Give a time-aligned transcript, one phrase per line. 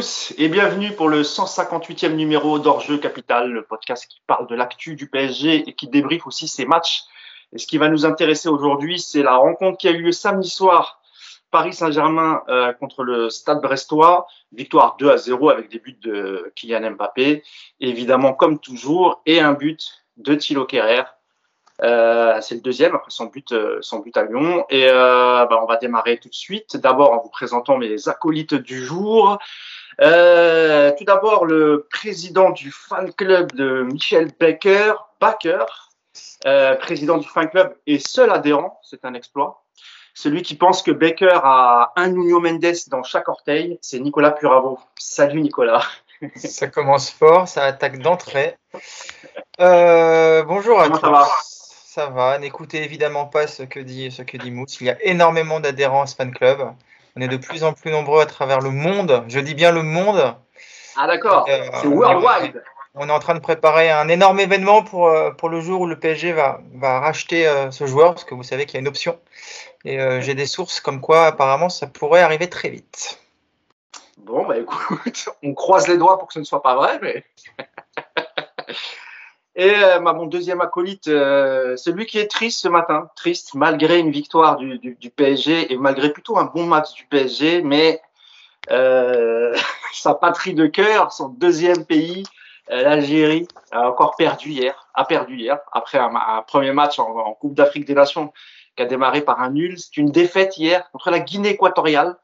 [0.00, 4.96] tous et bienvenue pour le 158e numéro d'Orjeu Capital, le podcast qui parle de l'actu
[4.96, 7.02] du PSG et qui débriefe aussi ses matchs.
[7.52, 10.48] Et ce qui va nous intéresser aujourd'hui, c'est la rencontre qui a eu lieu samedi
[10.48, 11.02] soir,
[11.50, 16.50] Paris Saint-Germain euh, contre le Stade Brestois, victoire 2 à 0 avec des buts de
[16.56, 17.42] Kylian Mbappé,
[17.80, 21.02] évidemment comme toujours, et un but de Thilo Kerrer.
[21.82, 24.64] Euh, c'est le deuxième après son but, euh, son but à Lyon.
[24.70, 26.76] Et euh, bah, on va démarrer tout de suite.
[26.76, 29.38] D'abord en vous présentant mes acolytes du jour.
[30.00, 35.66] Euh, tout d'abord le président du fan club de Michel Becker, Baker,
[36.46, 39.64] euh, président du fan club et seul adhérent, c'est un exploit.
[40.14, 44.78] Celui qui pense que Baker a un Nuno Mendes dans chaque orteil, c'est Nicolas Puravo.
[44.98, 45.84] Salut Nicolas.
[46.36, 48.56] Ça commence fort, ça attaque d'entrée.
[49.60, 51.59] Euh, bonjour à Comment tous.
[51.90, 52.38] Ça va.
[52.38, 54.80] N'écoutez évidemment pas ce que dit ce que dit Mousse.
[54.80, 56.72] Il y a énormément d'adhérents à ce fan club.
[57.16, 59.24] On est de plus en plus nombreux à travers le monde.
[59.26, 60.36] Je dis bien le monde.
[60.96, 62.62] Ah d'accord, Euh, c'est worldwide.
[62.94, 65.86] On est en train de préparer un énorme événement pour, euh, pour le jour où
[65.86, 68.80] le PSG va, va racheter euh, ce joueur, parce que vous savez qu'il y a
[68.80, 69.18] une option.
[69.84, 73.20] Et euh, j'ai des sources comme quoi apparemment ça pourrait arriver très vite.
[74.18, 77.24] Bon, bah écoute, on croise les doigts pour que ce ne soit pas vrai, mais.
[79.60, 84.10] Et euh, mon deuxième acolyte, euh, celui qui est triste ce matin, triste malgré une
[84.10, 88.00] victoire du, du, du PSG et malgré plutôt un bon match du PSG, mais
[88.70, 89.54] euh,
[89.92, 92.22] sa patrie de cœur, son deuxième pays,
[92.70, 97.34] l'Algérie, a encore perdu hier, a perdu hier après un, un premier match en, en
[97.34, 98.32] Coupe d'Afrique des Nations
[98.76, 99.78] qui a démarré par un nul.
[99.78, 102.16] C'est une défaite hier contre la Guinée équatoriale.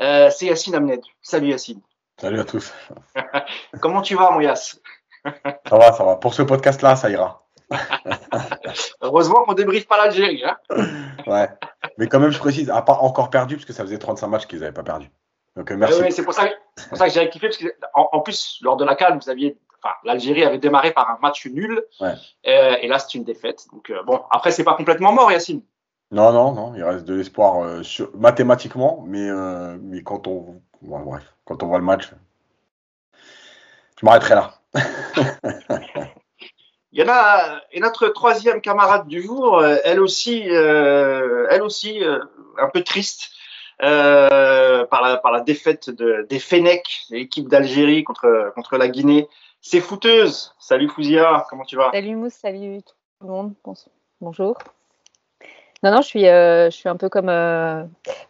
[0.00, 1.02] Euh, c'est Yacine Amned.
[1.20, 1.82] Salut Yacine.
[2.18, 2.72] Salut à tous.
[3.82, 4.80] Comment tu vas, mon Yass
[5.24, 6.16] Ça va, ça va.
[6.16, 7.44] Pour ce podcast-là, ça ira.
[9.02, 10.42] Heureusement qu'on débriefe pas l'Algérie.
[10.44, 10.56] Hein
[11.26, 11.48] Ouais.
[11.98, 14.46] Mais quand même, je précise, à part encore perdu, parce que ça faisait 35 matchs
[14.46, 15.10] qu'ils n'avaient pas perdu.
[15.56, 16.00] Donc, euh, merci.
[16.00, 18.58] Ouais, c'est pour ça, c'est pour ça que j'ai kiffé, parce que en, en plus,
[18.62, 22.14] lors de la CAN, vous aviez, enfin, l'Algérie avait démarré par un match nul, Ouais.
[22.46, 23.66] euh, et là, c'est une défaite.
[23.72, 25.62] Donc euh, bon, après, c'est pas complètement mort, Yacine.
[26.10, 29.28] Non, non, non, il reste de l'espoir euh, sur- mathématiquement, mais,
[29.82, 30.62] mais quand on.
[30.80, 32.10] bref, quand on voit le match,
[34.00, 34.54] je m'arrêterai là.
[36.92, 41.62] Il y en a, et notre troisième camarade du jour, euh, elle aussi, euh, elle
[41.62, 42.18] aussi, euh,
[42.58, 43.30] un peu triste.
[43.78, 49.28] par, la, par la défaite de, des Fenech, l'équipe d'Algérie contre, contre la Guinée.
[49.60, 50.54] C'est fouteuse.
[50.58, 51.90] Salut Fouzia, comment tu vas?
[51.92, 53.54] Salut Mousse, salut tout le monde.
[54.20, 54.58] Bonjour.
[55.84, 57.30] Non, non, je suis, je suis un peu comme,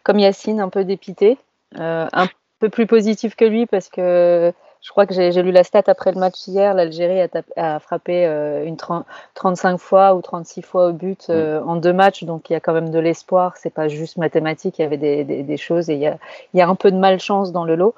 [0.03, 1.39] comme Yacine, un peu dépitée.
[1.77, 2.27] Euh, un
[2.57, 4.51] peu plus positif que lui parce que
[4.81, 6.73] je crois que j'ai lu la stat après le match hier.
[6.73, 11.61] L'Algérie a, a frappé euh, une 30 35 fois ou 36 fois au but euh,
[11.63, 12.23] en deux matchs.
[12.23, 13.57] Donc il y a quand même de l'espoir.
[13.57, 14.79] C'est pas juste mathématique.
[14.79, 16.17] Il y avait des, des, des choses et il y, a,
[16.53, 17.93] il y a un peu de malchance dans le lot.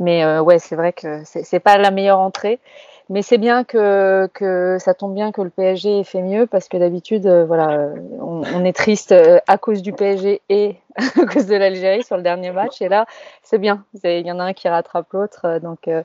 [0.00, 2.58] Mais euh, ouais, c'est vrai que c'est c'est pas la meilleure entrée.
[3.08, 6.68] Mais c'est bien que, que ça tombe bien que le PSG ait fait mieux parce
[6.68, 10.76] que d'habitude, euh, voilà, euh, on, on est triste euh, à cause du PSG et
[11.22, 12.80] à cause de l'Algérie sur le dernier match.
[12.82, 13.06] Et là,
[13.42, 13.84] c'est bien.
[14.04, 15.40] Il y en a un qui rattrape l'autre.
[15.44, 16.02] euh, Donc, euh,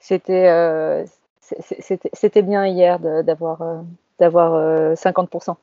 [0.00, 1.04] c'était euh,
[1.40, 3.80] c'était bien hier d'avoir euh,
[4.18, 5.56] d'avoir euh, 50%.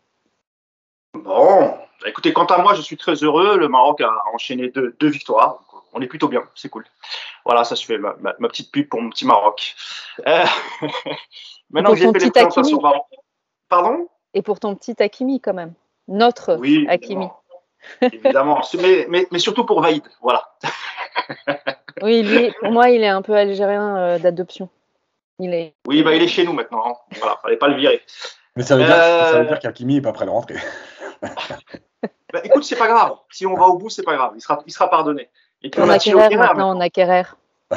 [1.15, 1.73] Bon,
[2.05, 3.57] écoutez, quant à moi, je suis très heureux.
[3.57, 5.59] Le Maroc a enchaîné deux, deux victoires.
[5.93, 6.85] On est plutôt bien, c'est cool.
[7.45, 9.75] Voilà, ça je fais ma, ma- ma petite pub pour mon petit Maroc.
[10.25, 12.81] Maintenant Pour que j'ai ton fait les présentations,
[13.69, 14.07] Pardon?
[14.33, 15.73] Et pour ton petit Hakimi, quand même.
[16.07, 17.25] Notre Oui, Hakimi.
[17.25, 17.42] évidemment.
[18.01, 18.61] Évidemment.
[18.81, 20.43] mais, mais, mais surtout pour Vaïd, voilà.
[22.01, 24.67] Oui, lui, pour moi, il est un peu algérien euh, d'adoption.
[25.39, 25.73] Il est.
[25.87, 26.83] Oui, bah, il est chez nous maintenant.
[26.87, 26.95] hein.
[27.19, 28.01] Voilà, fallait pas le virer.
[28.55, 30.55] Mais ça veut dire, Euh, ça veut dire qu'Akimi n'est pas prêt de rentrer.
[32.33, 33.11] Bah, écoute, c'est pas grave.
[33.29, 34.31] Si on va au bout, c'est pas grave.
[34.35, 35.29] Il sera, il sera pardonné.
[35.61, 37.23] Et puis On on a a Thilo Kerrer Kerrer maintenant, on a Kerrer.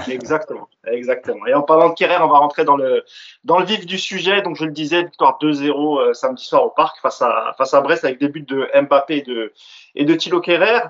[0.09, 1.47] Exactement, exactement.
[1.47, 3.05] Et en parlant de Kerrer, on va rentrer dans le
[3.45, 4.43] dans le vif du sujet.
[4.43, 7.81] Donc je le disais, victoire 2-0 euh, samedi soir au parc face à face à
[7.81, 9.53] Brest avec des buts de Mbappé et de
[9.95, 10.81] et de Thilo Kerrer.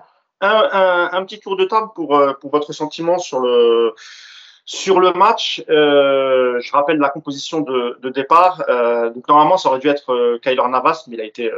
[0.42, 3.94] Un, un, un petit tour de table pour euh, pour votre sentiment sur le
[4.66, 5.64] sur le match.
[5.70, 8.62] Euh, je rappelle la composition de, de départ.
[8.68, 11.56] Euh, donc normalement, ça aurait dû être euh, Kyler Navas, mais il a été euh,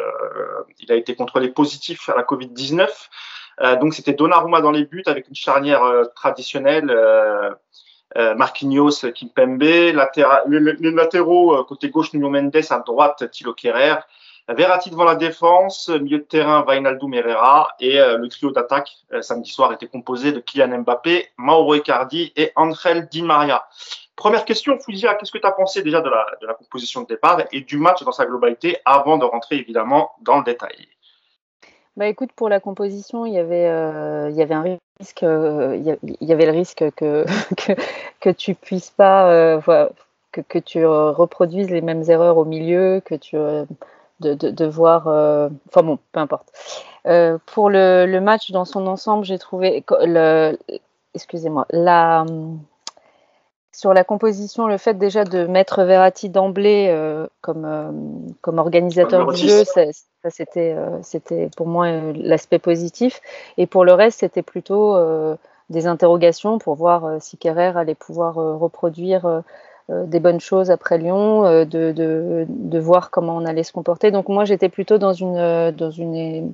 [0.79, 3.11] il a été contrôlé positif à la Covid 19.
[3.61, 6.91] Euh, donc c'était Donnarumma dans les buts avec une charnière euh, traditionnelle.
[6.91, 9.63] Euh, Marquinhos, Kimpembe,
[9.93, 13.97] latéra- le- latéraux côté gauche Nuno Mendes, à droite Thilo Kerrer,
[14.49, 18.91] Verratti devant la défense, milieu de terrain Wijnaldum Herrera et le trio d'attaque
[19.21, 23.67] samedi soir était composé de Kylian Mbappé, Mauro Icardi et Angel Di Maria.
[24.17, 27.61] Première question, Fouzia, qu'est-ce que tu as pensé déjà de la composition de départ et
[27.61, 30.89] du match dans sa globalité avant de rentrer évidemment dans le détail?
[31.99, 33.65] Bah écoute, pour la composition, il y avait,
[34.31, 37.27] il y avait un risque, il y avait le risque que,
[38.21, 39.61] que, tu puisses pas,
[40.33, 43.37] que, que, tu reproduises les mêmes erreurs au milieu, que tu
[44.21, 45.09] de, de, voir.
[45.09, 46.49] Euh, enfin bon, peu importe.
[47.07, 49.85] Euh, pour le, le, match dans son ensemble, j'ai trouvé.
[51.15, 51.67] Excusez-moi.
[51.71, 52.25] La,
[53.79, 59.49] sur la composition, le fait déjà de mettre Verratti d'emblée euh, comme, comme organisateur du
[59.49, 59.83] jeu, ça,
[60.31, 63.21] c'était, c'était pour moi l'aspect positif.
[63.57, 64.99] Et pour le reste, c'était plutôt
[65.71, 69.43] des interrogations pour voir si Kerrer allait pouvoir reproduire
[69.91, 73.73] euh, des bonnes choses après Lyon, euh, de, de, de, voir comment on allait se
[73.73, 74.11] comporter.
[74.11, 76.53] Donc moi, j'étais plutôt dans une, euh, dans une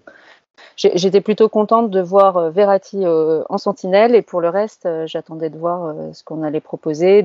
[0.76, 5.94] J'étais plutôt contente de voir Verratti en sentinelle et pour le reste, j'attendais de voir
[6.12, 7.24] ce qu'on allait proposer.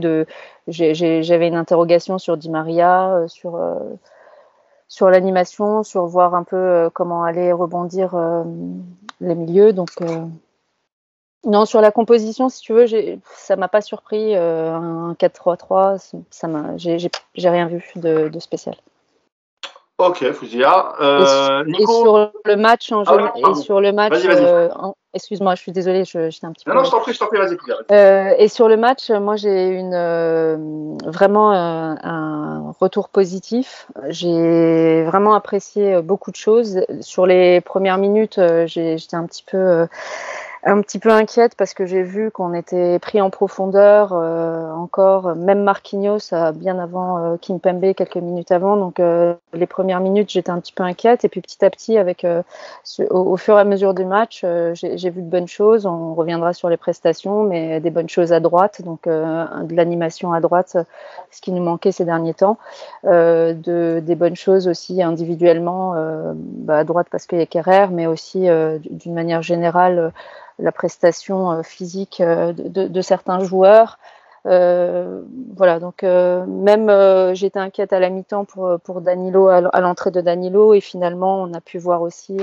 [0.68, 8.16] J'avais une interrogation sur Di Maria, sur l'animation, sur voir un peu comment allaient rebondir
[9.20, 9.74] les milieux.
[9.74, 9.90] Donc
[11.46, 12.86] non, sur la composition, si tu veux,
[13.34, 14.36] ça m'a pas surpris.
[14.36, 17.10] Euh, un 4-3-3, ça m'a, j'ai
[17.50, 18.76] rien vu de, spécial.
[20.00, 20.94] Ok, Fouzia.
[21.02, 24.70] Euh, et, sur le match en ah et sur le match, euh,
[25.14, 26.72] excuse-moi, je suis désolée, j'étais un petit peu.
[26.72, 27.58] Non, non, je t'en prie, je t'en prie, vas-y.
[27.92, 30.56] Euh, et sur le match, moi, j'ai une euh,
[31.06, 33.88] vraiment un, retour positif.
[34.08, 36.80] J'ai vraiment apprécié beaucoup de choses.
[37.02, 39.86] Sur les premières minutes, j'étais un petit peu
[40.64, 45.36] un petit peu inquiète parce que j'ai vu qu'on était pris en profondeur euh, encore.
[45.36, 48.76] Même Marquinhos, bien avant euh, Kimpembe, quelques minutes avant.
[48.76, 51.24] Donc euh, les premières minutes, j'étais un petit peu inquiète.
[51.24, 52.44] Et puis petit à petit, avec euh,
[53.10, 55.86] au, fur et à mesure du match, j'ai vu de bonnes choses.
[55.86, 58.82] On reviendra sur les prestations, mais des bonnes choses à droite.
[58.82, 60.78] Donc de l'animation à droite,
[61.32, 62.58] ce qui nous manquait ces derniers temps.
[63.04, 65.96] de, des bonnes choses aussi individuellement
[66.36, 68.48] bah, à droite parce qu'il y a Kerrer, mais aussi
[68.90, 70.12] d'une manière générale
[70.60, 73.98] la prestation euh, physique euh, de, de, certains joueurs.
[74.46, 75.22] Euh,
[75.56, 80.12] voilà, donc euh, même euh, j'étais inquiète à la mi-temps pour, pour Danilo, à l'entrée
[80.12, 82.38] de Danilo, et finalement on a pu voir aussi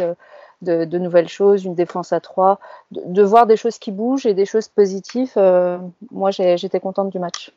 [0.62, 2.58] de, de, nouvelles choses, une défense à trois,
[2.90, 5.32] de, de, voir des choses qui bougent et des choses positives.
[6.10, 7.52] moi j'étais contente du match.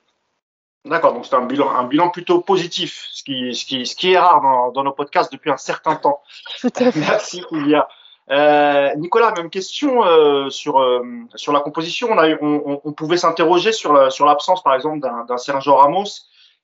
[0.85, 4.13] D'accord, donc c'est un bilan, un bilan plutôt positif, ce qui, ce qui, ce qui
[4.13, 6.21] est rare dans, dans nos podcasts depuis un certain temps.
[6.61, 7.00] Tout à fait.
[7.00, 7.89] Merci, Julia.
[8.31, 11.01] Euh, Nicolas, même question euh, sur euh,
[11.35, 12.09] sur la composition.
[12.41, 16.05] On, pouvait s'interroger sur l'absence, par exemple, d'un Sergio Ramos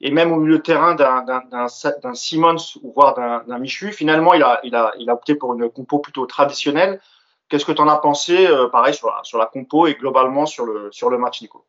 [0.01, 3.91] et même au milieu de terrain d'un Simons ou voire d'un Michu.
[3.91, 7.01] Finalement, il a il a il a opté pour une compo plutôt traditionnelle.
[7.49, 10.65] Qu'est-ce que tu en as pensé, pareil sur la, sur la compo et globalement sur
[10.65, 11.65] le sur le match, Nico?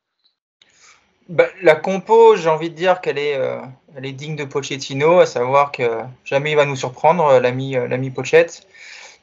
[1.29, 3.41] Bah, la compo, j'ai envie de dire qu'elle est,
[4.03, 8.67] est digne de Pochettino, à savoir que jamais il va nous surprendre, l'ami l'ami Pochette.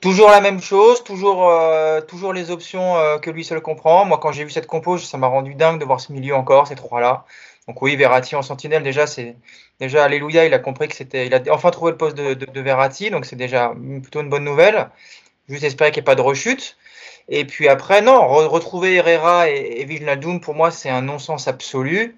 [0.03, 4.03] Toujours la même chose, toujours, euh, toujours les options euh, que lui seul comprend.
[4.03, 6.67] Moi, quand j'ai vu cette compo, ça m'a rendu dingue de voir ce milieu encore,
[6.67, 7.23] ces trois-là.
[7.69, 9.37] Donc oui, Verratti en sentinelle, déjà, c'est
[9.79, 10.43] déjà alléluia.
[10.43, 13.11] Il a compris que c'était, il a enfin trouvé le poste de, de, de Verratti,
[13.11, 14.89] donc c'est déjà plutôt une bonne nouvelle.
[15.47, 16.75] Juste espérer qu'il n'y ait pas de rechute.
[17.29, 21.47] Et puis après, non, re retrouver Herrera et, et Wijnaldum, pour moi, c'est un non-sens
[21.47, 22.17] absolu.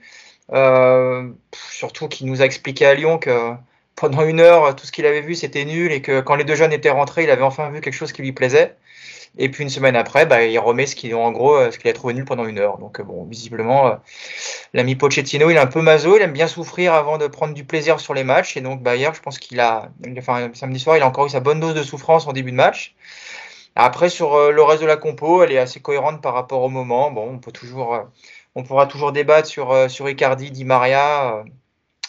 [0.53, 3.51] Euh, surtout qu'il nous a expliqué à Lyon que
[3.95, 6.55] pendant une heure, tout ce qu'il avait vu, c'était nul et que quand les deux
[6.55, 8.75] jeunes étaient rentrés, il avait enfin vu quelque chose qui lui plaisait.
[9.37, 11.89] Et puis une semaine après, bah, il remet ce qu'il en gros euh, ce qu'il
[11.89, 12.77] a trouvé nul pendant une heure.
[12.77, 13.95] Donc bon, visiblement, euh,
[14.73, 17.65] l'ami Pochettino, il est un peu maso, il aime bien souffrir avant de prendre du
[17.65, 18.55] plaisir sur les matchs.
[18.57, 21.29] Et donc bah, hier, je pense qu'il a, enfin samedi soir, il a encore eu
[21.29, 22.95] sa bonne dose de souffrance en début de match.
[23.75, 26.69] Après sur euh, le reste de la compo, elle est assez cohérente par rapport au
[26.69, 27.11] moment.
[27.11, 27.99] Bon, on peut toujours,
[28.55, 31.43] on pourra toujours débattre sur sur Icardi, Di Maria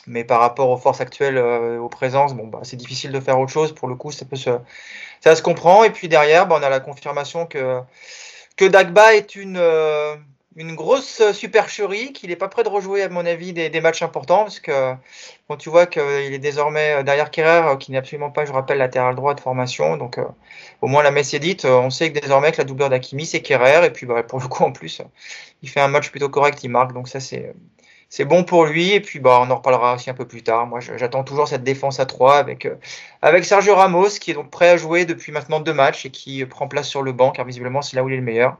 [0.06, 3.38] mais par rapport aux forces actuelles, euh, aux présences, bon, bah, c'est difficile de faire
[3.38, 3.74] autre chose.
[3.74, 4.50] Pour le coup, ça peut se,
[5.20, 5.84] ça se comprend.
[5.84, 7.80] Et puis derrière, bah, on a la confirmation que,
[8.56, 10.14] que Dagba est une, euh,
[10.56, 14.02] une grosse supercherie, qu'il n'est pas prêt de rejouer, à mon avis, des, des matchs
[14.02, 14.94] importants, parce que
[15.48, 19.14] quand tu vois qu'il est désormais derrière Kerrer, qui n'est absolument pas, je rappelle, latéral
[19.14, 19.96] droit de formation.
[19.96, 20.24] Donc, euh,
[20.82, 21.64] au moins, la messe est dite.
[21.64, 23.86] On sait que désormais, que la doubleur d'Akimi, c'est Kerrer.
[23.86, 25.02] Et puis, bah, pour le coup, en plus,
[25.62, 26.92] il fait un match plutôt correct, il marque.
[26.92, 27.54] Donc, ça, c'est
[28.08, 28.92] c'est bon pour lui.
[28.92, 30.66] Et puis, bah, on en reparlera aussi un peu plus tard.
[30.66, 32.76] Moi, j'attends toujours cette défense à 3 avec, euh,
[33.22, 36.44] avec Sergio Ramos, qui est donc prêt à jouer depuis maintenant deux matchs et qui
[36.46, 38.56] prend place sur le banc, car visiblement, c'est là où il est le meilleur.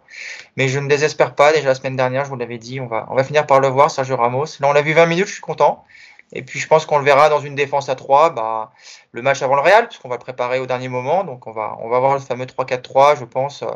[0.56, 1.52] Mais je ne désespère pas.
[1.52, 3.68] Déjà la semaine dernière, je vous l'avais dit, on va, on va finir par le
[3.68, 4.46] voir, Sergio Ramos.
[4.60, 5.84] Là, on l'a vu 20 minutes, je suis content.
[6.32, 8.72] Et puis je pense qu'on le verra dans une défense à 3, bah,
[9.12, 11.24] le match avant le Real, puisqu'on va le préparer au dernier moment.
[11.24, 13.66] Donc on va, on va voir le fameux 3-4-3, je pense, euh,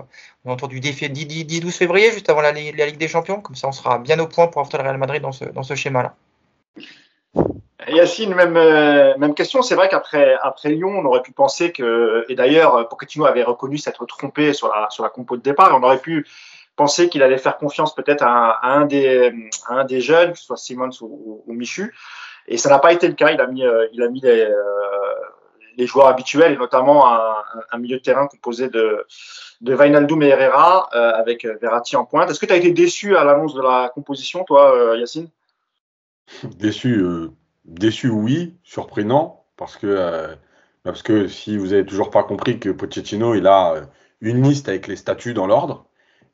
[0.44, 3.40] autour du 10-12 février, juste avant la, Ligue des Champions.
[3.40, 5.62] Comme ça, on sera bien au point pour affronter le Real Madrid dans ce, dans
[5.62, 6.14] ce schéma-là.
[7.88, 9.62] Yacine, même, euh, même question.
[9.62, 13.78] C'est vrai qu'après après Lyon, on aurait pu penser que, et d'ailleurs, Pochettino avait reconnu
[13.78, 16.26] s'être trompé sur la, sur la compo de départ, on aurait pu
[16.80, 19.32] penser qu'il allait faire confiance peut-être à, un des,
[19.68, 21.94] un des jeunes, que ce soit Simons ou, Michu.
[22.50, 23.30] Et ça n'a pas été le cas.
[23.30, 28.02] Il a mis, euh, il a mis les, euh, joueurs habituels, notamment un, milieu de
[28.02, 29.06] terrain composé de,
[29.62, 32.28] de Vainaldoum et Herrera, avec Verratti en pointe.
[32.28, 35.30] Est-ce que tu as été déçu à l'annonce de la composition, toi, Yacine?
[36.44, 37.02] Déçu,
[37.70, 38.56] Déçu, oui.
[38.64, 39.36] Surpris, non.
[39.56, 40.34] Parce que, euh,
[40.82, 43.82] parce que si vous avez toujours pas compris que Pochettino, il a euh,
[44.20, 45.86] une liste avec les statuts dans l'ordre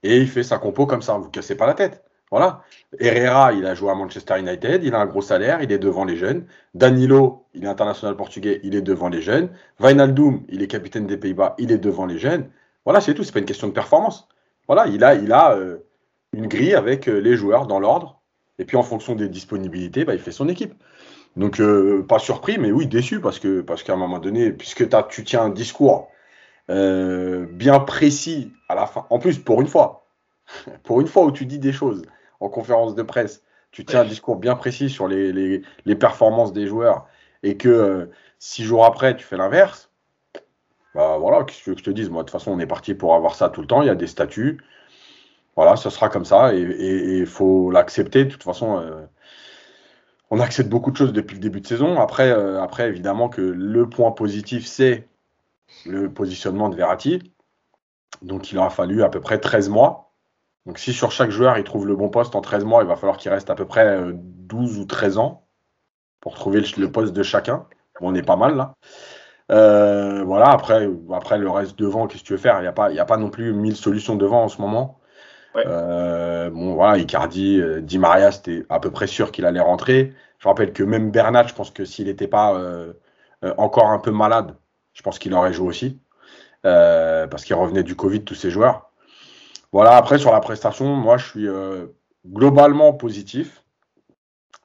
[0.03, 1.19] et il fait sa compo comme ça.
[1.19, 2.05] Vous cassez pas la tête.
[2.31, 2.63] Voilà.
[2.99, 6.05] Herrera, il a joué à Manchester United, il a un gros salaire, il est devant
[6.05, 6.47] les jeunes.
[6.75, 9.51] Danilo, il est international portugais, il est devant les jeunes.
[9.81, 12.51] Wijnaldum, il est capitaine des Pays-Bas, il est devant les jeunes.
[12.85, 13.23] Voilà, c'est tout.
[13.23, 14.29] C'est pas une question de performance.
[14.67, 15.79] Voilà, il a, il a euh,
[16.33, 18.21] une grille avec les joueurs dans l'ordre.
[18.59, 20.75] Et puis en fonction des disponibilités, bah, il fait son équipe.
[21.37, 24.93] Donc, euh, pas surpris, mais oui, déçu, parce que parce qu'à un moment donné, puisque
[24.95, 26.09] as, tu tiens un discours
[26.71, 30.07] euh, bien précis à la fin, en plus, pour une fois,
[30.83, 32.03] pour une fois où tu dis des choses
[32.47, 35.63] en conférence de presse, tu tiens un discours bien précis sur les,
[35.99, 37.07] performances des joueurs,
[37.43, 38.07] et que euh,
[38.39, 39.91] six jours après, tu fais l'inverse,
[40.95, 42.09] bah voilà, qu'est-ce que je te dise?
[42.09, 43.91] Moi, de toute façon, on est parti pour avoir ça tout le temps, il y
[43.91, 44.63] a des statuts.
[45.55, 48.25] Voilà, ce sera comme ça, et il faut l'accepter.
[48.25, 49.07] De toute façon,
[50.31, 52.01] on accepte beaucoup de choses depuis le début de saison.
[52.01, 55.07] Après, euh, après évidemment, que le point positif, c'est
[55.85, 57.33] le positionnement de Verratti.
[58.23, 60.06] Donc, il aura fallu à peu près 13 mois.
[60.67, 62.97] Donc, si sur chaque joueur, il trouve le bon poste en 13 mois, il va
[62.97, 65.47] falloir qu'il reste à peu près 12 euh, ou 13 ans
[66.21, 67.67] pour trouver le, poste de chacun.
[68.01, 68.75] on est pas mal là.
[69.53, 72.59] Euh, voilà, après, après le reste devant, qu'est-ce que tu veux faire?
[72.59, 74.99] Il n'y a, pas, a pas non plus mille solutions devant en ce moment.
[75.55, 80.15] Euh, bon, voilà, Icardi, Di Maria, c'était à peu près sûr qu'il allait rentrer.
[80.39, 82.93] Je rappelle que même Bernat, je pense que s'il n'était pas euh,
[83.57, 84.57] encore un peu malade,
[84.95, 86.01] je pense qu'il aurait joué aussi.
[86.63, 88.91] parce qu'il revenait du Covid, tous ces joueurs.
[89.77, 91.49] Voilà, après, sur la prestation, moi, je suis
[92.27, 93.63] globalement positif.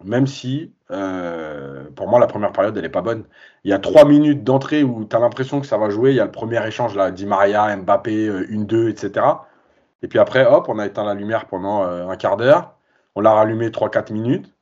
[0.03, 3.25] Même si, pour moi, la première période, elle n'est pas bonne.
[3.65, 6.11] Il y a trois minutes d'entrée où tu as l'impression que ça va jouer.
[6.11, 9.25] Il y a le premier échange, là, Di Maria, Mbappé, une 2 etc.
[10.01, 12.75] Et puis après, hop, on a éteint la lumière pendant euh, un quart d'heure.
[13.15, 14.53] On l'a rallumé 3-4 minutes.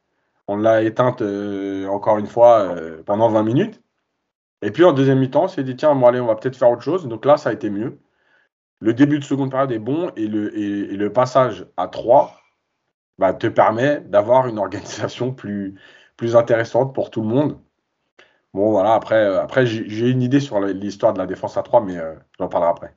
[0.47, 3.81] On l'a éteinte euh, encore une fois euh, pendant 20 minutes.
[4.61, 6.71] Et puis en deuxième mi-temps, on s'est dit, tiens, bon, allez, on va peut-être faire
[6.71, 7.07] autre chose.
[7.07, 7.99] Donc là, ça a été mieux.
[8.79, 12.33] Le début de seconde période est bon et le, passage à 3
[13.17, 15.75] bah, te permet d'avoir une organisation plus,
[16.15, 17.59] plus intéressante pour tout le monde.
[18.53, 21.97] Bon, voilà, après, après j'ai une idée sur l'histoire de la défense à 3, mais
[22.39, 22.95] j'en parlerai après.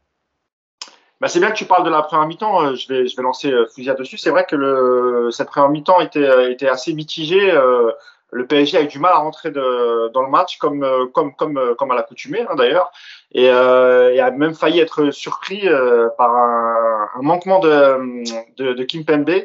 [1.22, 2.64] Bah, c'est bien que tu parles de la première mi-temps.
[2.64, 4.18] Euh, je vais, je vais lancer euh, Fousia dessus.
[4.18, 7.52] C'est vrai que cette première mi-temps était, euh, était assez mitigée.
[8.32, 11.74] Le PSG a eu du mal à rentrer de, dans le match, comme, comme, comme,
[11.76, 12.90] comme à l'accoutumée hein, d'ailleurs,
[13.32, 13.50] et, et,
[14.20, 15.68] a même failli être surpris
[16.16, 18.24] par un, un, manquement de,
[18.56, 19.44] de, de Kim Pembe,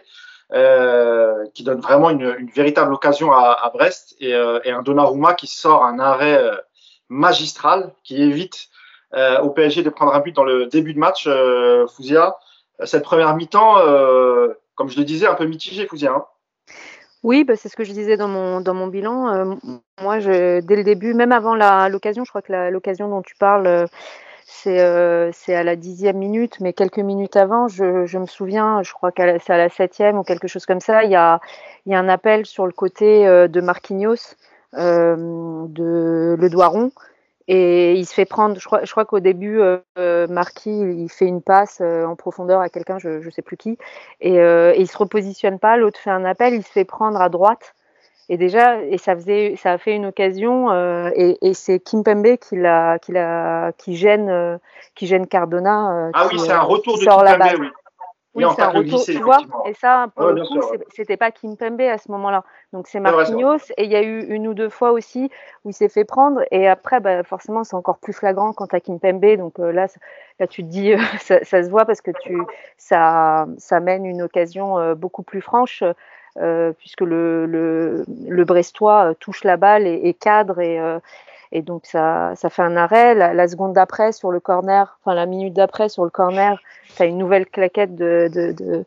[1.53, 5.47] qui donne vraiment une, une véritable occasion à, à Brest, et, et, un Donnarumma qui
[5.47, 6.41] sort un arrêt
[7.09, 8.69] magistral, qui évite
[9.13, 12.37] euh, au PSG de prendre un but dans le début de match, euh, Fouzia.
[12.83, 16.11] Cette première mi-temps, euh, comme je le disais, un peu mitigé, Fouzia.
[16.11, 16.25] Hein.
[17.27, 19.57] Oui, bah, c'est ce que je disais dans mon, bilan.
[20.01, 21.55] moi, je, dès le début, même avant
[21.89, 23.87] l'occasion, je crois que l'occasion dont tu parles,
[24.45, 29.21] c'est à la dixième minute, mais quelques minutes avant, je, me souviens, je crois que
[29.39, 31.41] c'est à la septième ou quelque chose comme ça, il y a,
[31.85, 34.35] il y a un appel sur le côté de Marquinhos,
[34.73, 36.91] de Le Doiron,
[37.47, 41.09] et il se fait prendre, je crois, je crois qu'au début, euh, euh Marquis, il
[41.09, 43.77] fait une passe euh, en profondeur à quelqu'un, je ne sais plus qui,
[44.19, 47.21] et, euh, et il se repositionne pas, l'autre fait un appel, il se fait prendre
[47.21, 47.73] à droite.
[48.29, 52.35] Et déjà, et ça, faisait, ça a fait une occasion, euh, et, et c'est Kimpembe
[52.35, 54.59] qui, l'a, qui, l'a, qui, gêne,
[54.95, 56.11] qui gêne Cardona.
[56.13, 57.67] ah oui, c'est un retour de Kimpembe, oui.
[58.37, 59.39] Oui, c'est un retour, tu vois.
[59.65, 60.61] Et ça, pour le coup,
[60.95, 62.43] c'était pas Kim Pembe à ce moment-là.
[62.71, 63.57] Donc c'est Marquinhos.
[63.77, 65.31] et il y a eu une ou deux fois aussi
[65.65, 66.41] où il s'est fait prendre.
[66.51, 69.37] Et après, bah, forcément, c'est encore plus flagrant quand à Kim Pembe.
[69.37, 69.87] Donc euh, là,
[70.39, 72.37] là, tu te dis, ça, ça, se voit parce que tu,
[72.77, 75.83] ça, ça mène une occasion euh, beaucoup plus franche.
[76.39, 80.77] Euh, puisque le, le, le, Brestois touche la balle et, et cadre et,
[81.51, 83.15] et donc ça, ça fait un arrêt.
[83.15, 86.59] La, seconde d'après sur le corner, enfin la minute d'après sur le corner,
[86.95, 88.85] tu as une nouvelle claquette de, de,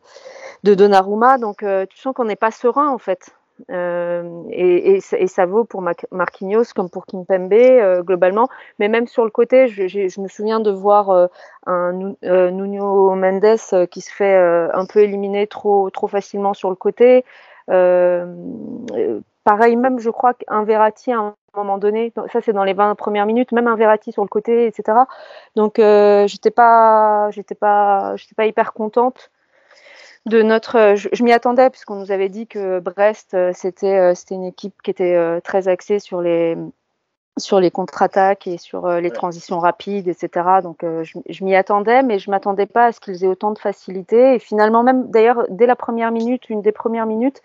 [0.64, 1.38] de, Donnarumma.
[1.38, 3.32] Donc euh, tu sens qu'on n'est pas serein en fait.
[3.70, 8.48] Euh, et, et, ça vaut pour Marquinhos comme pour Kimpembe euh, globalement.
[8.78, 11.26] Mais même sur le côté, je, je me souviens de voir euh,
[11.66, 13.58] un Nuno Mendes
[13.90, 17.24] qui se fait un peu éliminer trop, trop facilement sur le côté.
[19.44, 22.94] Pareil, même je crois qu'un Verratti à un moment donné, ça c'est dans les 20
[22.94, 24.98] premières minutes, même un Verratti sur le côté, etc.
[25.56, 29.30] Donc euh, j'étais pas, j'étais pas, j'étais pas hyper contente
[30.26, 30.94] de notre.
[30.96, 34.90] Je, je m'y attendais puisqu'on nous avait dit que Brest c'était c'était une équipe qui
[34.90, 36.56] était très axée sur les
[37.40, 40.60] sur les contre-attaques et sur euh, les transitions rapides, etc.
[40.62, 43.58] Donc euh, je, m'y attendais, mais je m'attendais pas à ce qu'ils aient autant de
[43.58, 44.34] facilité.
[44.34, 47.42] Et finalement, même d'ailleurs, dès la première minute, une des premières minutes,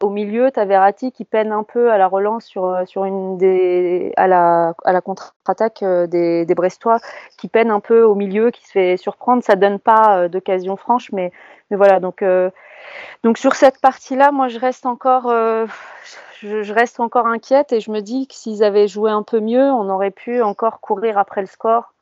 [0.00, 3.04] au milieu, tu as Verratti qui peine un peu à la relance sur, euh, sur
[3.04, 6.98] une des, à la, à la contre-attaque des, des, Brestois,
[7.38, 9.44] qui peine un peu au milieu, qui se fait surprendre.
[9.44, 11.30] Ça donne pas d'occasion franche, mais,
[11.70, 12.00] mais voilà.
[12.00, 12.24] Donc,
[13.22, 15.32] donc sur cette partie-là, moi, je reste encore
[16.42, 19.62] je, reste encore inquiète et je me dis que s'ils avaient joué un peu mieux,
[19.62, 21.94] on aurait pu encore courir après le score.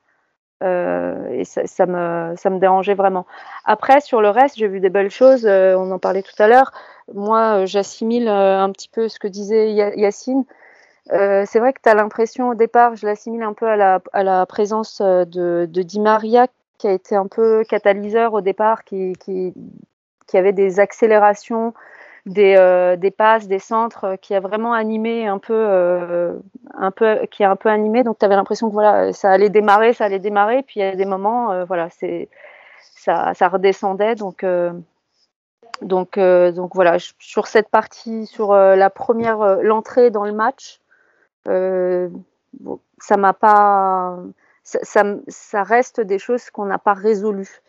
[0.62, 3.26] Euh, et ça, me, ça me dérangeait vraiment.
[3.64, 5.47] Après, sur le reste, j'ai vu des belles choses.
[5.47, 6.73] Euh, on en parlait tout à l'heure.
[7.14, 10.45] Moi, euh, j'assimile un petit peu ce que disait Yacine.
[11.09, 14.23] c'est vrai que tu as l'impression au départ, je l'assimile un peu à la, à
[14.23, 15.25] la présence de,
[15.67, 16.47] de, Di Maria,
[16.79, 19.55] qui a été un peu catalyseur au départ, qui, qui,
[20.26, 21.75] qui avait des accélérations,
[22.27, 26.35] des, euh, des passes, des centres euh, qui a vraiment animé un peu, euh,
[26.75, 28.03] un peu qui a un peu animé.
[28.03, 30.62] Donc tu avais l'impression que voilà, ça allait démarrer, ça allait démarrer.
[30.62, 32.29] Puis il y a des moments, voilà, c'est
[32.81, 34.15] ça, redescendait.
[34.15, 34.45] Donc
[35.83, 36.19] donc
[36.75, 40.81] voilà, sur cette partie, sur la première, l'entrée dans le match,
[41.47, 44.19] ça m'a pas,
[44.62, 47.62] ça, reste des choses qu'on n'a pas résolues.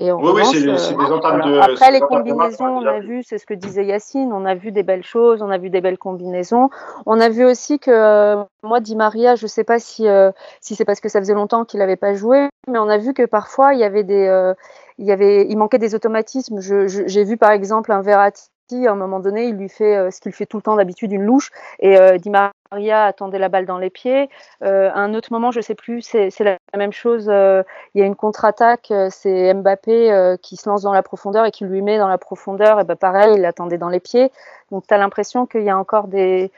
[0.00, 1.58] Et oui, oui c'est des euh, de.
[1.58, 4.84] Après, les combinaisons, on a vu, c'est ce que disait Yacine, on a vu des
[4.84, 6.70] belles choses, on a vu des belles combinaisons.
[7.04, 10.30] On a vu aussi que, euh, moi, Di Maria, je ne sais pas si, euh,
[10.60, 13.12] si c'est parce que ça faisait longtemps qu'il n'avait pas joué, mais on a vu
[13.12, 14.52] que parfois, il y avait des.
[14.98, 16.60] il, y avait, il manquait des automatismes.
[16.60, 20.20] J'ai vu par exemple un Verratti à un moment donné, il lui fait euh, ce
[20.20, 23.66] qu'il fait tout le temps d'habitude, une louche, et euh, Di Maria attendait la balle
[23.66, 24.28] dans les pieds.
[24.62, 27.24] Euh, à un autre moment, je sais plus, c'est la même chose.
[27.26, 31.64] il y a une contre-attaque, c'est Mbappé qui se lance dans la profondeur et qui
[31.64, 32.80] lui met dans la profondeur.
[32.80, 34.30] Et ben pareil, il l'attendait dans les pieds.
[34.70, 36.50] Donc tu as l'impression qu'il y a encore des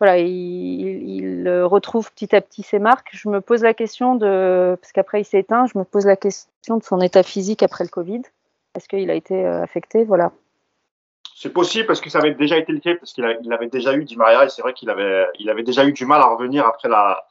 [0.00, 3.10] voilà, il, il, retrouve petit à petit ses marques.
[3.12, 6.16] Je me pose la question de, parce qu'après il s'est éteint, je me pose la
[6.16, 8.22] question de son état physique après le Covid.
[8.74, 10.04] Est-ce qu'il a été affecté?
[10.04, 10.32] Voilà.
[11.36, 14.04] C'est possible parce que ça avait déjà été le cas, parce qu'il avait déjà eu
[14.04, 16.64] Di Maria et c'est vrai qu'il avait, il avait déjà eu du mal à revenir
[16.64, 17.24] après la,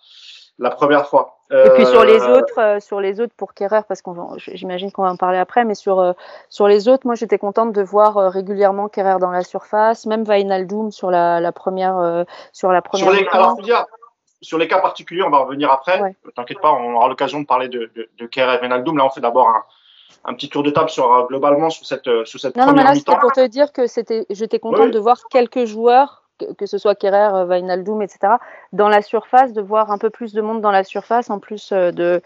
[0.60, 1.40] la première fois.
[1.52, 4.92] Et puis sur les euh, autres, euh, sur les autres pour Kerrer, parce qu'on j'imagine
[4.92, 6.14] qu'on va en parler après, mais sur euh,
[6.50, 10.92] sur les autres, moi j'étais contente de voir régulièrement Kerrer dans la surface, même Vainaldoum
[10.92, 13.06] sur la, la première sur la première.
[13.06, 13.58] Sur les, alors,
[14.42, 16.16] sur les cas particuliers, on va revenir après.
[16.36, 18.98] T'inquiète pas, on aura l'occasion de parler de, de, de Kerrer et Vainaldoum.
[18.98, 19.64] Là, on fait d'abord un,
[20.26, 22.84] un petit tour de table sur euh, globalement sur cette euh, sur cette non, première
[22.84, 26.22] non, mais là, c'était pour te dire que c'était j'étais contente de voir quelques joueurs
[26.58, 28.34] que, ce soit Kerrer, Vainaldoum, etc.,
[28.74, 31.72] dans la surface, de voir un peu plus de monde dans la surface, en plus
[31.72, 32.22] euh, de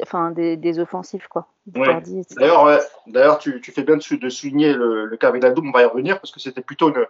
[0.00, 1.48] enfin des, des, offensifs quoi.
[1.66, 5.82] D'ailleurs, d'ailleurs, tu, tu, fais bien de, de souligner le, le cas Vainaldoum, on va
[5.82, 7.04] y revenir parce que c'était plutôt une,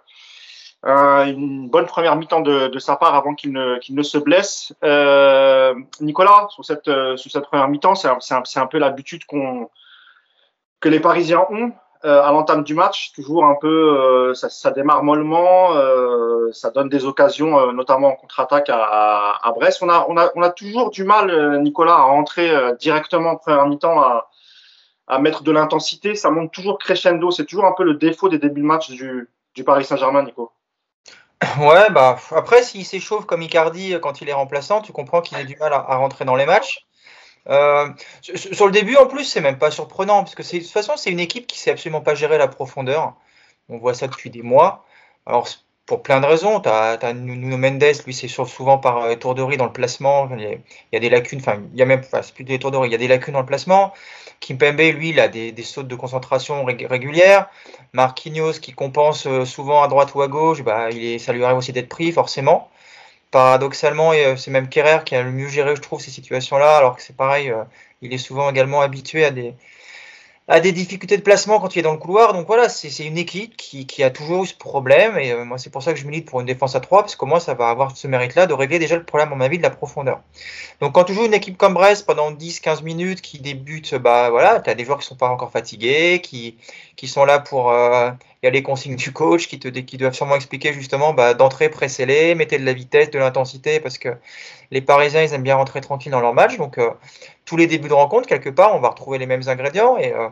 [0.84, 4.18] euh, une bonne première mi-temps de, de, sa part avant qu'il ne, qu'il ne se
[4.18, 4.74] blesse.
[4.82, 9.24] Euh, Nicolas, sur cette, euh, sur cette première mi-temps, c'est un, un, un, peu l'habitude
[9.24, 9.70] qu'on,
[10.80, 11.72] que les Parisiens ont
[12.04, 13.12] euh, à l'entame du match.
[13.12, 15.70] Toujours un peu, euh, ça, ça, démarre mollement,
[16.52, 19.82] ça donne des occasions, notamment en contre-attaque à, à, Brest.
[19.82, 23.68] On a, on, a, on a toujours du mal, Nicolas, à rentrer directement en première
[23.68, 24.28] mi-temps à,
[25.06, 26.16] à mettre de l'intensité.
[26.16, 27.30] Ça monte toujours crescendo.
[27.30, 30.50] C'est toujours un peu le défaut des débuts de match du, du Paris Saint-Germain, Nico.
[31.58, 35.36] Ouais, bah après, s'il s'échauffe comme Icardi euh, quand il est remplaçant, tu comprends qu'il
[35.38, 36.86] a du mal à, rentrer dans les matchs.
[37.48, 37.88] Euh,
[38.20, 41.10] sur, le début, en plus, c'est même pas surprenant, parce que de toute façon, c'est
[41.10, 43.14] une équipe qui sait absolument pas gérer la profondeur.
[43.68, 44.84] On voit ça depuis des mois.
[45.26, 45.48] Alors,
[45.86, 46.60] pour plein de raisons.
[46.60, 50.28] Tu as, Nuno Mendes, lui, c'est souvent par euh, tourderie dans le placement.
[50.36, 50.60] Il
[50.92, 52.92] y a, des lacunes, enfin, il y a même, enfin, c'est plus des tourderies, il
[52.92, 53.92] y a des lacunes dans le placement.
[54.40, 57.48] Kimpembe, lui, il a des, des sautes de concentration régulières.
[57.92, 61.44] Marquinhos, qui compense euh, souvent à droite ou à gauche, bah, il est, ça lui
[61.44, 62.70] arrive aussi d'être pris, forcément.
[63.30, 66.96] Paradoxalement, euh, c'est même Kerrer qui a le mieux géré, je trouve, ces situations-là, alors
[66.96, 67.52] que c'est pareil,
[68.02, 69.54] il est souvent également habitué à des,
[70.48, 72.32] a des difficultés de placement quand il est dans le couloir.
[72.32, 75.18] Donc voilà, c'est une équipe qui, qui, a toujours eu ce problème.
[75.18, 77.16] Et euh, moi, c'est pour ça que je milite pour une défense à 3, parce
[77.16, 79.58] que moi, ça va avoir ce mérite-là de régler déjà le problème, à mon avis,
[79.58, 80.20] de la profondeur.
[80.80, 84.60] Donc quand tu joues une équipe comme Brest pendant 10-15 minutes, qui débute, bah voilà,
[84.60, 86.56] tu as des joueurs qui sont pas encore fatigués, qui,
[86.96, 87.70] qui sont là pour.
[87.70, 88.10] Euh,
[88.46, 92.34] y a les consignes du coach qui, te, doivent sûrement expliquer justement bah, d'entrée, pressez-les,
[92.34, 94.10] mettez de la vitesse, de l'intensité, parce que
[94.70, 96.56] les Parisiens, ils aiment bien rentrer tranquille dans leur match.
[96.56, 96.90] Donc, euh,
[97.44, 99.96] tous les débuts de rencontre, quelque part, on va retrouver les mêmes ingrédients.
[99.98, 100.28] Et, euh,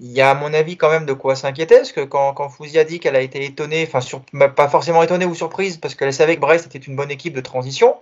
[0.00, 2.50] il y a à mon avis quand même de quoi s'inquiéter, parce que quand, quand
[2.76, 4.00] a dit qu'elle a été étonnée, enfin
[4.32, 7.34] bah, pas forcément étonnée ou surprise, parce qu'elle savait que Brest était une bonne équipe
[7.34, 7.96] de transition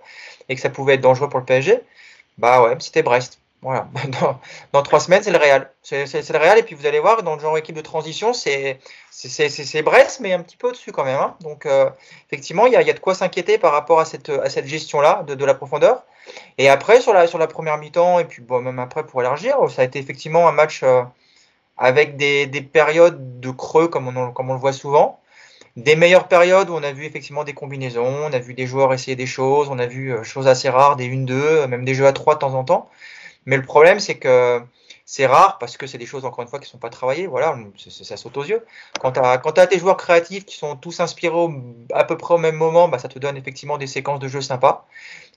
[0.49, 1.81] et que ça pouvait être dangereux pour le PSG,
[2.37, 3.39] bah ouais, c'était Brest.
[3.61, 3.87] Voilà.
[4.73, 5.71] Dans, trois semaines, c'est le Real.
[5.83, 8.79] C'est le Real, et puis vous allez voir, dans le genre équipe de transition, c'est
[9.83, 11.19] Brest, mais un petit peu au-dessus quand même.
[11.19, 11.35] Hein.
[11.41, 11.89] Donc, euh,
[12.27, 14.65] effectivement, il y a, y a, de quoi s'inquiéter par rapport à cette, à cette
[14.65, 16.03] gestion-là de, de, la profondeur.
[16.57, 19.57] Et après, sur la, sur la première mi-temps, et puis bon, même après pour élargir,
[19.69, 21.03] ça a été effectivement un match euh,
[21.77, 25.19] avec des, des, périodes de creux, comme on, comme on le voit souvent.
[25.77, 28.93] Des meilleures périodes où on a vu effectivement des combinaisons, on a vu des joueurs
[28.93, 32.07] essayer des choses, on a vu euh, choses assez rares, des 1-2, même des jeux
[32.07, 32.89] à 3 de temps en temps.
[33.45, 34.61] Mais le problème, c'est que
[35.13, 37.27] c'est rare parce que c'est des choses, encore une fois, qui ne sont pas travaillées.
[37.27, 38.65] Voilà, ça saute aux yeux.
[39.01, 39.19] Quand tu
[39.59, 41.49] as, des joueurs créatifs qui sont tous inspirés
[41.93, 44.39] à peu près au même moment, bah, ça te donne effectivement des séquences de jeu
[44.39, 44.87] sympas.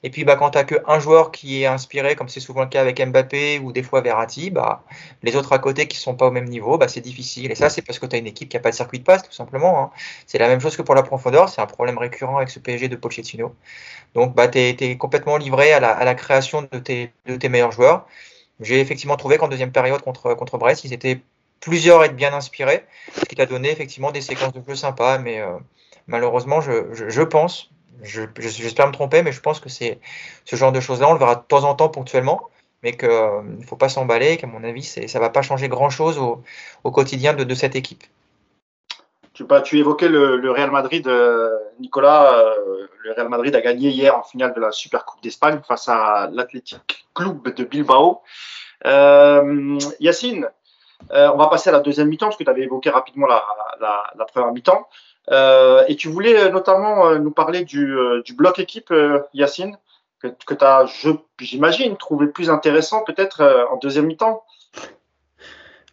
[0.05, 2.69] Et puis, bah, quand tu n'as qu'un joueur qui est inspiré, comme c'est souvent le
[2.69, 4.85] cas avec Mbappé ou des fois Verratti, bah,
[5.25, 7.51] les autres à côté qui ne sont pas au même niveau, bah, c'est difficile.
[7.51, 9.05] Et ça, c'est parce que tu as une équipe qui n'a pas de circuit de
[9.05, 9.83] passe, tout simplement.
[9.83, 9.91] Hein.
[10.29, 11.49] C'est la même chose que pour la profondeur.
[11.49, 13.57] C'est un problème récurrent avec ce PSG de Pochettino.
[14.15, 18.07] Donc, bah, tu es, complètement livré à la, création tes, de tes meilleurs joueurs.
[18.61, 21.21] J'ai effectivement trouvé qu'en deuxième période contre, contre Brest, ils étaient
[21.61, 25.19] plusieurs à être bien inspirés, ce qui t'a donné effectivement des séquences de jeu sympas.
[25.19, 25.57] Mais euh,
[26.07, 27.71] malheureusement, je, je, je pense,
[28.03, 29.99] j'espère me tromper, mais je pense que c'est
[30.45, 32.49] ce genre de choses-là, on le verra de temps en temps ponctuellement,
[32.83, 35.69] mais qu'il euh, ne faut pas s'emballer, qu'à mon avis, ça ne va pas changer
[35.69, 36.43] grand-chose au,
[36.85, 38.05] au, quotidien de, de, cette équipe.
[39.33, 42.55] Tu, tu évoquais le, Real Madrid, euh, Nicolas.
[43.05, 46.31] Le Real Madrid a gagné hier en finale de la Super Coupe d'Espagne face à
[46.33, 48.23] l'Athletic Club de Bilbao.
[48.87, 50.49] Euh, Yacine,
[51.11, 54.53] on va passer à la deuxième mi-temps, parce que tu avais évoqué rapidement la, première
[54.53, 54.89] mi-temps.
[55.31, 57.97] Euh, et tu voulais euh, notamment euh, nous parler du,
[58.37, 58.93] bloc équipe,
[59.33, 59.77] Yacine,
[60.21, 60.87] que, que tu as,
[61.39, 64.45] j'imagine, trouvé plus intéressant peut-être en deuxième mi-temps.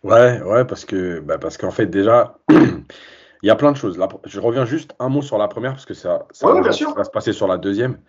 [0.04, 2.36] Ouais, ouais, parce que bah parce qu'en fait déjà,
[3.42, 3.98] il y a plein de choses.
[3.98, 6.72] Là, je reviens juste un mot sur la première parce que ça, ça, ouais, va,
[6.72, 8.00] ça va se passer sur la deuxième.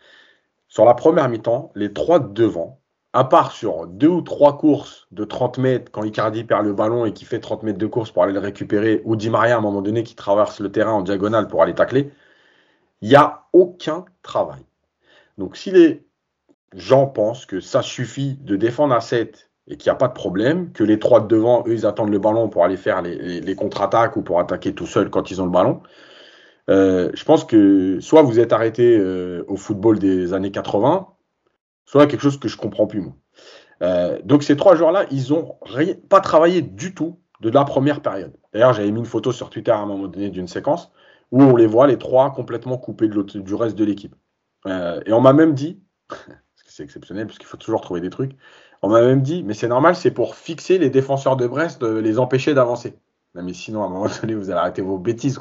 [0.68, 2.81] Sur la première mi-temps, les trois devant,
[3.12, 7.05] à part sur deux ou trois courses de 30 mètres, quand Icardi perd le ballon
[7.05, 9.59] et qui fait 30 mètres de course pour aller le récupérer, ou Di Maria à
[9.59, 12.11] un moment donné qui traverse le terrain en diagonale pour aller tacler,
[13.03, 14.64] il n'y a aucun travail.
[15.37, 16.07] Donc si les
[16.75, 20.12] gens pensent que ça suffit de défendre à 7 et qu'il n'y a pas de
[20.12, 23.55] problème, que les trois de devant, eux, ils attendent le ballon pour aller faire les,
[23.55, 25.83] contre-attaques ou pour attaquer tout seul quand ils ont le ballon,
[26.70, 31.09] euh, je pense que soit vous êtes arrêté euh, au football des années 80,
[31.87, 33.14] soit quelque chose que je comprends plus moi.
[33.83, 35.57] Euh, donc ces trois joueurs-là, ils ont
[36.09, 38.33] pas travaillé du tout de la première période.
[38.53, 40.90] D'ailleurs, j'avais mis une photo sur Twitter à un moment donné d'une séquence
[41.33, 44.14] où on les voit les trois complètement coupés de du reste de l'équipe.
[44.66, 45.83] Et on m'a même dit,
[46.66, 48.37] c'est exceptionnel parce qu'il faut toujours trouver des trucs,
[48.83, 51.99] on m'a même dit, mais c'est normal, c'est pour fixer les défenseurs de Brest, de
[51.99, 52.95] les empêcher d'avancer.
[53.35, 55.38] mais sinon, à un moment donné, vous allez arrêter vos bêtises.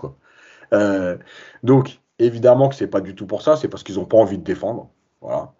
[0.74, 1.18] Euh,
[1.64, 4.38] donc, évidemment que c'est pas du tout pour ça, c'est parce qu'ils n'ont pas envie
[4.38, 4.90] de défendre.
[5.22, 5.54] Voilà.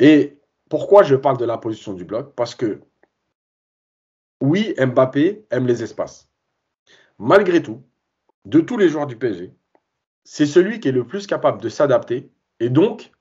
[0.00, 2.34] Et pourquoi je parle de la position du bloc?
[2.34, 2.80] Parce que
[4.40, 6.28] oui, Mbappé aime les espaces.
[7.18, 7.82] Malgré tout,
[8.44, 9.54] de tous les joueurs du PSG,
[10.24, 13.12] c'est celui qui est le plus capable de s'adapter et donc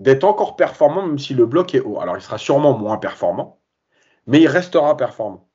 [0.00, 2.00] d'être encore performant même si le bloc est haut.
[2.00, 3.60] Alors il sera sûrement moins performant,
[4.26, 5.48] mais il restera performant.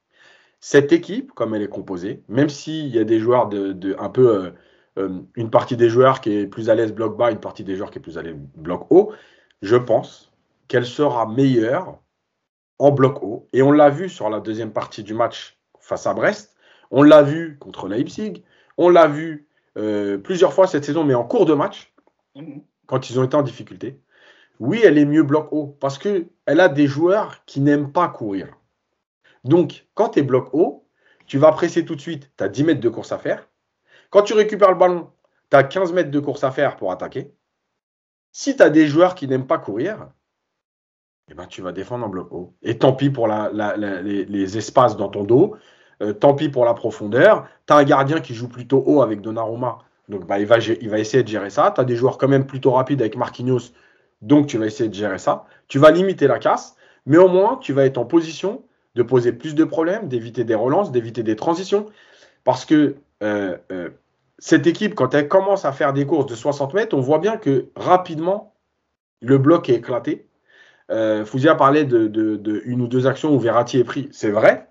[0.59, 4.35] Cette équipe, comme elle est composée, même s'il y a des joueurs de, un peu
[4.35, 4.51] euh,
[4.97, 7.75] euh, une partie des joueurs qui est plus à l'aise bloc bas, une partie des
[7.75, 9.11] joueurs qui est plus à l'aise bloc haut,
[9.61, 10.31] je pense
[10.67, 11.99] qu'elle sera meilleure
[12.79, 13.49] en bloc haut.
[13.53, 16.55] Et on l'a vu sur la deuxième partie du match face à Brest.
[16.91, 18.43] On l'a vu contre Leipzig.
[18.77, 21.93] On l'a vu euh, plusieurs fois cette saison, mais en cours de match,
[22.87, 23.99] quand ils ont été en difficulté.
[24.59, 28.47] Oui, elle est mieux bloc haut parce qu'elle a des joueurs qui n'aiment pas courir.
[29.43, 30.87] Donc, quand tu es bloc haut,
[31.25, 32.31] tu vas presser tout de suite.
[32.37, 33.49] Tu as 10 mètres de course à faire.
[34.09, 35.09] Quand tu récupères le ballon,
[35.49, 37.33] tu as 15 mètres de course à faire pour attaquer.
[38.31, 40.09] Si tu as des joueurs qui n'aiment pas courir,
[41.29, 42.53] eh ben, tu vas défendre en bloc haut.
[42.61, 45.55] Et tant pis pour les, espaces dans ton dos,
[46.01, 47.47] euh, tant pis pour la profondeur.
[47.67, 50.89] Tu as un gardien qui joue plutôt haut avec Donnarumma, donc bah, il, va, il
[50.89, 51.71] va essayer de gérer ça.
[51.73, 53.71] Tu as des joueurs quand même plutôt rapides avec Marquinhos,
[54.23, 55.45] donc tu vas essayer de gérer ça.
[55.67, 58.63] Tu vas limiter la casse, mais au moins tu vas être en position
[58.95, 61.85] de poser plus de problèmes, d'éviter des relances, d'éviter des transitions.
[62.43, 63.89] Parce que euh, euh,
[64.39, 67.37] cette équipe, quand elle commence à faire des courses de 60 mètres, on voit bien
[67.37, 68.53] que rapidement,
[69.21, 70.27] le bloc est éclaté
[70.91, 74.09] euh, Fouzia parlait de, une ou deux actions où Verratti est pris.
[74.11, 74.67] C'est vrai.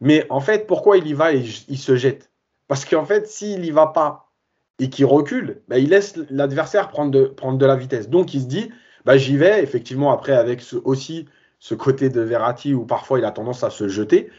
[0.00, 2.30] Mais en fait, pourquoi il y va et il se jette?
[2.68, 4.30] Parce qu'en fait, s'il n'y va pas
[4.78, 8.10] et qu'il recule, bah, il laisse l'adversaire prendre de, prendre de la vitesse.
[8.10, 8.70] Donc il se dit,
[9.06, 11.26] bah, j'y vais, effectivement, après avec aussi
[11.60, 14.30] ce côté de Verratti où parfois il a tendance à se jeter.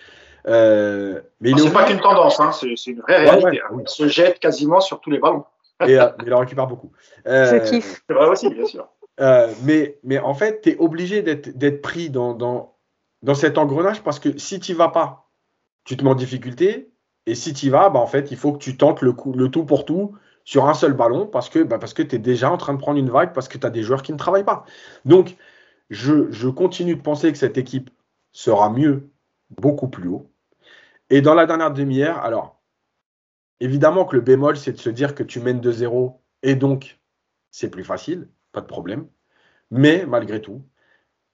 [0.46, 3.62] Euh, mais il c'est pas qu'une tendance, hein, c'est une vraie réalité.
[3.62, 3.78] Hein.
[3.80, 5.46] Il se jette quasiment sur tous les ballons.
[5.86, 6.92] Et, euh, il en récupère beaucoup.
[7.28, 8.04] Euh, Je kiffe.
[8.08, 8.88] C'est vrai aussi, bien sûr.
[9.20, 12.76] Euh, mais, mais en fait, tu es obligé d'être pris dans, dans,
[13.22, 15.30] dans, cet engrenage parce que si tu vas pas,
[15.84, 16.90] tu te mets en difficulté.
[17.26, 19.50] Et si tu vas, bah, en fait, il faut que tu tentes le, coup, le
[19.50, 20.16] tout pour tout
[20.48, 23.10] sur un seul ballon parce que, bah, tu es déjà en train de prendre une
[23.10, 24.64] vague parce que tu as des joueurs qui ne travaillent pas.
[25.04, 25.36] Donc,
[25.90, 27.90] je, je continue de penser que cette équipe
[28.32, 29.12] sera mieux
[29.50, 30.32] beaucoup plus haut.
[31.10, 32.62] Et dans la dernière demi-heure, alors,
[33.60, 36.98] évidemment que le bémol, c'est de se dire que tu mènes 2-0 et donc
[37.52, 39.06] c'est plus facile, pas de problème.
[39.70, 40.64] Mais malgré tout,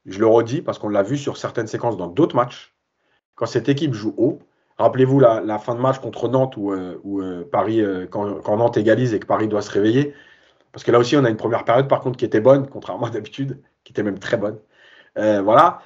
[0.08, 2.76] je le redis parce qu'on l'a vu sur certaines séquences dans d'autres matchs,
[3.36, 4.40] quand cette équipe joue haut,
[4.84, 9.14] rappelez-vous la, fin de match contre Nantes où, euh, euh, Paris, euh, quand, Nantes égalise
[9.14, 10.14] et que Paris doit se réveiller,
[10.72, 13.08] parce que là aussi on a une première période par contre qui était bonne, contrairement
[13.08, 14.60] à d'habitude, qui était même très bonne.
[15.16, 15.82] voilà.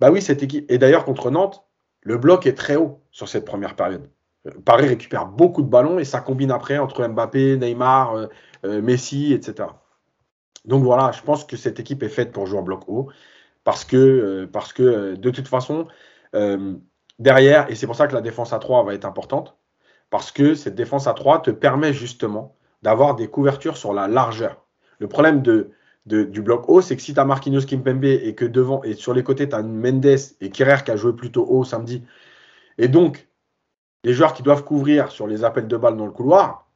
[0.00, 0.70] Bah oui, cette équipe.
[0.70, 1.64] Et d'ailleurs, contre Nantes,
[2.02, 4.08] le bloc est très haut sur cette première période.
[4.64, 8.28] Paris récupère beaucoup de ballons et ça combine après entre Mbappé, Neymar,
[8.64, 9.68] Messi, etc.
[10.64, 13.10] Donc voilà, je pense que cette équipe est faite pour jouer en bloc haut
[13.64, 15.86] parce que de toute façon,
[17.20, 19.56] derrière, et c'est pour ça que la défense à 3 va être importante,
[20.08, 24.64] parce que cette défense à 3 te permet justement d'avoir des couvertures sur la largeur.
[24.98, 28.82] Le problème du bloc haut, c'est que si tu as Marquinhos Kimpembe et que devant
[28.82, 30.06] et sur les côtés, tu as Mendes
[30.40, 32.02] et Kerrer qui a joué plutôt haut samedi,
[32.78, 33.28] et donc
[34.02, 36.66] les joueurs qui doivent couvrir sur les appels de balles dans le couloir,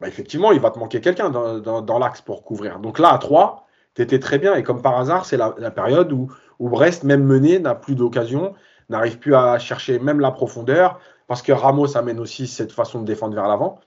[0.00, 2.78] bah effectivement, il va te manquer quelqu'un dans, l'axe pour couvrir.
[2.78, 4.54] Donc là, à 3, tu étais très bien.
[4.54, 8.54] Et comme par hasard, c'est la, période où, où, Brest, même mené, n'a plus d'occasion,
[8.88, 13.04] n'arrive plus à chercher même la profondeur, parce que Ramos amène aussi cette façon de
[13.04, 13.80] défendre vers l'avant.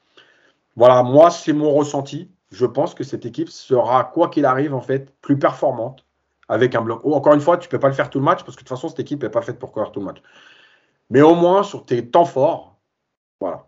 [0.75, 4.81] Voilà, moi, c'est mon ressenti je pense que cette équipe sera, quoi qu'il arrive, en
[4.81, 6.05] fait, plus performante
[6.49, 7.05] avec un bloc.
[7.05, 8.67] encore une fois, tu ne peux pas le faire tout le match parce que de
[8.67, 10.21] toute façon, cette équipe n'est pas faite pour courir tout le match.
[11.09, 12.77] Mais au moins, sur tes temps forts,
[13.41, 13.65] voilà.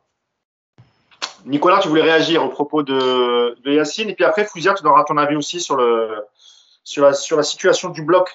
[1.45, 4.09] Nicolas, tu voulais réagir au propos de, Yacine.
[4.09, 7.13] Et puis après, Fouzia, tu donneras ton avis aussi sur la
[7.43, 8.29] situation du bloc.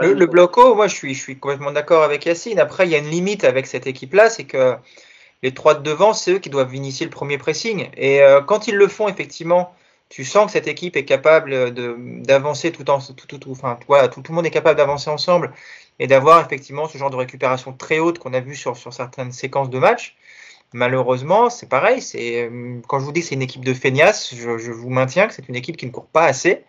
[0.00, 2.58] Le, le bloc haut, moi, je suis, je suis complètement d'accord avec Yacine.
[2.58, 4.76] Après, il y a une limite avec cette équipe-là, c'est que
[5.42, 7.88] les trois de devant, c'est eux qui doivent initier le premier pressing.
[7.96, 9.72] Et euh, quand ils le font, effectivement,
[10.08, 11.72] tu sens que cette équipe est capable
[12.22, 15.52] d'avancer tout en tout, tout, enfin, voilà, tout, le monde est capable d'avancer ensemble
[15.98, 19.32] et d'avoir effectivement ce genre de récupération très haute qu'on a vu sur, sur certaines
[19.32, 20.16] séquences de match.
[20.72, 22.02] Malheureusement, c'est pareil.
[22.02, 24.90] C'est euh, quand je vous dis que c'est une équipe de feignasses, je, je vous
[24.90, 26.64] maintiens que c'est une équipe qui ne court pas assez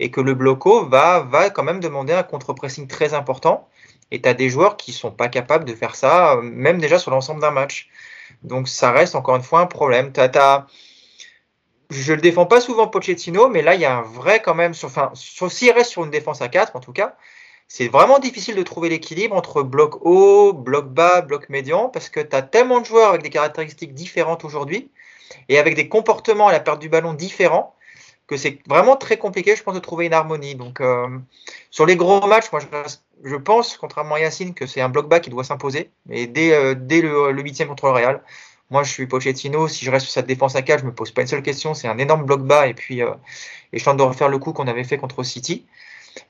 [0.00, 3.68] et que le bloco va, va quand même demander un contre-pressing très important.
[4.10, 7.10] Et tu des joueurs qui sont pas capables de faire ça, euh, même déjà sur
[7.10, 7.88] l'ensemble d'un match.
[8.42, 10.12] Donc ça reste encore une fois un problème.
[10.12, 10.66] T as,
[11.90, 14.72] je le défends pas souvent Pochettino, mais là il y a un vrai quand même,
[14.82, 17.16] enfin, s'il reste sur une défense à 4 en tout cas,
[17.68, 22.20] c'est vraiment difficile de trouver l'équilibre entre bloc haut, bloc bas, bloc médian, parce que
[22.20, 24.90] tu as tellement de joueurs avec des caractéristiques différentes aujourd'hui,
[25.50, 27.74] et avec des comportements à la perte du ballon différents,
[28.28, 30.54] que c'est vraiment très compliqué, je pense, de trouver une harmonie.
[30.54, 31.08] Donc, euh,
[31.70, 32.60] sur les gros matchs, moi,
[33.24, 35.90] je, pense, contrairement à Yacine, que c'est un bloc bas qui doit s'imposer.
[36.10, 38.22] Et dès, euh, dès le huitième contre le Real,
[38.70, 39.66] moi, je suis Pochettino.
[39.66, 41.72] Si je reste sur cette défense à 4, je me pose pas une seule question.
[41.72, 43.10] C'est un énorme bloc bas et puis euh,
[43.72, 45.64] je tente de refaire le coup qu'on avait fait contre City.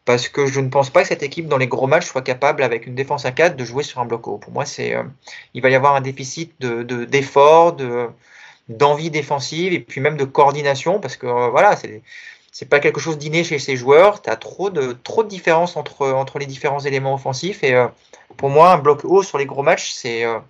[0.04, 2.62] Parce que je ne pense pas que cette équipe, dans les gros matchs, soit capable,
[2.62, 4.38] avec une défense à 4, de jouer sur un bloc haut.
[4.38, 4.94] Pour moi, c'est,
[5.54, 8.08] il va y avoir un déficit de, d'effort, de,
[8.68, 12.02] d'envie défensive et puis même de coordination parce que euh, voilà, c'est
[12.50, 14.20] c'est pas quelque chose d'inné chez ces joueurs.
[14.20, 17.62] Tu as trop de, trop de différences entre, entre les différents éléments offensifs.
[17.62, 17.86] Et euh,
[18.36, 20.40] pour moi, un bloc haut sur les gros matchs, c'est euh,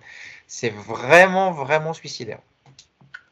[0.47, 2.39] c'est vraiment, vraiment suicidaire.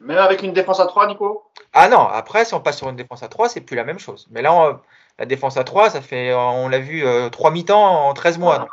[0.00, 1.42] Même avec une défense à 3, Nico?
[1.72, 3.98] Ah non, après, si on passe sur une défense à 3, c'est plus la même
[3.98, 4.28] chose.
[4.30, 4.80] Mais là,
[5.18, 8.68] la défense à 3, ça fait, on l'a vu, 3 mi-temps en 13 mois.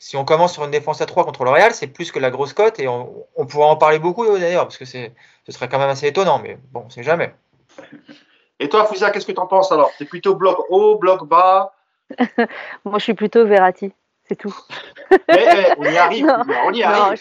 [0.00, 2.30] Si on commence sur une défense à 3 contre le Real, c'est plus que la
[2.30, 5.10] grosse cote et on, on pourra en parler beaucoup d'ailleurs parce que ce
[5.48, 7.34] serait quand même assez étonnant, mais bon, c'est jamais.
[8.58, 9.90] Et toi, Fouzia, qu'est-ce que tu en penses alors?
[9.98, 11.74] Tu es plutôt bloc haut, bloc bas?
[12.84, 13.92] Moi, je suis plutôt Verratti,
[14.26, 14.56] c'est tout.
[15.10, 16.26] mais, eh, on y arrive,
[16.64, 17.20] on y arrive.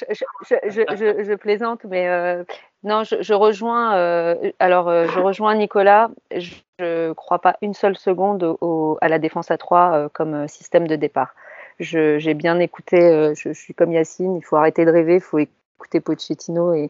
[0.50, 2.46] je, plaisante, mais euh,
[2.84, 3.98] non, je, rejoins.
[3.98, 6.12] Euh, alors, euh, je rejoins Nicolas.
[6.34, 8.58] Je ne crois pas une seule seconde
[9.02, 11.36] à la défense à 3 comme système de départ
[11.80, 15.40] j'ai bien écouté, euh, je, suis comme Yacine, il faut arrêter de rêver, il faut
[15.40, 16.90] écouter Pochettino et,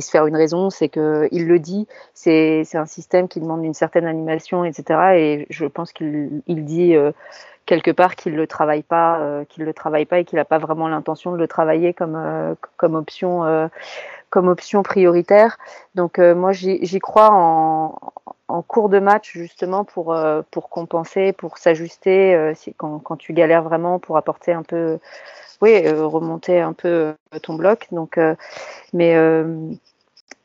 [0.00, 4.06] se faire une raison, c'est qu'il le dit, c'est un système qui demande une certaine
[4.06, 5.00] animation, etc.
[5.16, 7.12] Et je pense qu'il il dit euh,
[7.66, 10.58] quelque part qu'il le travaille pas, euh, qu'il le travaille pas et qu'il n'a pas
[10.58, 13.68] vraiment l'intention de le travailler comme, comme option
[14.30, 15.58] comme option prioritaire.
[15.94, 17.94] Donc moi j'y crois en,
[18.50, 23.32] en cours de match justement pour, euh, pour compenser, pour s'ajuster euh, quand, quand, tu
[23.32, 24.98] galères vraiment pour apporter un peu,
[25.62, 27.88] oui, euh, remonter un peu ton bloc.
[27.92, 28.18] Donc,
[28.92, 29.16] mais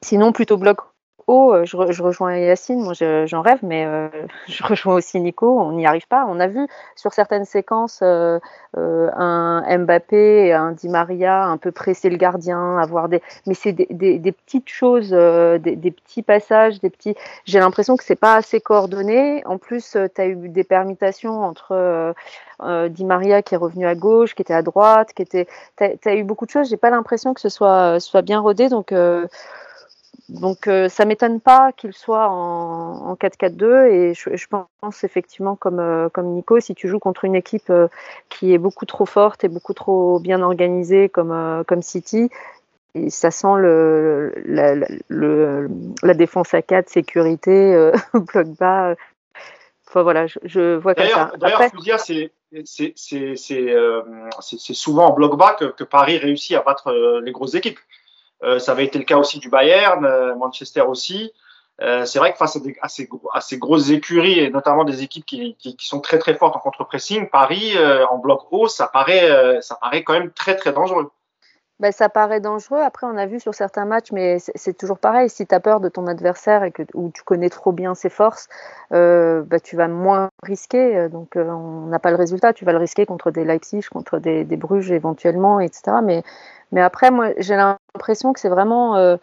[0.02, 0.80] sinon plutôt bloc
[1.28, 4.10] haut, euh, je, rejoins Yacine, moi j'en rêve, mais euh,
[4.48, 6.26] je rejoins aussi Nico, on n'y arrive pas.
[6.28, 8.40] On a vu sur certaines séquences euh,
[8.76, 14.32] un Mbappé, un Di Maria un peu presser le gardien, avoir des, mais c'est des,
[14.32, 17.16] petites choses, des, petits passages, des petits.
[17.46, 19.46] J'ai l'impression que c'est pas assez coordonné.
[19.46, 22.14] En plus, tu as eu des permutations entre
[22.90, 25.48] Di Maria qui est revenu à gauche, qui était à droite, qui était.
[25.78, 26.70] Tu as, as, eu beaucoup de choses.
[26.70, 28.92] J'ai pas l'impression que ce soit soit bien rodé, donc
[30.28, 35.56] donc euh, ça m'étonne pas qu'il soit en, en 4-4-2 et je, je, pense effectivement
[35.56, 37.88] comme, euh, comme Nico, si tu joues contre une équipe euh,
[38.30, 42.32] qui est beaucoup trop forte et beaucoup trop bien organisée comme, euh, comme City,
[42.96, 44.74] et ça sent le, la,
[45.10, 45.70] le,
[46.02, 48.96] la défense à 4, sécurité, bloc bas.
[49.88, 51.34] Enfin voilà, je, je vois comme ça.
[51.38, 52.32] D'ailleurs, faut dire, c'est
[52.64, 52.94] c'est
[54.74, 57.80] souvent en bloc bas que, que Paris réussit à battre les grosses équipes.
[58.43, 61.32] Euh, ça avait été le cas aussi du Bayern, euh, Manchester aussi.
[61.82, 62.89] Euh, c'est vrai que face à,
[63.41, 66.60] ces, grosses écuries et notamment des équipes qui, qui, qui sont très très fortes en
[66.60, 67.74] contre-pressing, Paris
[68.10, 71.12] en bloc haut, ça paraît, ça paraît quand même très très dangereux.
[71.82, 72.80] Ben, ça paraît dangereux.
[72.80, 75.30] Après, on a vu sur certains matchs, mais c'est toujours pareil.
[75.30, 78.10] Si tu as peur de ton adversaire et que ou tu connais trop bien ses
[78.10, 78.48] forces,
[78.94, 81.10] euh, ben, tu vas moins risquer.
[81.10, 82.54] Donc, euh, on n'a pas le résultat.
[82.54, 85.98] Tu vas le risquer contre des Leipzig, contre des, Bruges éventuellement, etc.
[86.02, 86.24] Mais,
[86.72, 88.96] mais après, moi, j'ai l'impression que c'est vraiment.
[88.96, 89.18] Euh,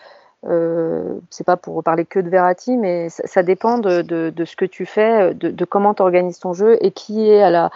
[0.45, 4.57] euh, c'est pas pour parler que de Verratti, mais ça, dépend de, de, de, ce
[4.57, 7.71] que tu fais, de, de comment tu organises ton jeu et qui est à la,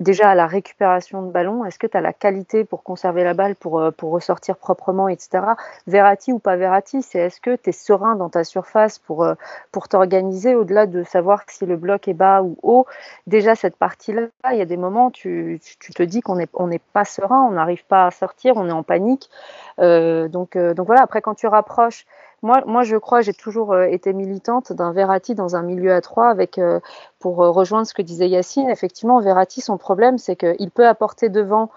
[0.00, 3.34] déjà à la récupération de ballon, est-ce que tu as la qualité pour conserver la
[3.34, 5.44] balle, pour, euh, pour ressortir proprement, etc.
[5.86, 9.34] Verratti ou pas Verratti, c'est est-ce que tu es serein dans ta surface pour, euh,
[9.72, 12.86] pour t'organiser au-delà de savoir si le bloc est bas ou haut?
[13.26, 16.70] Déjà, cette partie-là, il y a des moments, tu, tu te dis qu'on n'est on
[16.92, 19.30] pas serein, on n'arrive pas à sortir, on est en panique.
[19.78, 22.06] Euh, donc, donc voilà, après, quand tu rapproches
[22.42, 26.00] moi, moi, je crois, j'ai toujours euh, été militante d'un Verratti dans un milieu à
[26.00, 26.80] trois, avec euh,
[27.18, 28.68] pour euh, rejoindre ce que disait Yacine.
[28.68, 31.70] Effectivement, Verratti, son problème, c'est qu'il peut apporter devant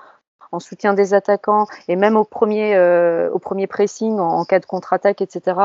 [0.52, 2.76] en soutien des attaquants et même au premier,
[3.32, 5.56] au premier pressing, en, cas de contre-attaque, etc.,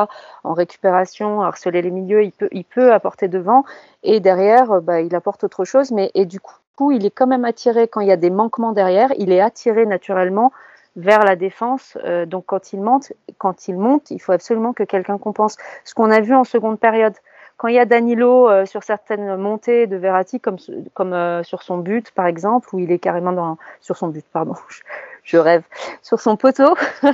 [0.44, 3.64] en récupération, harceler les milieux, il peut, il peut apporter devant
[4.02, 5.90] et derrière, bah, il apporte autre chose.
[5.90, 9.10] Mais du coup, il est quand même attiré quand il y a des manquements derrière,
[9.16, 10.52] il est attiré naturellement
[10.96, 11.98] vers la défense.
[12.04, 15.56] Euh, donc quand il monte, quand il monte, il faut absolument que quelqu'un compense.
[15.84, 17.14] Ce qu'on a vu en seconde période,
[17.56, 20.56] quand il y a Danilo euh, sur certaines montées de Verratti, comme,
[20.92, 24.24] comme euh, sur son but par exemple, où il est carrément dans sur son but,
[24.32, 24.54] pardon,
[25.24, 25.62] je rêve,
[26.02, 27.12] sur son poteau, sur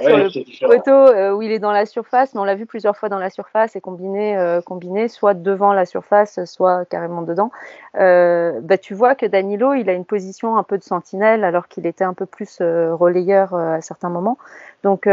[0.00, 2.96] ouais, le poteau euh, où il est dans la surface, mais on l'a vu plusieurs
[2.96, 7.50] fois dans la surface et combiné, euh, combiné soit devant la surface, soit carrément dedans.
[7.98, 11.68] Euh, bah, tu vois que Danilo, il a une position un peu de sentinelle alors
[11.68, 14.38] qu'il était un peu plus euh, relayeur à certains moments.
[14.82, 15.06] Donc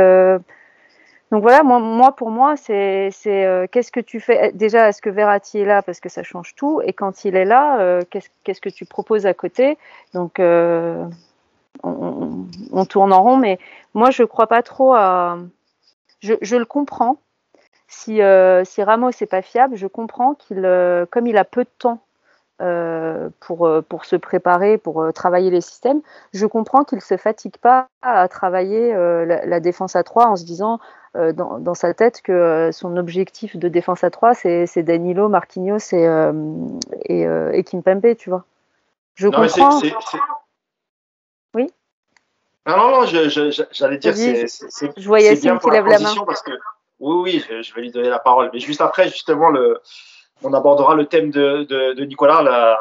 [1.32, 3.10] donc voilà, moi, moi pour moi, c'est
[3.72, 4.52] qu'est-ce que tu fais?
[4.54, 6.80] Déjà, est-ce que Verratti est là parce que ça change tout?
[6.86, 9.78] Et quand il est là, qu'est-ce qu'est-ce que tu proposes à côté?
[10.14, 10.40] Donc
[11.84, 13.60] on, on, tourne en rond, mais
[13.94, 15.38] moi je crois pas trop à.
[16.22, 17.18] Je, je le comprends.
[17.88, 21.64] Si, euh, si Ramos n'est pas fiable, je comprends qu'il, euh, comme il a peu
[21.64, 22.00] de temps
[22.62, 26.02] euh, pour, pour se préparer, pour travailler les systèmes,
[26.34, 30.36] je comprends qu'il ne se fatigue pas à travailler la, la, défense à 3 en
[30.36, 30.80] se disant
[31.14, 35.94] dans, dans, sa tête que son objectif de défense à 3, c'est, c'est Danilo, Marquinhos
[35.94, 36.08] et,
[37.06, 38.46] et, et Kimpembe, tu vois.
[39.16, 39.80] Je non, comprends.
[42.66, 46.00] Non, non, non, j'allais je, je, dire, c'est, c'est, je vois Yacine qui lève la
[46.00, 46.16] main.
[46.26, 46.52] Parce que,
[47.00, 48.50] oui, oui, je, je, vais lui donner la parole.
[48.54, 49.82] Mais juste après, justement, le,
[50.44, 52.80] on abordera le thème de, de, de Nicolas, la,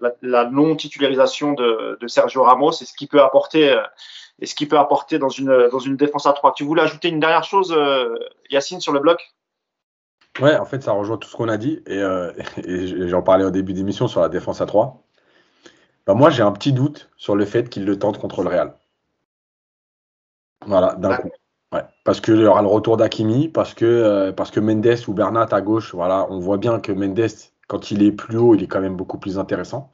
[0.00, 3.76] la, la non-titularisation de, de, Sergio Ramos et ce qu'il peut apporter,
[4.40, 6.54] et ce qu'il peut apporter dans une, dans une défense à 3.
[6.54, 8.16] Tu voulais ajouter une dernière chose, euh,
[8.50, 9.32] Yacine, sur le bloc?
[10.40, 11.82] Ouais, en fait, ça rejoint tout ce qu'on a dit.
[11.86, 12.32] Et, euh,
[12.64, 15.02] et j'en parlais au début d'émission sur la défense à 3.
[16.06, 18.74] Bah, moi, j'ai un petit doute sur le fait qu'il le tente contre le Real.
[20.66, 21.30] Voilà, d'un coup.
[21.72, 25.14] Ouais, parce qu'il y aura le retour d'Akimi, parce que, euh, parce que Mendes ou
[25.14, 27.28] Bernat à gauche, voilà, on voit bien que Mendes,
[27.68, 29.92] quand il est plus haut, il est quand même beaucoup plus intéressant.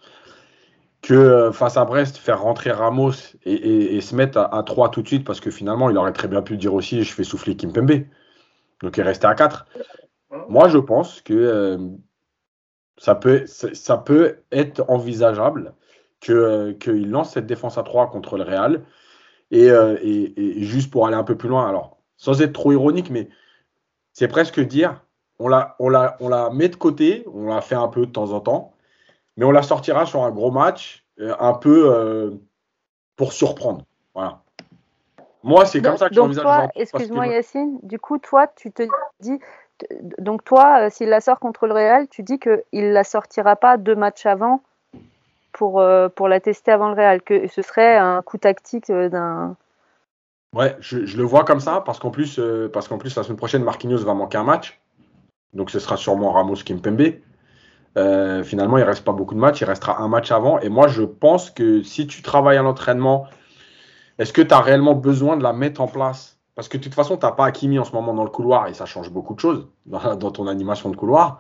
[1.03, 3.13] Que euh, face à Brest, faire rentrer Ramos
[3.45, 5.99] et, et, et se mettre à, à, 3 tout de suite, parce que finalement, il
[5.99, 8.07] aurait très bien pu dire aussi je fais souffler Kimpembe.
[8.83, 9.67] Donc il est resté à 4.
[10.49, 11.79] Moi, je pense que euh,
[12.99, 15.75] ça, peut, ça peut être envisageable
[16.21, 18.83] qu'il que lance cette défense à 3 contre le Real.
[19.51, 22.73] Et, euh, et, et, juste pour aller un peu plus loin, alors sans être trop
[22.73, 23.29] ironique, mais
[24.13, 25.03] c'est presque dire
[25.39, 28.11] on la, on, la, on la met de côté, on la fait un peu de
[28.11, 28.73] temps en temps,
[29.37, 32.31] mais on la sortira sur un gros match, euh, un peu euh,
[33.17, 33.85] pour surprendre.
[34.15, 34.43] Voilà.
[35.43, 36.69] Moi, c'est comme ça que j'envisage.
[36.75, 38.83] Excuse-moi Yacine, du coup, toi, tu te
[39.21, 39.39] dis,
[40.19, 43.77] donc toi, s'il la sort contre le Real, tu dis qu'il ne la sortira pas
[43.77, 44.61] deux matchs avant
[45.57, 45.83] pour,
[46.15, 49.57] pour la tester avant le Real, que ce serait un coup tactique d'un.
[50.55, 52.41] Ouais, je, le vois comme ça, parce qu'en plus,
[52.73, 54.81] parce qu'en plus, la semaine prochaine, Marquinhos va manquer un match.
[55.53, 57.15] Donc ce sera sûrement Ramos Kimpembe.
[57.97, 60.59] Euh, finalement, il ne reste pas beaucoup de matchs, il restera un match avant.
[60.61, 63.27] Et moi, je pense que si tu travailles à l'entraînement,
[64.19, 66.39] est-ce que tu as réellement besoin de la mettre en place?
[66.55, 68.67] Parce que de toute façon, tu n'as pas Hakimi en ce moment dans le couloir
[68.69, 71.39] et ça change beaucoup de choses dans, ton animation de couloir.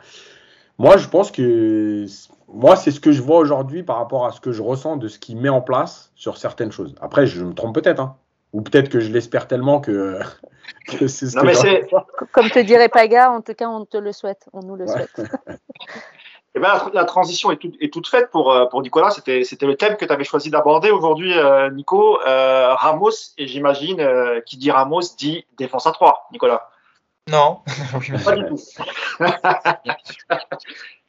[0.78, 2.06] Moi, je pense que
[2.48, 5.08] moi, c'est ce que je vois aujourd'hui par rapport à ce que je ressens de
[5.08, 6.94] ce qu'il met en place sur certaines choses.
[7.00, 8.00] Après, je me trompe peut-être.
[8.00, 8.16] Hein.
[8.52, 10.18] Ou peut-être que je l'espère tellement que,
[10.88, 14.48] c'est ce que Comme te dirait Paga, en tout cas, on te le souhaite.
[14.52, 15.20] On nous le souhaite.
[16.54, 19.10] Eh ben, la, transition est, est, toute faite pour, euh, pour Nicolas.
[19.10, 22.18] C'était, c'était le thème que tu avais choisi d'aborder aujourd'hui, euh, Nico.
[22.26, 24.02] Euh, Ramos, et j'imagine,
[24.46, 26.70] qui dit Ramos dit défense à 3, Nicolas.
[27.28, 27.62] Non,
[28.24, 28.60] pas du tout.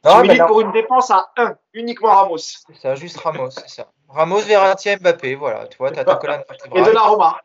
[0.04, 2.38] non, tu pour une défense à 1, uniquement Ramos.
[2.38, 3.92] C'est ça, juste Ramos, c'est ça.
[4.08, 5.68] Ramos, Verratti, Mbappé, voilà.
[5.68, 6.82] Tu vois, tu as ta colonne vertébrale.
[6.82, 7.40] Et de la Roma.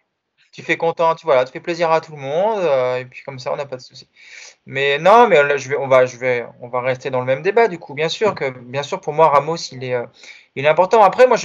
[0.51, 3.23] Tu fais content, tu, voilà, tu fais plaisir à tout le monde, euh, et puis
[3.23, 4.07] comme ça, on n'a pas de souci.
[4.65, 7.25] Mais non, mais là, je vais, on, va, je vais, on va rester dans le
[7.25, 7.93] même débat, du coup.
[7.93, 10.05] Bien sûr que, bien sûr, pour moi, Ramos, il est, euh,
[10.55, 11.03] il est important.
[11.03, 11.37] Après, moi,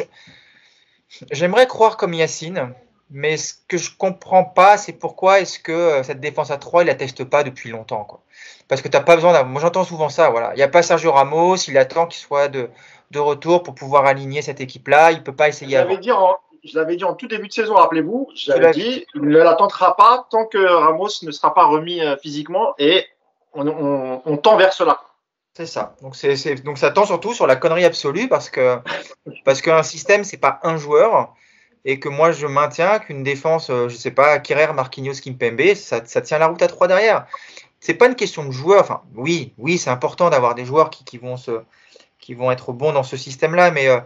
[1.30, 2.74] j'aimerais croire comme Yacine,
[3.10, 6.82] mais ce que je comprends pas, c'est pourquoi est-ce que euh, cette défense à 3,
[6.82, 8.20] il la teste pas depuis longtemps, quoi.
[8.68, 10.52] Parce que tu n'as pas besoin Moi, j'entends souvent ça, voilà.
[10.52, 12.68] Il n'y a pas Sergio Ramos, il attend qu'il soit de,
[13.10, 15.12] de retour pour pouvoir aligner cette équipe-là.
[15.12, 15.76] Il peut pas essayer.
[15.76, 18.28] Je l'avais dit, en, dit en tout début de saison, rappelez-vous.
[18.34, 22.74] J'avais dit, il ne l'attendra pas tant que Ramos ne sera pas remis euh, physiquement
[22.78, 23.06] et
[23.54, 25.00] on, tend vers cela.
[25.54, 25.96] C'est ça.
[26.02, 28.78] Donc, c'est, donc ça tend surtout sur la connerie absolue parce que
[29.44, 31.34] parce qu'un système c'est pas un joueur
[31.84, 36.04] et que moi je maintiens qu'une défense, euh, je sais pas, Kerrer, Marquinhos, Kimpembe, ça,
[36.04, 37.26] ça tient la route à trois derrière.
[37.80, 38.80] C'est pas une question de joueurs.
[38.82, 41.62] Enfin, oui, oui, c'est important d'avoir des joueurs qui, qui vont se
[42.18, 44.00] qui vont être bons dans ce système-là, mais euh,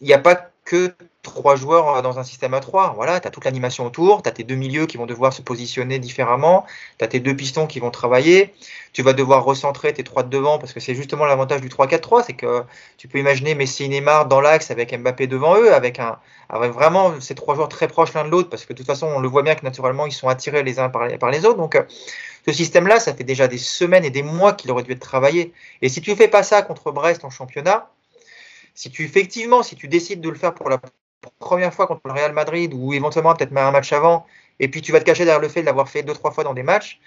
[0.00, 2.92] il n'y a pas que trois joueurs euh, dans un système à trois.
[2.94, 5.40] Voilà, tu as toute l'animation autour, tu as tes deux milieux qui vont devoir se
[5.40, 6.66] positionner différemment,
[6.98, 8.54] tu as tes deux pistons qui vont travailler,
[8.92, 12.24] tu vas devoir recentrer tes trois de devant parce que c'est justement l'avantage du 3-4-3,
[12.26, 12.64] c'est que
[12.98, 16.18] tu peux imaginer Messi et Neymar dans l'axe avec Mbappé devant eux, avec, un,
[16.50, 19.06] avec vraiment ces trois joueurs très proches l'un de l'autre parce que de toute façon
[19.06, 21.46] on le voit bien que naturellement ils sont attirés les uns par les, par les
[21.46, 21.56] autres.
[21.56, 21.82] Donc
[22.46, 25.52] ce système-là, ça fait déjà des semaines et des mois qu'il aurait dû être travaillé.
[25.82, 27.90] Et si tu fais pas ça contre Brest en championnat,
[28.78, 30.78] si tu effectivement, si tu décides de le faire pour la
[31.40, 34.24] première fois contre le Real Madrid ou éventuellement peut-être même un match avant,
[34.60, 36.44] et puis tu vas te cacher derrière le fait de l'avoir fait deux trois fois
[36.44, 37.00] dans des matchs,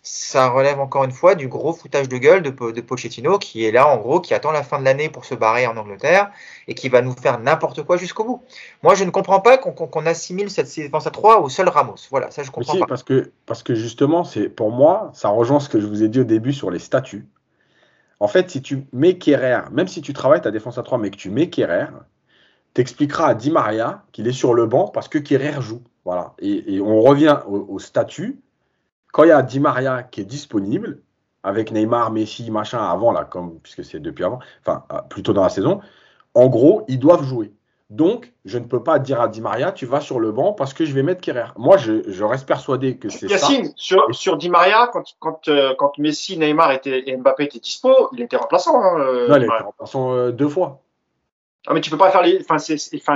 [0.00, 3.72] ça relève encore une fois du gros foutage de gueule de, de, Pochettino qui est
[3.72, 6.30] là en gros, qui attend la fin de l'année pour se barrer en Angleterre
[6.68, 8.42] et qui va nous faire n'importe quoi jusqu'au bout.
[8.84, 11.96] Moi, je ne comprends pas qu'on assimile cette défense à 3 au seul Ramos.
[12.12, 12.86] Voilà, ça je comprends pas.
[12.86, 16.08] Parce que, parce que justement, c'est pour moi, ça rejoint ce que je vous ai
[16.08, 17.26] dit au début sur les statuts.
[18.20, 21.10] En fait, si tu mets Kerrer, même si tu travailles ta défense à 3, mais
[21.10, 21.86] que tu mets Kerrer,
[22.74, 25.82] t'expliqueras à Di Maria qu'il est sur le banc parce que Kerrer joue.
[26.04, 26.34] Voilà.
[26.38, 28.40] Et, on revient au, au statut
[29.12, 31.00] quand il y a Di Maria qui est disponible,
[31.42, 35.42] avec Neymar, Messi, machin, avant, là, comme, puisque c'est depuis avant, enfin, euh, plutôt dans
[35.42, 35.80] la saison,
[36.34, 37.52] en gros, ils doivent jouer.
[37.90, 40.74] Donc, je ne peux pas dire à Di Maria, tu vas sur le banc parce
[40.74, 41.52] que je vais mettre Kerrer.
[41.56, 43.34] Moi, je, reste persuadé que c'est ça.
[43.34, 47.60] Yacine, sur, sur Di Maria, quand, quand, euh, quand Messi, Neymar était, et Mbappé étaient
[47.60, 48.78] dispo, il était remplaçant.
[48.78, 50.82] Hein, euh, non, il était remplaçant deux fois.
[51.66, 52.40] Ah, mais tu peux pas faire les.
[52.40, 52.58] Enfin,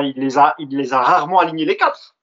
[0.03, 2.16] il, les a, il les a rarement alignés les quatre.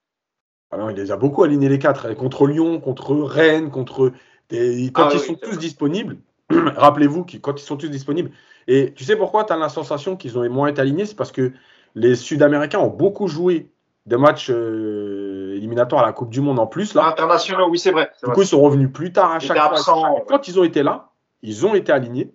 [0.71, 4.11] Alors, il les a beaucoup alignés les quatre, contre Lyon, contre Rennes, contre.
[4.51, 6.17] Quand ah ils sont tous disponibles,
[6.49, 8.31] rappelez-vous que quand ils sont tous disponibles,
[8.67, 11.05] et tu sais pourquoi tu as la sensation qu'ils ont moins été alignés?
[11.05, 11.53] C'est parce que
[11.95, 13.71] les Sud-Américains ont beaucoup joué
[14.05, 16.93] des matchs euh, éliminatoires à la Coupe du Monde en plus.
[16.93, 17.05] Là.
[17.07, 18.11] Internationaux, oui, c'est vrai.
[18.23, 20.23] Du coup, ils sont revenus plus tard à chaque fois.
[20.27, 21.09] Quand ils ont été là,
[21.41, 22.33] ils ont été alignés.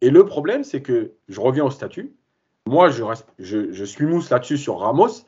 [0.00, 2.14] Et le problème, c'est que je reviens au statut.
[2.66, 5.24] Moi, je, reste, je, je suis mousse là-dessus sur Ramos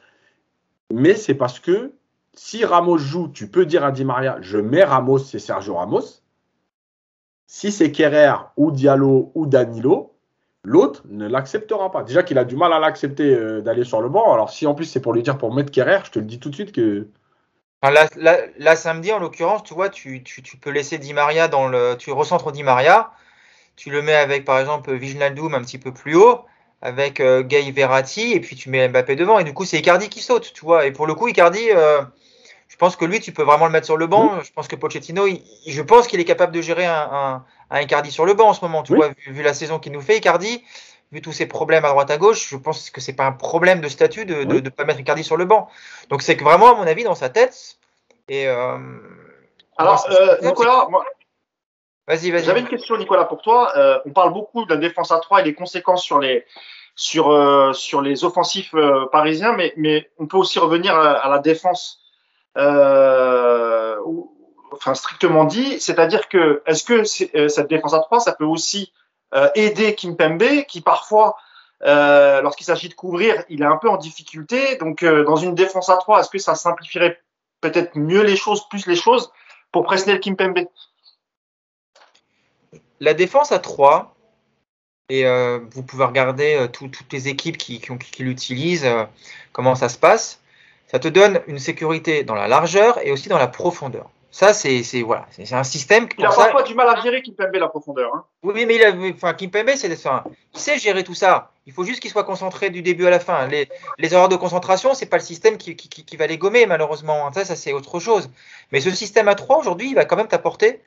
[0.92, 1.94] mais c'est parce que
[2.34, 6.22] si Ramos joue, tu peux dire à Di Maria, je mets Ramos, c'est Sergio Ramos.
[7.46, 10.15] Si c'est Kerrer ou Diallo ou Danilo,
[10.66, 12.02] l'autre ne l'acceptera pas.
[12.02, 14.32] Déjà qu'il a du mal à l'accepter euh, d'aller sur le banc.
[14.32, 16.40] Alors si en plus c'est pour lui dire pour mettre Kerrer, je te le dis
[16.40, 17.06] tout de suite que.
[17.82, 20.24] là, samedi, en l'occurrence, tu vois, tu,
[20.60, 21.94] peux laisser Di Maria dans le.
[21.96, 23.12] Tu recentres Di Maria,
[23.76, 26.40] tu le mets avec par exemple Viginaldoum un petit peu plus haut
[26.82, 30.08] avec euh, Gay Verratti et puis tu mets Mbappé devant et du coup c'est Icardi
[30.08, 30.86] qui saute, tu vois.
[30.86, 32.02] Et pour le coup Icardi, euh,
[32.68, 34.42] Je pense que lui, tu peux vraiment le mettre sur le banc.
[34.42, 35.26] Je pense que Pochettino,
[35.66, 38.64] je pense qu'il est capable de gérer un, un, Icardi sur le banc en ce
[38.64, 38.82] moment.
[38.82, 40.64] Tu vois, vu, la saison qu'il nous fait, Icardi,
[41.12, 43.80] vu tous ses problèmes à droite à gauche, je pense que c'est pas un problème
[43.80, 45.68] de statut de ne pas mettre Icardi sur le banc.
[46.08, 47.78] Donc c'est que vraiment, à mon avis, dans sa tête.
[48.28, 48.78] Et euh,
[49.76, 50.88] alors, euh, Nicolas,
[52.08, 52.44] vas-y, vas-y.
[52.44, 53.72] J'avais une question, Nicolas, pour toi.
[53.76, 56.44] Euh, on parle beaucoup de la défense à 3 et les conséquences sur les
[56.94, 61.38] sur euh, sur les offensifs euh, parisiens, mais mais on peut aussi revenir à, la
[61.38, 62.00] défense.
[64.72, 68.92] Enfin strictement dit, c'est-à-dire que est-ce que cette défense à 3, ça peut aussi
[69.54, 71.36] aider Kimpembe, qui parfois
[71.82, 74.76] euh, lorsqu'il s'agit de couvrir, il est un peu en difficulté.
[74.76, 77.20] Donc, dans une défense à 3, est-ce que ça simplifierait
[77.60, 79.30] peut-être mieux les choses, plus les choses
[79.72, 80.66] pour Presnel Kimpembe
[83.00, 84.16] La défense à 3,
[85.08, 87.80] et euh, vous pouvez regarder euh, toutes les équipes qui,
[88.18, 89.04] l'utilisent, euh,
[89.52, 90.40] comment ça se passe.
[90.88, 94.10] Ça te donne une sécurité dans la largeur et aussi dans la profondeur.
[94.36, 96.10] Ça, c'est voilà, c'est un système.
[96.18, 98.14] Il a parfois du mal à gérer Kimpembe la profondeur.
[98.14, 98.26] Hein.
[98.42, 101.52] Oui, mais il a, enfin, Kimpembe, c'est il sait gérer tout ça?
[101.64, 103.46] Il faut juste qu'il soit concentré du début à la fin.
[103.46, 103.66] Les,
[103.96, 107.32] les erreurs de concentration, c'est pas le système qui, qui, qui, va les gommer malheureusement.
[107.32, 108.28] Ça, ça c'est autre chose.
[108.72, 110.82] Mais ce système à 3 aujourd'hui, il va quand même t'apporter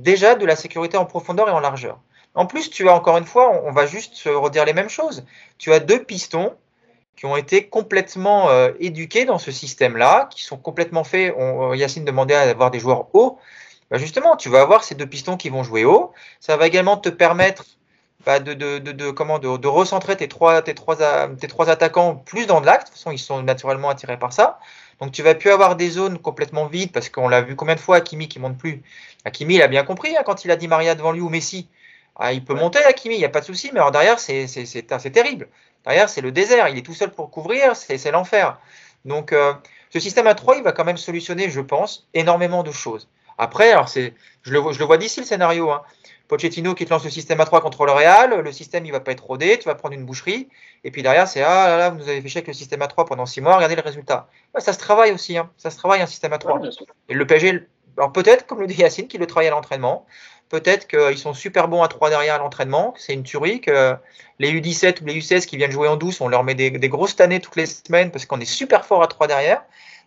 [0.00, 2.00] déjà de la sécurité en profondeur et en largeur.
[2.34, 5.24] En plus, tu as encore une fois, on va juste se redire les mêmes choses.
[5.58, 6.56] Tu as deux pistons
[7.20, 11.34] qui ont été complètement euh, éduqués dans ce système-là, qui sont complètement faits.
[11.38, 13.38] Euh, Yacine demandait à avoir des joueurs hauts.
[13.90, 16.12] Bah, justement, tu vas avoir ces deux pistons qui vont jouer haut.
[16.40, 17.66] Ça va également te permettre
[18.24, 20.96] bah, de, de, de, comment, de, recentrer tes trois, tes, trois,
[21.38, 22.84] tes trois attaquants plus dans l'axe.
[22.84, 24.58] De toute façon, ils sont naturellement attirés par ça.
[24.98, 27.80] Donc, tu vas plus avoir des zones complètement vides parce qu'on l'a vu combien de
[27.80, 28.82] fois, Hakimi qui monte plus.
[29.26, 31.68] Hakimi, il a bien compris hein, quand il a dit Maria devant lui ou Messi.
[32.16, 35.12] Ah, il peut monter, Hakimi, il n'y a pas de souci, mais alors derrière, c'est
[35.12, 35.48] terrible.
[35.84, 36.68] Derrière, c'est le désert.
[36.68, 38.58] Il est tout seul pour couvrir, c'est l'enfer.
[39.04, 39.54] Donc, euh,
[39.90, 43.08] ce système à 3, il va quand même solutionner, je pense, énormément de choses.
[43.38, 45.70] Après, alors c'est, je le, je le vois d'ici le scénario.
[45.70, 45.82] Hein.
[46.30, 49.00] Pochettino qui te lance le système à 3 contre le Real, le système il va
[49.00, 50.48] pas être rodé, tu vas prendre une boucherie,
[50.84, 52.80] et puis derrière c'est ah là là, vous nous avez fait chier avec le système
[52.82, 54.28] à 3 pendant 6 mois, regardez le résultat.
[54.58, 55.50] ça se travaille aussi, hein.
[55.56, 56.60] ça se travaille un système à 3.
[57.08, 60.06] et le PSG, alors peut-être, comme le dit Yacine, qui le travaille à l'entraînement,
[60.50, 63.94] peut-être qu'ils sont super bons à 3 derrière à l'entraînement, c'est une tuerie que
[64.38, 67.16] les U17 ou les U16 qui viennent jouer en douce, on leur met des, grosses
[67.16, 69.62] tannées toutes les semaines parce qu'on est super fort à 3 derrière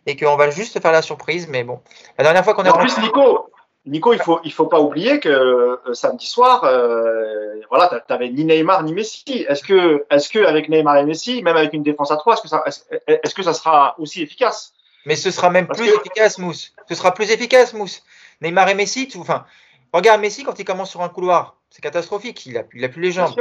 [0.05, 1.47] et qu'on va juste faire la surprise.
[1.47, 1.79] Mais bon,
[2.17, 2.71] la dernière fois qu'on a.
[2.71, 3.49] En plus, Nico,
[3.85, 8.29] Nico, il faut il faut pas oublier que euh, samedi soir, euh, voilà, tu avais
[8.29, 9.45] ni Neymar ni Messi.
[9.47, 12.41] Est-ce que est-ce que avec Neymar et Messi, même avec une défense à 3, est-ce
[12.41, 12.63] que ça
[13.07, 14.73] est-ce que ça sera aussi efficace?
[15.05, 16.73] Mais ce sera même plus efficace, Mousse.
[16.87, 18.03] Ce sera plus efficace, Mousse.
[18.41, 19.45] Neymar et Messi, tout, enfin,
[19.93, 23.01] Regarde Messi quand il commence sur un couloir, c'est catastrophique, il a, il a plus
[23.01, 23.35] les jambes.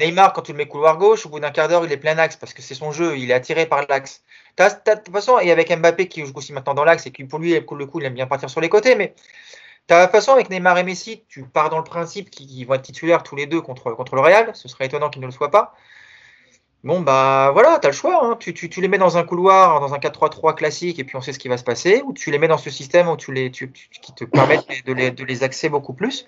[0.00, 2.16] Neymar, quand tu le mets couloir gauche, au bout d'un quart d'heure, il est plein
[2.16, 4.22] axe parce que c'est son jeu, il est attiré par l'axe.
[4.56, 7.38] De toute façon, et avec Mbappé qui joue aussi maintenant dans l'axe et qui pour
[7.38, 9.14] lui, le coup, il aime bien partir sur les côtés, mais
[9.88, 12.82] de toute façon, avec Neymar et Messi, tu pars dans le principe qu'ils vont être
[12.82, 15.50] titulaires tous les deux contre, contre le Real, ce serait étonnant qu'ils ne le soient
[15.50, 15.74] pas.
[16.84, 18.24] Bon, bah voilà, tu as le choix.
[18.24, 18.36] Hein.
[18.38, 21.20] Tu, tu, tu, les mets dans un couloir, dans un 4-3-3 classique, et puis on
[21.20, 23.32] sait ce qui va se passer, ou tu les mets dans ce système où tu
[23.32, 26.26] les, tu, qui te permettent de les, de les axer beaucoup plus.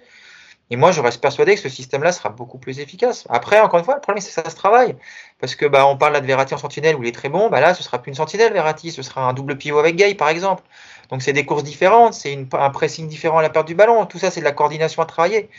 [0.73, 3.27] Et moi, je reste persuadé que ce système-là sera beaucoup plus efficace.
[3.29, 4.95] Après, encore une fois, le problème, c'est que ça se travaille.
[5.41, 7.51] Parce que bah, on parle là de Verratti en sentinelle où il est très bon.
[7.51, 8.93] Bah là, ce sera plus une sentinelle, Verratti.
[8.93, 10.63] Ce sera un double pivot avec Gay, par exemple.
[11.11, 12.15] Donc, c'est des courses différentes.
[12.15, 14.07] C'est un pressing différent à la perte du ballon.
[14.07, 15.51] Tout ça, c'est de la coordination à travailler.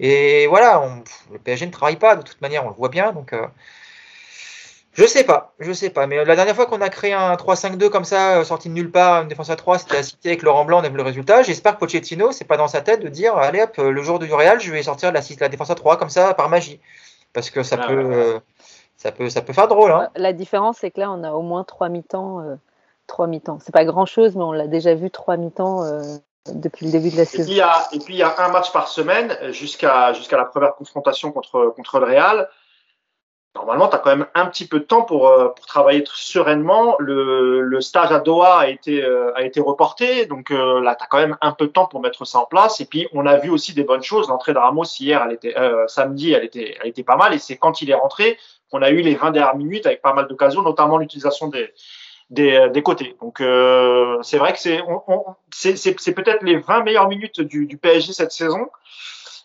[0.00, 2.66] Et voilà, on, le PSG ne travaille pas de toute manière.
[2.66, 3.12] On le voit bien.
[3.12, 3.46] Donc, euh,
[4.96, 6.06] je sais pas, je sais pas.
[6.06, 8.90] Mais la dernière fois qu'on a créé un 3-5-2 comme ça, euh, sorti de nulle
[8.90, 11.02] part, une défense à 3, c'était à Cité avec Laurent Blanc, on a vu le
[11.02, 11.42] résultat.
[11.42, 14.32] J'espère que Pochettino, c'est pas dans sa tête de dire, allez hop, le jour du
[14.32, 16.80] Real, je vais sortir la, la défense à 3 comme ça par magie.
[17.34, 18.40] Parce que ça, ah, peut, euh,
[18.96, 19.92] ça, peut, ça peut faire drôle.
[19.92, 20.08] Hein.
[20.16, 22.40] La différence, c'est que là, on a au moins 3 mi-temps.
[22.40, 22.54] Euh,
[23.06, 23.58] 3 mi-temps.
[23.62, 25.84] C'est pas grand chose, mais on l'a déjà vu 3 mi-temps.
[25.84, 26.00] Euh,
[26.54, 27.42] depuis le début de la saison.
[27.42, 30.12] Et puis, il y a, et puis il y a un match par semaine jusqu'à
[30.12, 32.48] jusqu'à la première confrontation contre, contre le Real
[33.56, 36.96] normalement, tu as quand même un petit peu de temps pour, euh, pour travailler sereinement.
[36.98, 41.02] Le, le, stage à Doha a été, euh, a été reporté, donc euh, là, tu
[41.02, 42.80] as quand même un peu de temps pour mettre ça en place.
[42.80, 44.28] Et puis, on a vu aussi des bonnes choses.
[44.28, 45.54] L'entrée de Ramos hier, elle était,
[45.88, 47.34] samedi, elle était, elle était pas mal.
[47.34, 48.38] Et c'est quand il est rentré
[48.70, 51.72] qu'on a eu les 20 dernières minutes avec pas mal d'occasions, notamment l'utilisation des,
[52.30, 53.16] des, des, côtés.
[53.20, 53.36] Donc,
[54.22, 58.68] c'est vrai que c'est, c'est, peut-être les 20 meilleures minutes du, du PSG cette saison.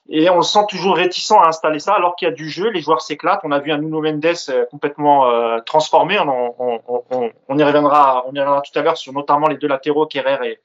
[0.10, 2.70] Et on se sent toujours réticent à installer ça alors qu'il y a du jeu,
[2.70, 3.42] les joueurs s'éclatent.
[3.44, 6.20] On a vu un Nuno Mendes euh, complètement euh, transformé.
[6.20, 9.58] On, on, on, on, y reviendra, on y reviendra tout à l'heure sur notamment les
[9.58, 10.60] deux latéraux, Kerrer et,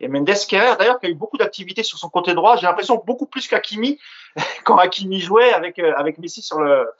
[0.00, 0.30] et Mendes.
[0.48, 2.56] Kerrer, d'ailleurs, qui a eu beaucoup d'activité sur son côté droit.
[2.56, 4.00] J'ai l'impression beaucoup plus qu'Akimi
[4.64, 6.90] quand Hakimi jouait avec euh, avec Messi sur le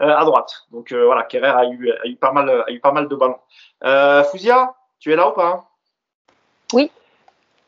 [0.00, 0.66] à droite.
[0.70, 3.38] Donc voilà, Kerrer a eu a eu pas mal a eu pas mal de ballons.
[3.84, 5.68] Euh, Fouzia, tu es là ou pas?
[6.72, 6.90] Oui.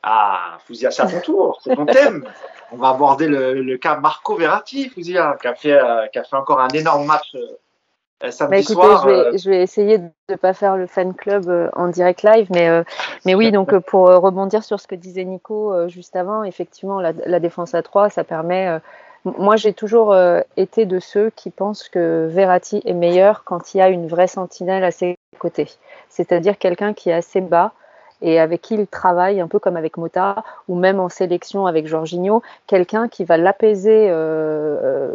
[0.02, 2.24] Ah, Fouzia, c'est à ton tour, c'est ton thème.
[2.72, 6.36] On va aborder le, cas Marco Verratti, Fouzia, qui a, fait, euh, qui a fait
[6.36, 9.08] encore un énorme match euh, samedi bah, écoutez, soir.
[9.08, 12.46] Je vais, je vais, essayer de ne pas faire le fan club en direct live,
[12.50, 12.84] mais,
[13.24, 17.40] mais oui, donc pour rebondir sur ce que disait Nico juste avant, effectivement, la, la,
[17.40, 18.80] défense à 3, ça permet
[19.24, 23.78] moi, j'ai toujours euh, été de ceux qui pensent que Verratti est meilleur quand il
[23.78, 25.68] y a une vraie sentinelle à ses côtés.
[26.08, 27.72] C'est-à-dire quelqu'un qui est assez bas
[28.22, 31.86] et avec qui il travaille, un peu comme avec Mota, ou même en sélection avec
[31.86, 35.14] Jorginho, quelqu'un qui va l'apaiser euh,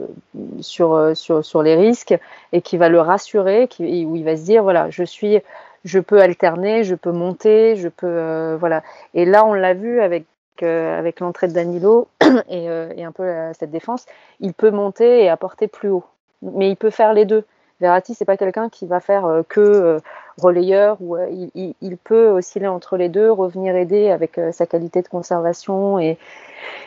[0.62, 2.18] sur, sur, sur les risques
[2.54, 5.40] et qui va le rassurer, qui, où il va se dire, voilà, je suis
[5.86, 8.82] je peux alterner, je peux monter, je peux euh, voilà.
[9.14, 10.26] Et là, on l'a vu avec
[10.62, 13.30] avec l'entrée de Danilo et, euh, et, un peu
[13.60, 14.06] cette défense,
[14.40, 16.06] il peut monter et apporter plus haut.
[16.42, 17.44] Mais il peut faire les deux.
[17.82, 20.00] Verratti, c'est pas quelqu'un qui va faire euh, que euh,
[20.38, 25.08] relayeur ou il, il, peut osciller entre les deux, revenir aider avec sa qualité de
[25.08, 26.18] conservation et,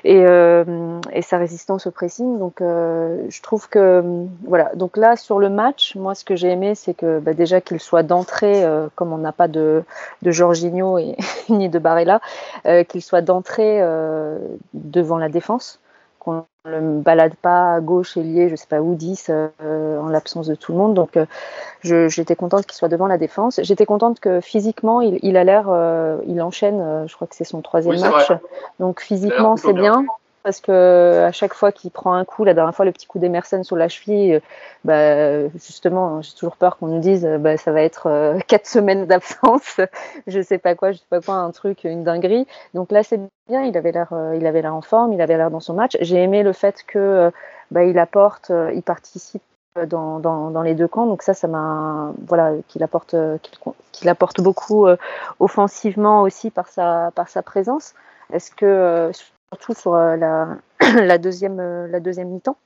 [0.04, 2.38] et, euh, et, sa résistance au pressing.
[2.38, 4.02] Donc, euh, je trouve que
[4.46, 4.70] voilà.
[4.74, 7.80] Donc là, sur le match, moi, ce que j'ai aimé, c'est que bah, déjà qu'il
[7.80, 9.82] soit d'entrée, euh, comme on n'a pas de,
[10.22, 11.16] de Jorginho et
[11.48, 12.20] ni de Barella,
[12.88, 13.80] qu'il soit d'entrée
[14.74, 15.80] devant la défense
[16.68, 20.08] ne le balade pas à gauche et lié, je sais pas où, 10, euh, en
[20.08, 20.94] l'absence de tout le monde.
[20.94, 21.26] Donc, euh,
[22.08, 23.60] j'étais contente qu'il soit devant la défense.
[23.62, 27.44] J'étais contente que physiquement, il, il a l'air, euh, il enchaîne, je crois que c'est
[27.44, 28.32] son troisième Oui, match.
[28.78, 30.02] Donc, physiquement, c'est bien.
[30.02, 30.06] bien.
[30.48, 33.18] Parce que à chaque fois qu'il prend un coup, la dernière fois, le petit coup
[33.18, 34.40] d'Emerson sur la cheville, euh,
[34.82, 38.66] bah, justement, j'ai toujours peur qu'on nous dise, euh, bah, ça va être euh, quatre
[38.78, 39.78] semaines d'absence,
[40.26, 42.46] je sais pas quoi, je sais pas quoi, un truc, une dinguerie.
[42.72, 45.50] Donc là, c'est bien, il avait l'air, il avait l'air en forme, il avait l'air
[45.50, 45.98] dans son match.
[46.00, 47.30] J'ai aimé le fait que,
[47.70, 49.42] bah, il apporte, il participe
[49.86, 51.04] dans, dans, les deux camps.
[51.04, 53.58] Donc ça, ça m'a, voilà, qu'il apporte, qu'il
[53.92, 54.86] qu'il apporte beaucoup
[55.40, 57.92] offensivement aussi par sa, par sa présence.
[58.32, 59.12] Est-ce que
[59.52, 60.56] surtout sur euh, la,
[61.02, 62.56] la deuxième, euh, la deuxième mi-temps.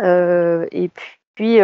[0.00, 0.90] Euh, et
[1.34, 1.60] puis,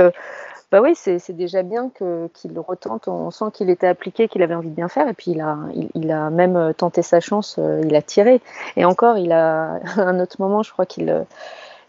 [0.71, 3.09] bah oui, c'est déjà bien qu'il retente.
[3.09, 5.09] On sent qu'il était appliqué, qu'il avait envie de bien faire.
[5.09, 8.41] Et puis, il a, il, il a même tenté sa chance, il a tiré.
[8.77, 11.27] Et encore, il a à un autre moment, je crois qu'il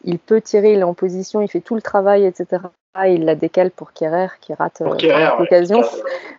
[0.04, 2.64] il peut tirer, il est en position, il fait tout le travail, etc.
[3.06, 5.38] Il la décale pour Kerrer qui rate ouais.
[5.38, 5.82] l'occasion.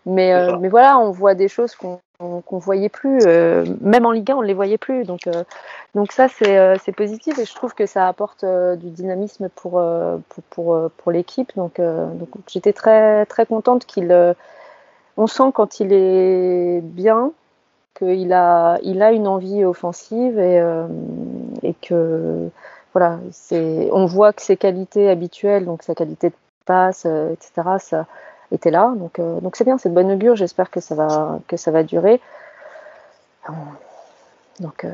[0.07, 3.21] Mais, euh, mais voilà, on voit des choses qu'on qu'on voyait plus.
[3.27, 5.05] euh, même en Ligue 1, on ne les voyait plus.
[5.05, 5.45] Donc, euh,
[5.95, 9.83] donc ça, c'est euh, c'est positif et je trouve que ça apporte du dynamisme pour,
[10.51, 11.53] pour, pour, l'équipe.
[11.57, 14.35] Donc, donc j'étais très, très contente qu'il.
[15.17, 17.33] on sent quand il est bien
[17.99, 20.63] qu'il a, il a une envie offensive et,
[21.63, 22.49] et que
[22.93, 23.19] voilà,
[23.93, 28.07] on voit que ses qualités habituelles, donc sa qualité de passe, etc., ça
[28.53, 28.93] était là.
[28.97, 30.37] Donc, euh, donc c'est bien, c'est de bonne augure.
[30.37, 32.21] J'espère que ça va, que ça va durer.
[34.61, 34.93] Donc euh,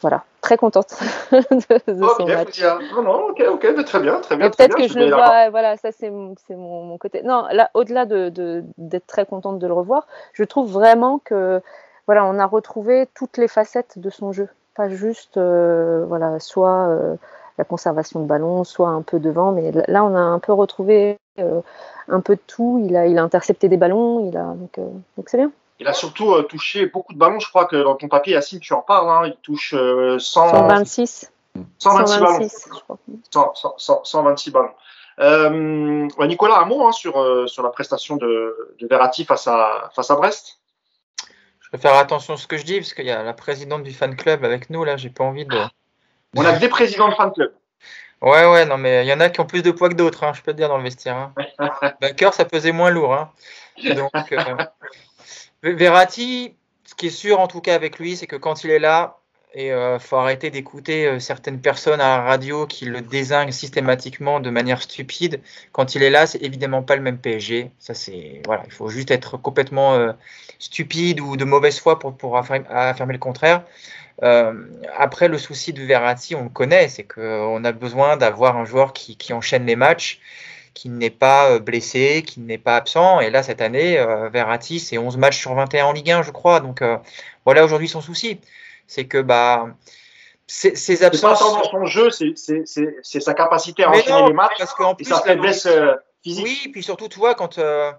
[0.00, 0.94] voilà, très contente
[1.32, 2.62] de, de son match.
[2.94, 4.50] Non, non, ok, ok, très bien, très bien.
[4.50, 7.22] Peut-être que je le vois, voilà, ça c'est mon, mon, côté.
[7.22, 11.62] Non, là, au-delà de, de- d'être très contente de le revoir, je trouve vraiment que,
[12.06, 14.48] voilà, on a retrouvé toutes les facettes de son jeu.
[14.74, 17.16] Pas juste, euh, voilà, soit
[17.58, 21.18] la conservation de ballon, soit un peu devant, mais là, on a un peu retrouvé
[21.38, 21.60] euh,
[22.08, 22.82] un peu de tout.
[22.84, 24.88] Il a, il a intercepté des ballons, il a, donc, euh,
[25.26, 25.52] c'est bien.
[25.78, 27.38] Il a surtout euh, touché beaucoup de ballons.
[27.38, 29.10] Je crois que dans ton papier, Yacine, tu en parles.
[29.10, 31.32] Hein, il touche euh, 100, 126,
[31.78, 32.26] 126 ballons.
[32.26, 32.98] 126, je crois.
[33.30, 34.70] 100, 100, 100, 126 ballons.
[35.18, 39.90] Euh, Nicolas, un mot hein, sur, euh, sur la prestation de, de Verratti face à,
[39.94, 40.58] face à Brest
[41.60, 43.82] Je vais faire attention à ce que je dis, parce qu'il y a la présidente
[43.82, 45.58] du fan club avec nous, là, j'ai pas envie de.
[46.34, 47.52] On a des présidents de fan club.
[48.22, 50.24] Ouais, ouais, non, mais il y en a qui ont plus de poids que d'autres,
[50.24, 51.16] hein, je peux te dire, dans le vestiaire.
[51.16, 51.34] Hein.
[52.00, 53.14] Backer, ça pesait moins lourd.
[53.14, 53.30] Hein.
[53.94, 54.56] Donc, euh,
[55.62, 58.78] Verratti, ce qui est sûr, en tout cas, avec lui, c'est que quand il est
[58.78, 59.18] là,
[59.56, 64.38] et euh, faut arrêter d'écouter euh, certaines personnes à la radio qui le désignent systématiquement
[64.38, 65.40] de manière stupide.
[65.72, 67.70] Quand il est là, c'est évidemment pas le même PSG.
[67.78, 70.12] Ça, c'est voilà, il faut juste être complètement euh,
[70.58, 73.64] stupide ou de mauvaise foi pour, pour affirmer, affirmer le contraire.
[74.22, 74.54] Euh,
[74.96, 78.92] après, le souci de Verratti, on le connaît, c'est qu'on a besoin d'avoir un joueur
[78.92, 80.20] qui, qui enchaîne les matchs,
[80.74, 83.20] qui n'est pas euh, blessé, qui n'est pas absent.
[83.20, 86.30] Et là, cette année, euh, Verratti, c'est 11 matchs sur 21 en Ligue 1, je
[86.30, 86.60] crois.
[86.60, 86.96] Donc euh,
[87.44, 88.40] voilà aujourd'hui son souci.
[88.86, 89.68] C'est que bah,
[90.46, 91.40] ces, ces C'est pas absences.
[91.62, 92.34] dans son jeu, c'est-
[93.02, 96.44] sa capacité à Mais enchaîner non, les matchs parce qu'en plus, sa faiblesse euh, physique.
[96.44, 97.90] Oui, puis surtout, tu vois, quand, euh,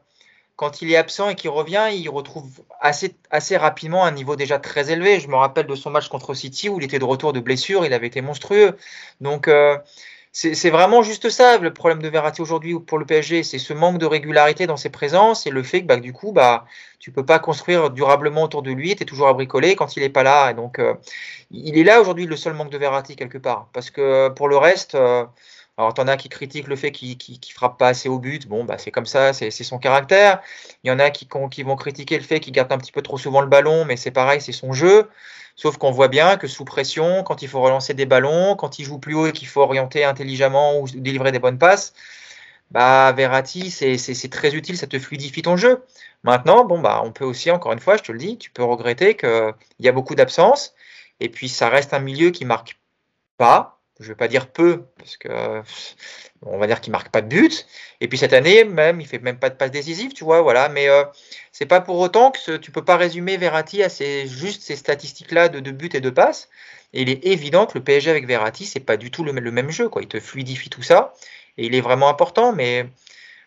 [0.58, 2.50] quand il est absent et qu'il revient, il retrouve
[2.82, 5.20] assez, assez rapidement un niveau déjà très élevé.
[5.20, 7.86] Je me rappelle de son match contre City où il était de retour de blessure,
[7.86, 8.76] il avait été monstrueux.
[9.22, 9.78] Donc, euh,
[10.32, 13.98] c'est vraiment juste ça le problème de Verratti aujourd'hui pour le PSG, c'est ce manque
[13.98, 16.66] de régularité dans ses présences et le fait que bah, du coup bah
[17.00, 20.04] tu peux pas construire durablement autour de lui, tu es toujours à bricoler quand il
[20.04, 20.94] est pas là et donc euh,
[21.50, 24.58] il est là aujourd'hui le seul manque de Verratti quelque part parce que pour le
[24.58, 25.26] reste euh,
[25.78, 28.48] alors, t'en as qui critiquent le fait qu'il frappe pas assez au but.
[28.48, 30.42] Bon, bah, c'est comme ça, c'est son caractère.
[30.84, 33.04] Il y en a qui, qui vont critiquer le fait qu'il garde un petit peu
[33.04, 35.08] trop souvent le ballon, mais c'est pareil, c'est son jeu.
[35.56, 38.86] Sauf qu'on voit bien que sous pression, quand il faut relancer des ballons, quand il
[38.86, 41.94] joue plus haut et qu'il faut orienter intelligemment ou délivrer des bonnes passes,
[42.72, 45.84] bah Verratti, c'est très utile, ça te fluidifie ton jeu.
[46.24, 48.64] Maintenant, bon bah on peut aussi, encore une fois, je te le dis, tu peux
[48.64, 50.74] regretter qu'il y a beaucoup d'absence,
[51.20, 52.80] et puis ça reste un milieu qui marque
[53.38, 55.62] pas, je ne vais pas dire peu, parce que
[56.46, 57.68] on va dire qu'il marque pas de but.
[58.02, 60.70] Et puis cette année, même, il fait même pas de passe décisive, tu vois, voilà.
[60.70, 61.04] Mais euh,
[61.52, 64.76] c'est pas pour autant que ce, tu peux pas résumer Verratti à ces, juste ces
[64.76, 66.50] statistiques-là de, de buts et de passes.
[66.94, 69.90] Il est évident que le PSG avec Verratti, c'est pas du tout le, même jeu,
[69.90, 70.02] quoi.
[70.02, 71.14] Il te fluidifie tout ça,
[71.58, 72.54] et il est vraiment important.
[72.54, 72.86] Mais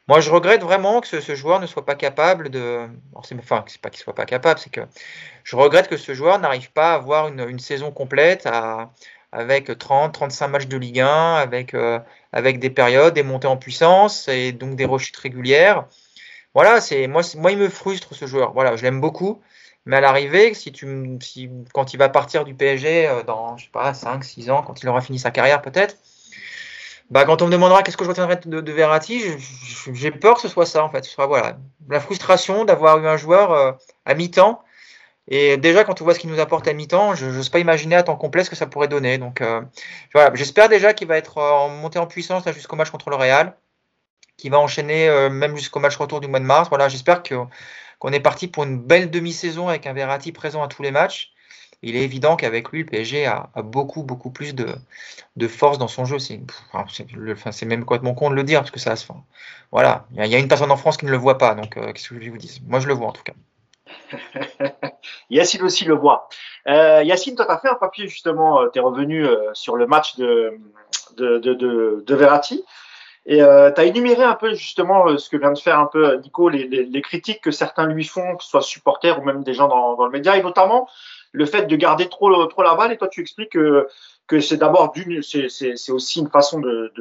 [0.08, 2.86] moi, je regrette vraiment que ce, joueur ne soit pas capable de.
[3.14, 4.82] Enfin, c'est pas qu'il soit pas capable, c'est que
[5.44, 8.90] je regrette que ce joueur n'arrive pas à avoir une, une saison complète à
[9.32, 11.98] avec 30, 35 matchs de Ligue 1, avec, euh,
[12.32, 15.86] avec des périodes, des montées en puissance et donc des rechutes régulières.
[16.54, 18.52] Voilà, c'est moi, moi, il me frustre ce joueur.
[18.52, 19.40] Voilà, je l'aime beaucoup.
[19.86, 20.86] Mais à l'arrivée, si tu,
[21.20, 24.62] si, quand il va partir du PSG euh, dans, je sais pas, 5, 6 ans,
[24.62, 25.96] quand il aura fini sa carrière peut-être,
[27.10, 29.22] bah, quand on me demandera qu'est-ce que je retiendrai de, de Verratti,
[29.92, 31.04] j'ai peur que ce soit ça en fait.
[31.04, 31.58] Ce soit voilà,
[31.88, 33.72] la frustration d'avoir eu un joueur euh,
[34.04, 34.62] à mi-temps
[35.30, 37.94] et déjà, quand on voit ce qu'il nous apporte à mi-temps, je n'ose pas imaginer
[37.94, 39.16] à temps complet ce que ça pourrait donner.
[39.16, 39.62] Donc euh,
[40.12, 43.16] voilà, j'espère déjà qu'il va être euh, en montée en puissance jusqu'au match contre le
[43.16, 43.56] Real,
[44.36, 46.68] qu'il va enchaîner euh, même jusqu'au match retour du mois de mars.
[46.68, 50.82] Voilà, j'espère qu'on est parti pour une belle demi-saison avec un Verratti présent à tous
[50.82, 51.32] les matchs.
[51.82, 54.74] Il est évident qu'avec lui, le PSG a, beaucoup, beaucoup plus de,
[55.36, 56.18] de, force dans son jeu.
[56.18, 56.40] C'est
[56.72, 59.06] enfin, même complètement con de le dire, parce que ça se
[59.72, 62.10] Voilà, il y, a une personne en France qui ne le voit pas, donc qu'est-ce
[62.10, 63.32] que je vous dis Moi, je le vois en tout cas.
[65.30, 66.28] Yacine aussi le voit.
[66.68, 69.76] Euh, Yacine, toi, tu as fait un papier justement, euh, tu es revenu euh, sur
[69.76, 70.58] le match de,
[71.16, 72.64] de, de, Verratti.
[73.26, 76.16] Et euh, tu as énuméré un peu justement ce que vient de faire un peu
[76.16, 79.68] Nico, les, critiques que certains lui font, que ce soit supporters ou même des gens
[79.68, 80.88] dans, le média, et notamment
[81.32, 82.92] le fait de garder trop, trop la balle.
[82.92, 83.88] Et toi, tu expliques que,
[84.26, 86.92] que c'est d'abord d'une, c'est aussi une façon de,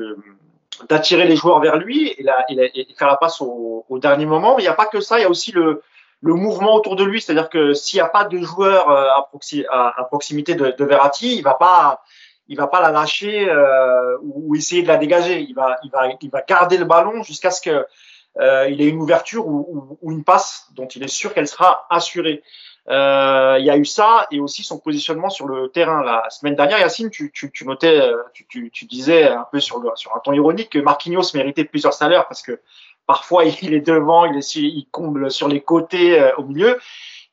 [0.87, 4.55] d'attirer les joueurs vers lui et faire la passe au, au dernier moment.
[4.55, 5.81] Mais il n'y a pas que ça, il y a aussi le,
[6.21, 9.25] le mouvement autour de lui, c'est-à-dire que s'il n'y a pas de joueur euh, à,
[9.29, 12.03] proxi à, proximité de, de, Verratti, il va pas,
[12.47, 15.39] il va pas la lâcher euh, ou, essayer de la dégager.
[15.41, 17.85] Il va, il va, il va garder le ballon jusqu'à ce que
[18.39, 21.87] euh, il ait une ouverture ou, ou, une passe dont il est sûr qu'elle sera
[21.89, 22.43] assurée.
[22.89, 26.03] Euh, il y a eu ça et aussi son positionnement sur le terrain.
[26.03, 29.59] La semaine dernière, Yacine, tu, tu, tu notais, euh, tu, tu, tu, disais un peu
[29.59, 32.59] sur, le, sur un ton ironique que Marquinhos méritait plusieurs salaires parce que
[33.09, 36.77] Parfois, il est devant, il, est, il comble sur les côtés, euh, au milieu.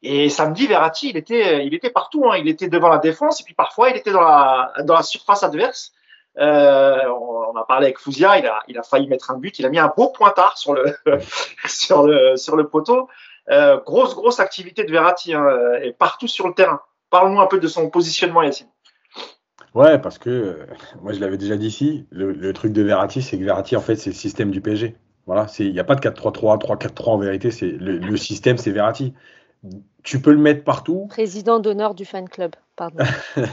[0.00, 2.24] Et samedi, Verratti, il était, il était partout.
[2.30, 2.38] Hein.
[2.38, 5.42] Il était devant la défense et puis parfois, il était dans la, dans la surface
[5.42, 5.92] adverse.
[6.38, 9.58] Euh, on, a parlé avec Fouzia, il a, il a failli mettre un but.
[9.58, 10.96] Il a mis un beau pointard sur le,
[11.66, 13.10] sur le, sur le poteau.
[13.50, 15.46] Euh, grosse, grosse activité de Verratti hein,
[15.82, 16.80] et partout sur le terrain.
[17.10, 18.68] Parle-nous un peu de son positionnement, Yacine.
[19.74, 20.58] Ouais, parce que
[21.02, 23.82] moi je l'avais déjà dit ici, le, le, truc de Verratti, c'est que Verratti, en
[23.82, 24.96] fait, c'est le système du PSG.
[25.26, 27.50] Voilà, il n'y a pas de 4-3-3, 3-4-3 en vérité.
[27.50, 29.12] C'est le, le, système, c'est Verratti.
[30.04, 31.06] Tu peux le mettre partout.
[31.08, 33.02] Président d'honneur du fan club, pardon.
[33.36, 33.44] euh,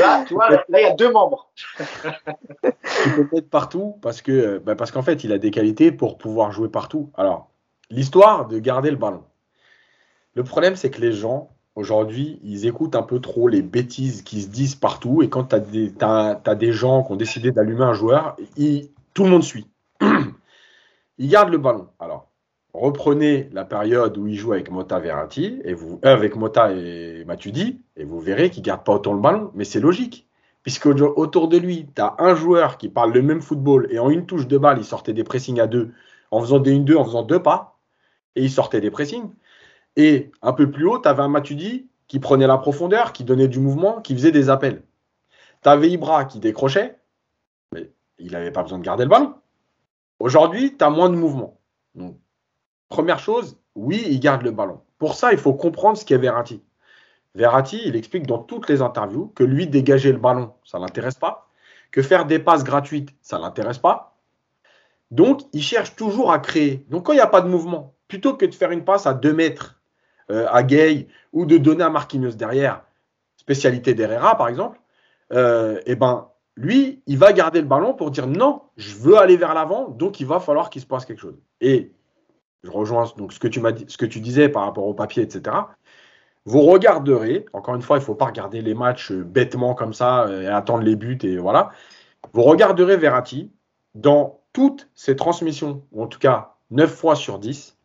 [0.00, 1.50] là, tu vois, là, il y a deux membres.
[1.76, 5.90] tu peux le mettre partout parce que, bah parce qu'en fait, il a des qualités
[5.90, 7.10] pour pouvoir jouer partout.
[7.16, 7.50] Alors,
[7.90, 9.24] l'histoire de garder le ballon.
[10.34, 14.42] Le problème, c'est que les gens, aujourd'hui, ils écoutent un peu trop les bêtises qui
[14.42, 15.22] se disent partout.
[15.22, 18.90] Et quand tu as, as, as, des gens qui ont décidé d'allumer un joueur, ils,
[19.14, 19.66] tout le monde suit
[21.18, 21.88] il garde le ballon.
[21.98, 22.30] Alors,
[22.72, 27.24] reprenez la période où il joue avec Mota Verratti, et vous, euh, avec Mota et
[27.26, 29.50] Matuidi, et vous verrez qu'il garde pas autant le ballon.
[29.54, 30.26] Mais c'est logique.
[30.62, 34.10] Puisque autour de lui, tu as un joueur qui parle le même football, et en
[34.10, 35.92] une touche de balle, il sortait des pressings à deux,
[36.30, 37.78] en faisant des 1-2, en faisant deux pas,
[38.36, 39.30] et il sortait des pressings.
[39.96, 43.48] Et un peu plus haut, tu avais un Matuidi qui prenait la profondeur, qui donnait
[43.48, 44.82] du mouvement, qui faisait des appels.
[45.62, 46.98] Tu avais Ibra qui décrochait,
[47.72, 49.34] mais il n'avait pas besoin de garder le ballon.
[50.20, 51.58] Aujourd'hui, tu as moins de mouvement.
[52.90, 54.80] Première chose, oui, il garde le ballon.
[54.98, 56.62] Pour ça, il faut comprendre ce qu'est Verratti.
[57.34, 61.14] Verratti, il explique dans toutes les interviews que lui, dégager le ballon, ça ne l'intéresse
[61.14, 61.48] pas.
[61.90, 64.18] Que faire des passes gratuites, ça ne l'intéresse pas.
[65.10, 66.84] Donc, il cherche toujours à créer.
[66.90, 69.14] Donc, quand il n'y a pas de mouvement, plutôt que de faire une passe à
[69.14, 69.80] 2 mètres
[70.30, 72.84] euh, à Gay ou de donner à Marquinhos derrière,
[73.36, 74.78] spécialité d'Herrera par exemple,
[75.32, 76.29] euh, eh ben,
[76.60, 80.20] lui, il va garder le ballon pour dire non, je veux aller vers l'avant, donc
[80.20, 81.38] il va falloir qu'il se passe quelque chose.
[81.62, 81.90] Et
[82.62, 85.56] je rejoins ce que tu ce que tu disais par rapport au papier, etc.
[86.44, 89.94] Vous regarderez, encore une fois, il ne faut pas regarder les matchs euh, bêtement comme
[89.94, 91.70] ça euh, et attendre les buts et voilà.
[92.34, 93.50] Vous regarderez Verratti
[93.94, 97.78] dans toutes ses transmissions, ou en tout cas 9 fois sur 10,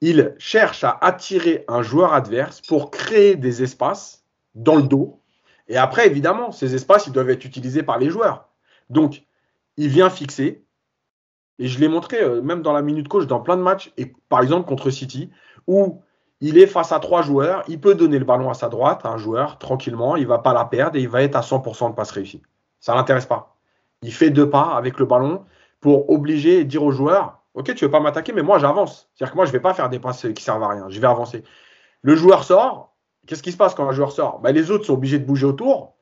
[0.00, 4.24] il cherche à attirer un joueur adverse pour créer des espaces
[4.54, 5.20] dans le dos.
[5.68, 8.48] Et après, évidemment, ces espaces, ils doivent être utilisés par les joueurs.
[8.90, 9.24] Donc,
[9.76, 10.64] il vient fixer.
[11.58, 14.12] Et je l'ai montré euh, même dans la minute coach dans plein de matchs, et
[14.28, 15.30] par exemple contre City,
[15.66, 16.02] où
[16.40, 19.10] il est face à trois joueurs, il peut donner le ballon à sa droite à
[19.10, 21.94] un joueur tranquillement, il va pas la perdre et il va être à 100% de
[21.94, 22.42] passe réussie.
[22.80, 23.56] Ça l'intéresse pas.
[24.02, 25.44] Il fait deux pas avec le ballon
[25.80, 29.08] pour obliger et dire aux joueurs Ok, tu veux pas m'attaquer, mais moi j'avance.
[29.14, 31.00] C'est-à-dire que moi je ne vais pas faire des passes qui servent à rien, je
[31.00, 31.44] vais avancer.
[32.02, 32.93] Le joueur sort.
[33.26, 34.40] Qu'est-ce qui se passe quand un joueur sort?
[34.40, 35.94] Ben, Les autres sont obligés de bouger autour.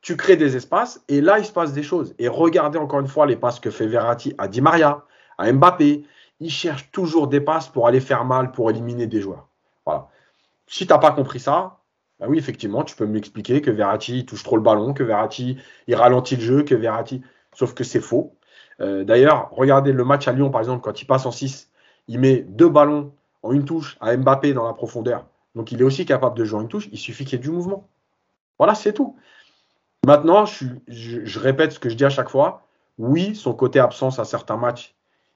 [0.00, 2.14] Tu crées des espaces et là il se passe des choses.
[2.18, 5.04] Et regardez encore une fois les passes que fait Verratti à Di Maria,
[5.38, 6.04] à Mbappé.
[6.40, 9.48] Il cherche toujours des passes pour aller faire mal, pour éliminer des joueurs.
[9.86, 10.08] Voilà.
[10.66, 11.78] Si tu n'as pas compris ça,
[12.20, 15.94] ben oui, effectivement, tu peux m'expliquer que Verratti touche trop le ballon, que Verratti il
[15.94, 17.22] ralentit le jeu, que Verratti.
[17.54, 18.36] Sauf que c'est faux.
[18.80, 21.70] Euh, d'ailleurs, regardez le match à Lyon, par exemple, quand il passe en 6,
[22.08, 23.12] il met deux ballons
[23.42, 25.26] en une touche à Mbappé dans la profondeur.
[25.54, 27.50] Donc il est aussi capable de jouer une touche, il suffit qu'il y ait du
[27.50, 27.88] mouvement.
[28.58, 29.16] Voilà, c'est tout.
[30.04, 32.66] Maintenant, je, répète ce que je dis à chaque fois.
[32.98, 34.94] Oui, son côté absence à certains matchs,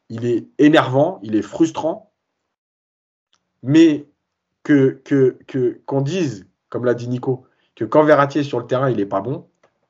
[0.08, 2.12] il est énervant, il est frustrant.
[3.62, 4.06] Mais
[4.62, 5.02] que
[5.86, 9.06] qu'on dise, comme l'a dit Nico, que quand Verratti est sur le terrain, il n'est
[9.06, 9.46] pas bon,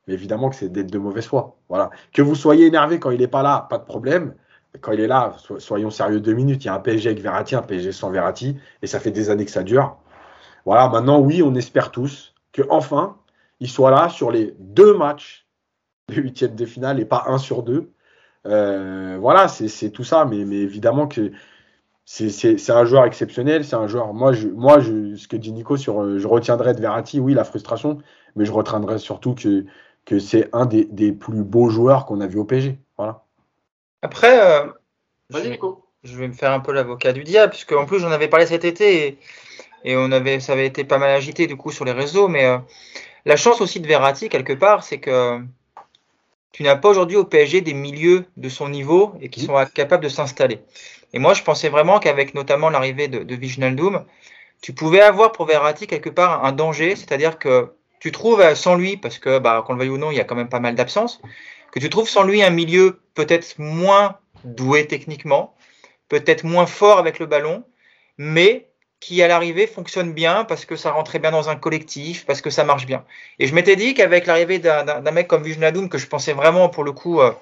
[0.07, 1.57] évidemment que c'est d'être de mauvaise foi.
[1.68, 1.91] Voilà.
[2.12, 4.35] Que vous soyez énervé quand il n'est pas là, pas de problème.
[4.81, 6.64] Quand il est là, soyons sérieux deux minutes.
[6.64, 9.31] Il y a un PSG avec Verratti, un PSG sans Verratti, et ça fait des
[9.31, 9.97] années que ça dure.
[10.68, 13.16] Voilà, maintenant, oui, on espère tous que enfin
[13.58, 15.46] il soit là sur les deux matchs
[16.10, 17.90] de huitième de finale et pas un sur deux.
[18.44, 21.32] Euh, voilà, c'est tout ça, mais, mais évidemment que
[22.04, 23.64] c'est un joueur exceptionnel.
[23.64, 24.12] C'est un joueur.
[24.12, 27.32] Moi, je, moi je, ce que dit Nico sur, euh, je retiendrai de Verratti, oui,
[27.32, 27.96] la frustration,
[28.36, 29.64] mais je retiendrai surtout que
[30.04, 32.78] que c'est un des, plus beaux joueurs qu'on a vu au PSG.
[32.98, 33.24] Voilà.
[34.02, 34.66] Après, euh,
[35.30, 38.44] je, vais me faire un peu l'avocat du diable, puisque en plus j'en avais parlé
[38.44, 39.18] cet été et,
[39.87, 42.29] on avait, ça avait été pas mal agité du coup sur les réseaux.
[42.29, 42.59] Mais euh,
[43.24, 45.41] la chance aussi de Verratti, quelque part, c'est que
[46.53, 50.03] tu n'as pas aujourd'hui au PSG des milieux de son niveau et qui sont capables
[50.03, 50.61] de s'installer.
[51.12, 53.37] Et moi, je pensais vraiment qu'avec notamment l'arrivée de, de
[54.61, 58.97] tu pouvais avoir pour Verratti quelque part un danger, c'est-à-dire que tu trouves sans lui,
[58.97, 60.74] parce que bah, qu'on le veuille ou non, il y a quand même pas mal
[60.74, 61.20] d'absences,
[61.72, 65.55] que tu trouves sans lui un milieu peut-être moins doué techniquement,
[66.09, 67.64] peut-être moins fort avec le ballon,
[68.16, 68.67] mais
[69.01, 72.51] qui à l'arrivée fonctionne bien parce que ça rentrait bien dans un collectif, parce que
[72.51, 73.05] ça marche bien.
[73.38, 76.84] Et je m'étais dit qu'avec l'arrivée d'un mec comme Vujnadoum, que je pensais vraiment pour
[76.84, 77.32] le coup, euh,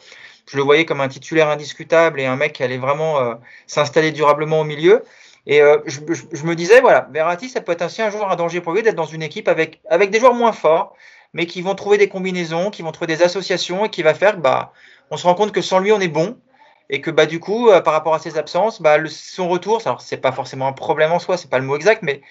[0.50, 3.34] je le voyais comme un titulaire indiscutable et un mec qui allait vraiment euh,
[3.66, 5.02] s'installer durablement au milieu,
[5.46, 6.00] et euh, je,
[6.44, 8.96] me disais, voilà, Verratti, ça peut être aussi un joueur à danger pour lui d'être
[8.96, 10.96] dans une équipe avec, avec des joueurs moins forts,
[11.32, 14.38] mais qui vont trouver des combinaisons, qui vont trouver des associations et qui va faire
[14.38, 14.72] bah,
[15.10, 16.36] on se rend compte que sans lui, on est bon.
[16.90, 20.00] Et que bah, du coup, euh, par rapport à ses absences, bah, son retour, alors
[20.00, 22.22] c'est pas forcément un problème en soi, c'est pas le mot exact, mais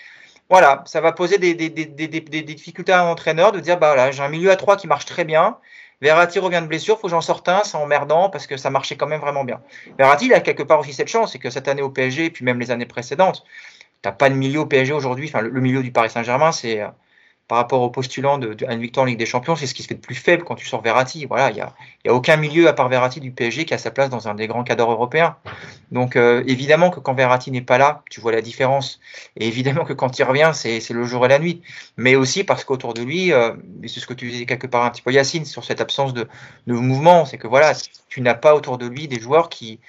[0.49, 3.88] voilà, ça va poser des, des, des, des difficultés à un entraîneur de dire bah
[3.93, 5.58] voilà, j'ai un milieu à trois qui marche très bien,
[6.01, 8.97] Verratti revient de blessure, faut que j'en sorte un, c'est emmerdant parce que ça marchait
[8.97, 9.62] quand même vraiment bien.
[9.97, 12.30] Verratti, il a quelque part aussi cette chance, c'est que cette année au PSG, et
[12.30, 13.43] puis même les années précédentes,
[14.03, 16.82] tu n'as pas de milieu au PSG aujourd'hui, enfin le, milieu du Paris Saint-Germain, c'est
[16.82, 16.88] euh,
[17.47, 19.87] par rapport aux postulants de, une victoire en Ligue des Champions, c'est ce qui se
[19.87, 21.25] fait de plus faible quand tu sors Verratti.
[21.25, 21.73] Voilà, il n'y a,
[22.05, 24.33] y a, aucun milieu à part Verratti du PSG qui a sa place dans un
[24.33, 25.35] des grands cadres européens.
[25.91, 28.99] Donc euh, évidemment que quand Verratti n'est pas là, tu vois la différence.
[29.37, 31.61] Et évidemment que quand il revient, c'est le jour et la nuit.
[31.97, 33.53] Mais aussi parce qu'autour de lui, euh,
[33.85, 36.27] c'est ce que tu disais quelque part un petit peu Yacine sur cette absence de,
[36.65, 37.73] de mouvement, c'est que voilà,
[38.09, 39.79] tu n'as pas autour de lui des joueurs qui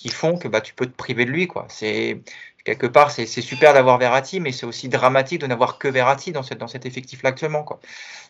[0.00, 1.46] qui font que bah, tu peux te priver de lui.
[1.46, 1.66] quoi.
[1.68, 2.22] C'est
[2.64, 6.42] quelque part, c'est super d'avoir Verratti, mais c'est aussi dramatique de n'avoir que Verratti dans,
[6.42, 7.66] cette, dans cet effectif-là actuellement.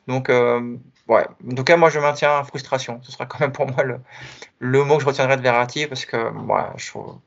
[0.06, 0.76] Donc, euh,
[1.08, 1.26] ouais.
[1.50, 3.00] En tout cas, moi, je maintiens frustration.
[3.02, 3.84] Ce sera quand même pour moi
[4.60, 7.18] le, mot que je retiendrai de Verratti, parce que moi, je trouve,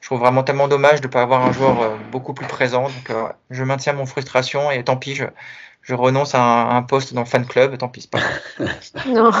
[0.00, 2.84] je trouve vraiment tellement dommage de ne pas avoir un joueur euh, beaucoup plus présent.
[2.84, 5.24] Donc, euh, je maintiens mon frustration et tant pis, je,
[5.90, 8.20] je renonce à un, poste dans le fan club, tant pis, pas
[9.08, 9.32] Non.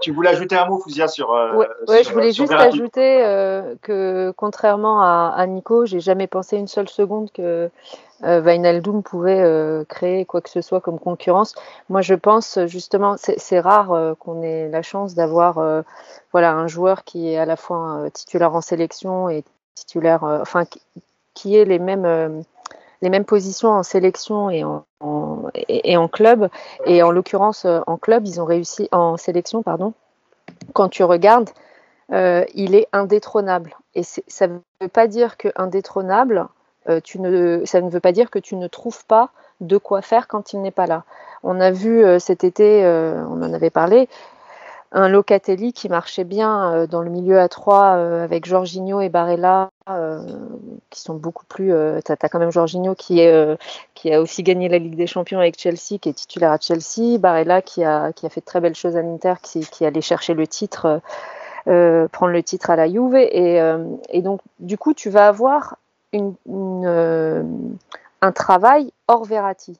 [0.00, 1.32] tu, voulais, ajouter un mot, Fouzia, sur.
[1.32, 6.58] Euh, ouais, je voulais juste ajouter euh, que, contrairement à, à Nico, j'ai jamais pensé
[6.58, 7.70] une seule seconde que
[8.22, 11.56] euh, pouvait euh, créer quoi que ce soit comme concurrence.
[11.88, 15.60] Moi, je pense justement, c'est rare qu'on ait la chance d'avoir
[16.30, 19.42] voilà, un joueur qui est à la fois titulaire en sélection et
[19.74, 20.80] titulaire, enfin, qui,
[21.34, 22.44] qui ait les mêmes
[23.02, 24.84] les mêmes positions en sélection et en,
[25.68, 26.48] et, en club.
[26.86, 29.92] Et en l'occurrence, en club, ils ont réussi en sélection, pardon.
[30.72, 31.50] Quand tu regardes,
[32.10, 33.76] il est indétrônable.
[33.94, 36.48] Et ça ne veut pas dire que indétrônable,
[37.04, 39.30] tu ne, ça ne veut pas dire que tu ne trouves pas
[39.60, 41.04] de quoi faire quand il n'est pas là.
[41.42, 44.08] On a vu cet été, on en avait parlé,
[44.92, 49.08] un Locatelli qui marchait bien euh, dans le milieu à 3 euh, avec Jorginho et
[49.08, 50.22] Barella euh,
[50.90, 51.72] qui sont beaucoup plus
[52.04, 55.98] tu as, quand même Jorginho qui a aussi gagné la Ligue des Champions avec Chelsea
[56.00, 57.18] qui est titulaire à Chelsea.
[57.18, 60.46] Barella qui a fait de très belles choses à l'Inter qui qui allait chercher le
[60.46, 61.00] titre
[61.64, 63.14] prendre le titre à la Juve.
[63.14, 65.76] Et, donc du coup tu vas avoir
[66.14, 67.44] un
[68.34, 69.78] travail hors Verratti.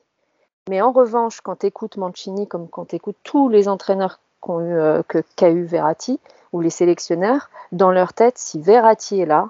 [0.69, 4.59] Mais en revanche, quand tu écoutes Mancini, comme quand tu écoutes tous les entraîneurs qu'ont
[4.61, 6.19] eu, euh, que, qu'a eu Verratti,
[6.53, 9.49] ou les sélectionneurs, dans leur tête, si Verratti est là,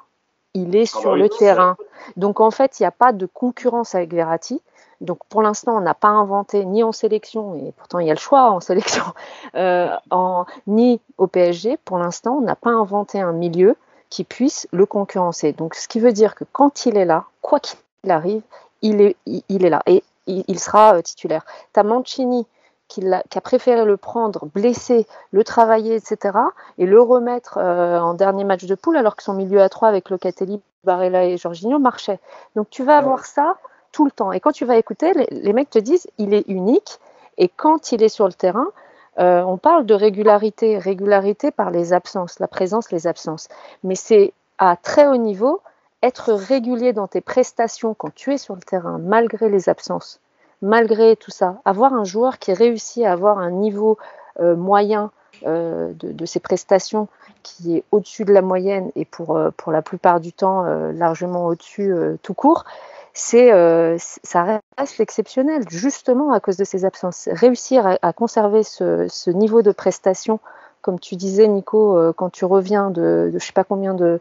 [0.53, 1.77] il est ah sur bah le terrain.
[2.17, 4.61] Donc en fait, il n'y a pas de concurrence avec Verratti.
[5.01, 8.13] Donc pour l'instant, on n'a pas inventé ni en sélection, et pourtant il y a
[8.13, 9.03] le choix en sélection,
[9.55, 11.77] euh, en, ni au PSG.
[11.85, 13.75] Pour l'instant, on n'a pas inventé un milieu
[14.09, 15.53] qui puisse le concurrencer.
[15.53, 17.79] Donc ce qui veut dire que quand il est là, quoi qu'il
[18.09, 18.41] arrive,
[18.81, 21.45] il est, il, est là et il, sera euh, titulaire.
[21.73, 22.45] T'as Mancini
[22.89, 26.37] qui a, préféré le prendre blessé, le travailler, etc.,
[26.77, 29.87] et le remettre euh, en dernier match de poule, alors que son milieu à trois
[29.87, 32.19] avec Locatelli, Barella et Jorginho marchait.
[32.55, 33.55] Donc tu vas avoir ça
[33.91, 34.31] tout le temps.
[34.31, 36.99] Et quand tu vas écouter, les, mecs te disent il est unique,
[37.37, 38.67] et quand il est sur le terrain,
[39.19, 43.47] euh, on parle de régularité, régularité par les absences, la présence, les absences.
[43.83, 45.61] Mais c'est à très haut niveau,
[46.01, 50.19] être régulier dans tes prestations quand tu es sur le terrain, malgré les absences
[50.61, 53.97] malgré tout ça, avoir un joueur qui réussit à avoir un niveau
[54.39, 55.11] euh, moyen
[55.45, 57.07] euh, de, ses prestations
[57.43, 61.93] qui est au-dessus de la moyenne et pour, euh, la plupart du temps largement au-dessus
[62.23, 62.65] tout court,
[63.13, 63.49] c'est
[63.97, 67.29] ça reste exceptionnel justement à cause de ses absences.
[67.31, 70.39] Réussir à, conserver ce, niveau de prestation,
[70.81, 74.19] comme tu disais Nico, quand tu reviens de, de je sais pas combien de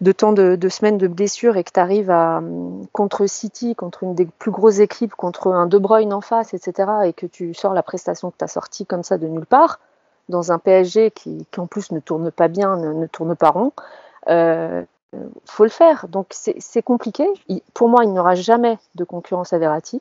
[0.00, 2.42] de temps de, semaines de blessure et que tu arrives à,
[2.92, 6.90] contre City, contre une des plus grosses équipes, contre un De Bruyne en face, etc.,
[7.04, 9.78] et que tu sors la prestation que tu as sortie comme ça de nulle part,
[10.28, 13.72] dans un PSG qui, en plus ne tourne pas bien, ne, tourne pas rond,
[14.28, 14.82] euh,
[15.44, 16.06] faut le faire.
[16.08, 17.26] Donc c'est compliqué.
[17.74, 20.00] pour moi, il n'y aura jamais de concurrence à Verratti.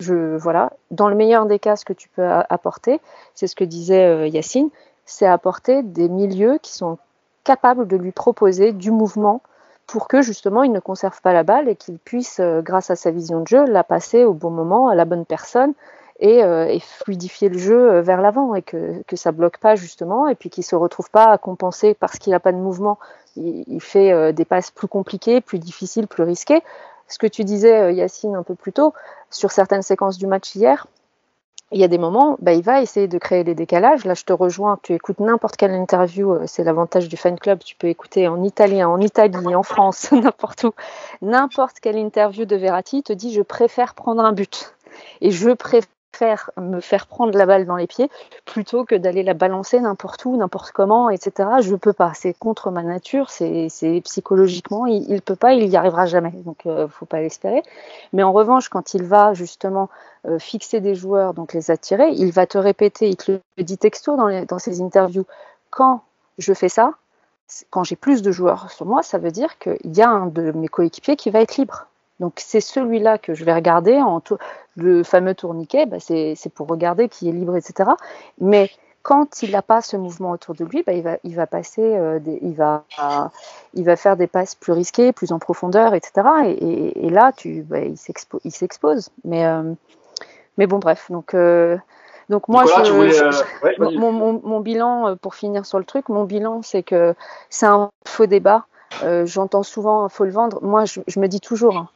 [0.00, 0.72] Je, voilà.
[0.90, 3.00] Dans le meilleur des cas, ce que tu peux apporter,
[3.34, 4.68] c'est ce que disait euh, Yacine,
[5.04, 6.98] c'est apporter des milieux qui sont
[7.44, 9.42] capable de lui proposer du mouvement
[9.86, 12.96] pour que justement il ne conserve pas la balle et qu'il puisse, euh, grâce à
[12.96, 15.74] sa vision de jeu, la passer au bon moment à la bonne personne
[16.20, 20.34] et, euh, fluidifier le jeu euh, vers l'avant et que, ça bloque pas justement et
[20.34, 22.98] puis qu'il se retrouve pas à compenser parce qu'il n'a pas de mouvement.
[23.36, 26.62] Il, fait des passes plus compliquées, plus difficiles, plus risquées.
[27.08, 28.92] Ce que tu disais, Yacine, un peu plus tôt,
[29.30, 30.86] sur certaines séquences du match hier,
[31.72, 34.04] il y a des moments, bah, il va essayer de créer des décalages.
[34.04, 37.60] Là, je te rejoins, tu écoutes n'importe quelle interview, euh, c'est l'avantage du fan club,
[37.60, 40.72] tu peux écouter en italien, en Italie, en France, n'importe où.
[41.22, 44.74] N'importe quelle interview de Verratti te dit je préfère prendre un but.
[45.20, 45.88] Et je préfère
[46.56, 48.10] me faire prendre la balle dans les pieds
[48.44, 51.48] plutôt que d'aller la balancer n'importe où, n'importe comment, etc.
[51.60, 52.12] Je peux pas.
[52.14, 53.30] C'est contre ma nature.
[53.30, 56.30] C'est psychologiquement, il, ne peut pas, il y arrivera jamais.
[56.30, 57.62] Donc, euh, faut pas l'espérer.
[58.12, 59.88] Mais en revanche, quand il va justement
[60.26, 63.78] euh, fixer des joueurs, donc les attirer, il va te répéter, il te le dit
[63.78, 65.26] texto dans ses interviews.
[65.70, 66.02] Quand
[66.38, 66.92] je fais ça,
[67.70, 70.52] quand j'ai plus de joueurs sur moi, ça veut dire qu'il y a un de
[70.52, 71.86] mes coéquipiers qui va être libre.
[72.20, 73.96] Donc c'est celui-là que je vais regarder.
[73.96, 74.20] En
[74.76, 77.90] le fameux tourniquet, bah, c'est pour regarder qui est libre, etc.
[78.40, 78.70] Mais
[79.02, 81.82] quand il n'a pas ce mouvement autour de lui, bah, il, va, il va passer,
[81.82, 82.84] euh, il, va,
[83.74, 86.12] il va faire des passes plus risquées, plus en profondeur, etc.
[86.46, 89.10] Et, là, tu, bah, il s'expose.
[89.24, 89.74] Mais, euh,
[90.56, 91.10] mais bon, bref.
[91.10, 91.76] Donc, euh,
[92.28, 92.64] donc moi,
[93.80, 97.14] mon, bilan, pour finir sur le truc, mon bilan, c'est que
[97.50, 98.66] c'est un faux débat.
[99.24, 100.62] J'entends souvent, il faut le vendre.
[100.62, 101.88] Moi, je, me dis toujours, hein,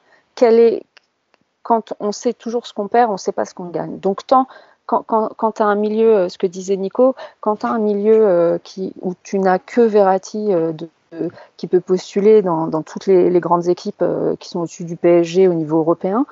[1.62, 3.99] quand on sait toujours ce qu'on perd, on ne sait pas ce qu'on gagne.
[3.99, 4.47] Donc tant
[4.87, 8.26] quand, tu as un milieu, euh, ce que disait Nico, quand tu as un milieu
[8.26, 8.59] euh,
[9.03, 10.72] où tu n'as que Verratti euh,
[11.57, 14.05] qui peut postuler dans, toutes les, grandes équipes
[14.39, 16.26] qui sont au-dessus du PSG au niveau européen,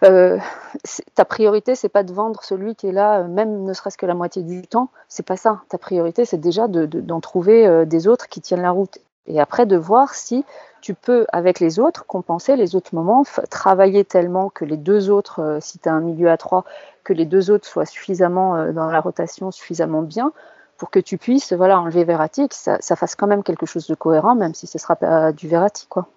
[0.00, 4.14] ta priorité, c'est pas de vendre celui qui est là, même ne serait-ce que la
[4.14, 4.90] moitié du temps.
[5.08, 5.62] C'est pas ça.
[5.68, 8.98] Ta priorité, c'est déjà d'en de, trouver des autres qui tiennent la route.
[9.26, 10.44] Et après, de voir si
[10.80, 15.40] tu peux, avec les autres, compenser les autres moments, travailler tellement que les deux autres,
[15.40, 16.64] euh, si tu as un milieu à trois,
[17.04, 20.32] que les deux autres soient suffisamment euh, dans la rotation, suffisamment bien,
[20.76, 23.94] pour que tu puisses voilà, enlever Verratti, que ça, fasse quand même quelque chose de
[23.94, 25.86] cohérent, même si ce sera pas du Verratti.
[25.86, 26.08] Quoi.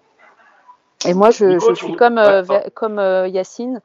[1.06, 2.44] Et moi, je, je suis comme, euh,
[2.74, 3.82] comme euh, Yacine.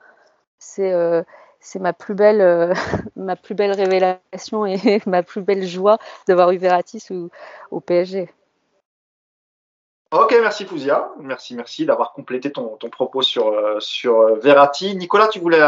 [0.58, 1.22] C'est euh,
[1.58, 2.72] c'est ma plus belle
[3.16, 7.06] ma plus belle révélation et ma plus belle joie d'avoir eu Verratti
[7.70, 8.30] au PSG.
[10.12, 11.08] Ok, merci Fouzia.
[11.20, 14.96] Merci, merci d'avoir complété ton, ton, propos sur, sur Verratti.
[14.96, 15.62] Nicolas, tu voulais,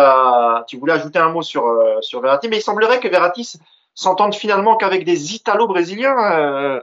[0.66, 1.64] tu voulais ajouter un mot sur,
[2.00, 3.52] sur Verratti, mais il semblerait que Verratti
[3.94, 6.82] s'entende finalement qu'avec des Italo-Brésiliens,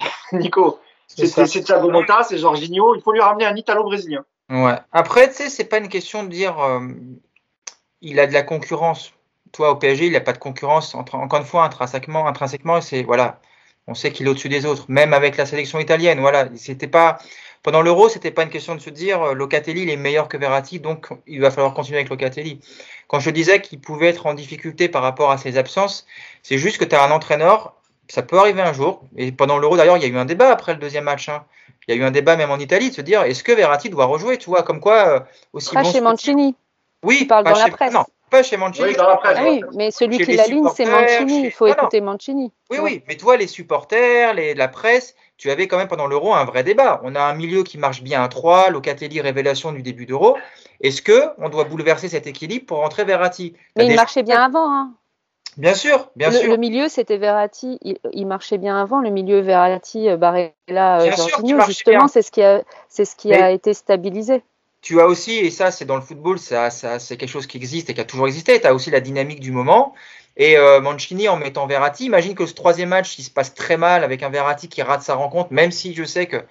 [0.32, 0.80] Nico.
[1.06, 2.94] C'est Thiago Motta, c'est Jorginho.
[2.94, 4.24] Il faut lui ramener un Italo-Brésilien.
[4.50, 4.76] Ouais.
[4.92, 6.80] Après, tu sais, c'est pas une question de dire euh,
[8.00, 9.12] il a de la concurrence.
[9.52, 10.94] Toi, au PSG, il n'a pas de concurrence.
[10.94, 13.40] encore une fois, intrinsèquement, intrinsèquement, c'est voilà,
[13.88, 14.84] on sait qu'il est au-dessus des autres.
[14.88, 17.18] Même avec la sélection italienne, voilà, c'était pas
[17.64, 20.36] pendant l'Euro, c'était pas une question de se dire euh, Locatelli il est meilleur que
[20.36, 22.60] Verratti, donc il va falloir continuer avec Locatelli.
[23.08, 26.06] Quand je disais qu'il pouvait être en difficulté par rapport à ses absences,
[26.44, 27.74] c'est juste que tu as un entraîneur
[28.08, 29.02] ça peut arriver un jour.
[29.16, 31.28] Et pendant l'Euro, d'ailleurs, il y a eu un débat après le deuxième match.
[31.28, 31.44] Hein.
[31.86, 33.90] Il y a eu un débat même en Italie de se dire est-ce que Verratti
[33.90, 35.20] doit rejouer Tu vois, comme quoi euh,
[35.52, 35.74] aussi.
[35.74, 36.56] Pas chez Mancini.
[37.02, 37.92] Oui, parle dans la presse.
[37.92, 38.88] Non, pas chez Mancini.
[38.88, 41.46] Oui, dans la presse, ah oui, mais celui qui l'aligne, c'est Mancini.
[41.46, 42.52] Il faut écouter Mancini.
[42.70, 46.34] Oui, oui, mais toi, les supporters, les, la presse, tu avais quand même pendant l'Euro
[46.34, 47.00] un vrai débat.
[47.04, 50.36] On a un milieu qui marche bien à 3, Locatelli, révélation du début d'Euro.
[50.80, 53.54] Est-ce que on doit bouleverser cet équilibre pour rentrer Verratti?
[53.76, 54.70] Mais il marchait bien avant.
[54.70, 54.92] Hein.
[55.56, 56.50] Bien sûr, bien le, sûr.
[56.50, 57.80] Le milieu, c'était Verratti.
[58.12, 59.00] Il, marchait bien avant.
[59.00, 63.34] Le milieu Verratti, euh, Barella, euh, Jorginho, justement, c'est ce qui a, c'est ce qui
[63.34, 64.42] a été stabilisé.
[64.88, 67.58] Tu as aussi, et ça, c'est dans le football, ça, ça c'est quelque chose qui
[67.58, 68.58] existe et qui a toujours existé.
[68.58, 69.92] Tu as aussi la dynamique du moment.
[70.38, 73.76] Et euh, Mancini, en mettant Verratti, imagine que ce troisième match, il se passe très
[73.76, 76.42] mal avec un Verratti qui rate sa rencontre, même si je sais que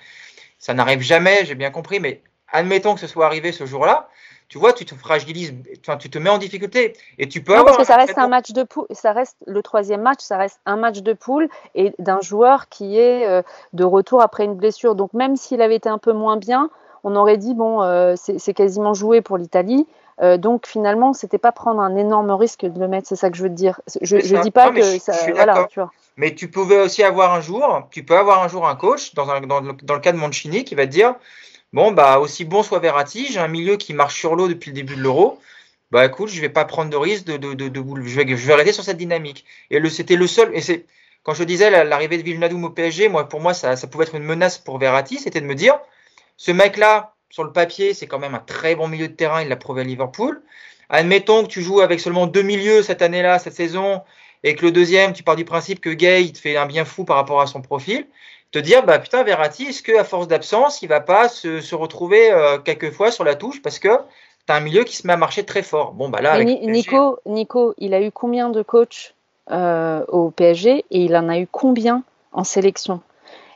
[0.60, 2.22] ça n'arrive jamais, j'ai bien compris, mais
[2.52, 4.08] admettons que ce soit arrivé ce jour-là
[4.50, 5.54] tu vois, tu te fragilises,
[6.00, 8.52] tu te mets en difficulté et tu peux non, parce que ça reste un match
[8.52, 12.22] de poule, ça reste le troisième match, ça reste un match de poule et d'un
[12.22, 13.42] joueur qui est euh,
[13.74, 14.96] de retour après une blessure.
[14.96, 16.70] Donc même s'il avait été un peu moins bien,
[17.08, 19.88] on aurait dit bon, euh, c'est quasiment joué pour l'Italie.
[20.22, 23.38] Euh, donc finalement, c'était pas prendre un énorme risque de le mettre, c'est ça que
[23.38, 23.80] je veux te dire.
[24.02, 25.92] Je, ne dis pas que ça, voilà, tu vois.
[26.18, 29.30] Mais tu pouvais aussi avoir un jour, tu peux avoir un jour un coach dans,
[29.30, 31.16] un, dans, le, dans le cas de Mancini qui va te dire
[31.74, 34.76] Bon, bah, aussi bon soit Verratti, j'ai un milieu qui marche sur l'eau depuis le
[34.76, 35.40] début de l'euro.
[35.92, 38.48] Bah, écoute, je vais pas prendre de risque de, de, de, de je, vais, je
[38.48, 39.46] vais arrêter sur cette dynamique.
[39.70, 40.86] Et le, c'était le seul, et c'est,
[41.24, 44.16] quand je disais l'arrivée de Villeneuve au PSG, moi, pour moi, ça, ça pouvait être
[44.16, 45.78] une menace pour Verratti, c'était de me dire,
[46.38, 49.50] ce mec-là, sur le papier, c'est quand même un très bon milieu de terrain, il
[49.50, 50.42] l'a prouvé à Liverpool.
[50.90, 54.02] Admettons que tu joues avec seulement deux milieux cette année-là, cette saison,
[54.44, 56.86] et que le deuxième, tu pars du principe que Gay, il te fait un bien
[56.86, 58.08] fou par rapport à son profil
[58.52, 61.76] te dire bah putain Verratti est-ce que à force d'absence il va pas se, se
[61.76, 65.14] retrouver euh, quelquefois sur la touche parce que tu as un milieu qui se met
[65.14, 65.94] à marcher très fort?
[65.94, 69.14] Bon bah là avec Nico Nico il a eu combien de coachs
[69.52, 73.02] euh, au PSG et il en a eu combien en sélection?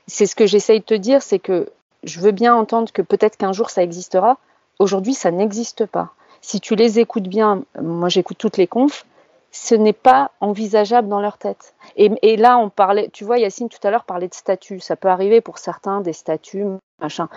[0.08, 1.70] C'est ce que j'essaye de te dire c'est que
[2.04, 4.38] je veux bien entendre que peut-être qu'un jour ça existera
[4.80, 6.10] aujourd'hui ça n'existe pas
[6.41, 9.06] si tu les écoutes bien moi j'écoute toutes les confs
[9.52, 11.74] ce n'est pas envisageable dans leur tête.
[11.97, 14.80] Et, là, on parlait, tu vois, Yacine tout à l'heure parlait de statuts.
[14.80, 16.66] Ça peut arriver pour certains des statuts,
[17.02, 17.28] machin.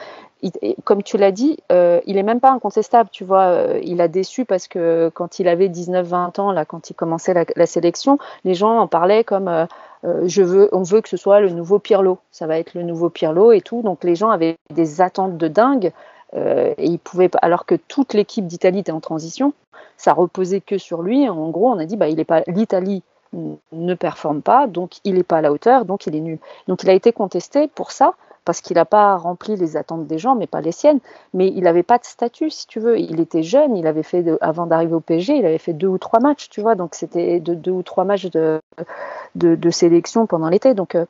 [0.84, 3.46] comme tu l'as dit, euh, il est même pas incontestable, tu vois.
[3.46, 7.34] Euh, il a déçu parce que quand il avait 19-20 ans, là, quand il commençait
[7.56, 9.66] la, sélection, les gens en parlaient comme euh,
[10.04, 12.18] veux, on veut que ce soit le nouveau Pirlo.
[12.30, 13.82] Ça va être le nouveau Pirlo et tout.
[13.82, 15.92] Donc les gens avaient des attentes de dingue.
[16.34, 19.52] et il pouvait, alors que toute l'équipe d'Italie était en transition,
[19.96, 21.28] ça reposait que sur lui.
[21.28, 23.02] En gros, on a dit bah il est pas l'Italie
[23.72, 26.38] ne performe pas, donc il n'est pas à la hauteur, donc il est nul.
[26.68, 28.14] Donc il a été contesté pour ça,
[28.44, 31.00] parce qu'il n'a pas rempli les attentes des gens, mais pas les siennes.
[31.32, 32.98] Mais il n'avait pas de statut, si tu veux.
[32.98, 35.98] Il était jeune, il avait fait, avant d'arriver au PSG, il avait fait deux ou
[35.98, 36.74] trois matchs, tu vois.
[36.74, 38.60] Donc c'était de, deux ou trois matchs de,
[39.34, 40.74] de, sélection pendant l'été.
[40.74, 41.06] Donc euh,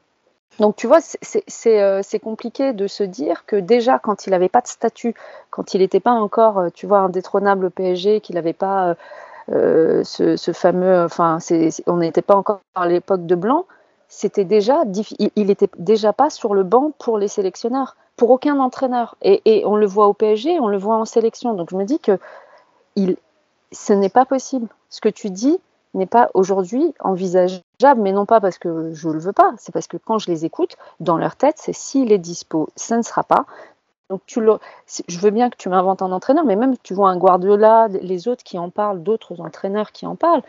[0.60, 4.60] donc tu vois, euh, c'est compliqué de se dire que déjà quand il n'avait pas
[4.60, 5.14] de statut,
[5.50, 8.94] quand il n'était pas encore, euh, tu vois, indétrônable au PSG, qu'il n'avait pas
[9.50, 11.38] euh, ce, fameux, enfin,
[11.86, 13.66] on n'était pas encore à l'époque de Blanc,
[14.08, 14.84] c'était déjà,
[15.36, 19.16] il n'était déjà pas sur le banc pour les sélectionneurs, pour aucun entraîneur.
[19.22, 21.54] Et, on le voit au PSG, on le voit en sélection.
[21.54, 22.18] Donc je me dis que
[22.96, 23.16] il,
[23.72, 24.68] ce n'est pas possible.
[24.90, 25.58] Ce que tu dis,
[25.94, 29.86] n'est pas aujourd'hui envisageable, mais non pas parce que je le veux pas, c'est parce
[29.86, 33.22] que quand je les écoute, dans leur tête, c'est s'il est dispo, ça ne sera
[33.22, 33.46] pas.
[34.10, 34.58] Donc tu le,
[35.08, 38.28] je veux bien que tu m'inventes un entraîneur, mais même tu vois un Guardiola, les
[38.28, 40.42] autres qui en parlent, d'autres entraîneurs qui en parlent,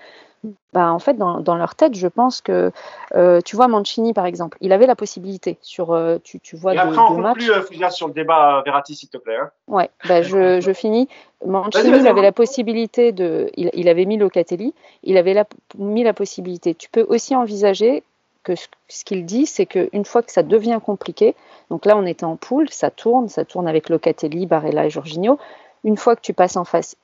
[0.74, 2.72] bah, en fait, dans, dans, leur tête, je pense que,
[3.16, 6.74] euh, tu vois, Mancini, par exemple, il avait la possibilité sur, euh, tu, tu vois,
[6.74, 9.38] Et après, on conclut, euh, sur le débat Verratti, s'il te plaît.
[9.38, 9.50] Hein.
[9.68, 11.08] Ouais, bah, je, je finis.
[11.46, 14.74] Mancini, il avait la possibilité de, il, il avait mis Locatelli,
[15.04, 15.46] il avait la,
[15.78, 16.76] mis la possibilité.
[16.76, 18.04] Tu peux aussi envisager
[18.46, 21.36] que ce qu'il dit, c'est qu'une fois que ça devient compliqué,
[21.70, 25.38] donc là on était en poule, ça tourne, ça tourne avec Locatelli, Barella et Jorginho.
[25.84, 26.96] Une fois que tu passes en phase,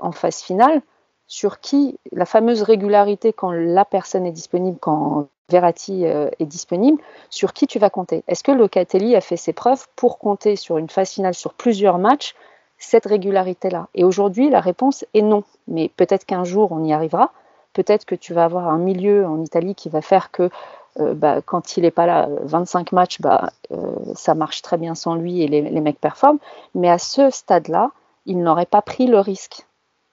[0.41, 0.81] finale,
[1.27, 7.01] sur qui la fameuse régularité quand la personne est disponible, quand Verratti euh, est disponible,
[7.29, 8.23] sur qui tu vas compter?
[8.27, 11.97] Est-ce que Locatelli a fait ses preuves pour compter sur une phase finale, sur plusieurs
[11.97, 12.35] matchs,
[12.77, 13.87] cette régularité-là?
[13.93, 15.43] Et aujourd'hui, la réponse est non.
[15.67, 17.31] Mais peut-être qu'un jour, on y arrivera.
[17.73, 20.49] Peut-être que tu vas avoir un milieu en Italie qui va faire que
[20.99, 24.95] euh, bah, quand il n'est pas là, 25 matchs, bah, euh, ça marche très bien
[24.95, 26.39] sans lui et les, mecs performent.
[26.75, 27.91] Mais à ce stade-là,
[28.25, 29.65] il n'aurait pas pris le risque.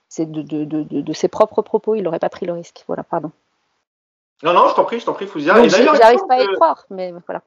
[0.07, 2.83] C'est de, de, de, de, ses propres propos, il n'aurait pas pris le risque.
[2.87, 3.31] Voilà, pardon.
[4.41, 5.67] Non, non, je t'en prie, je t'en prie, Fouzia.
[5.67, 7.41] J'arrive pas à y croire, mais voilà.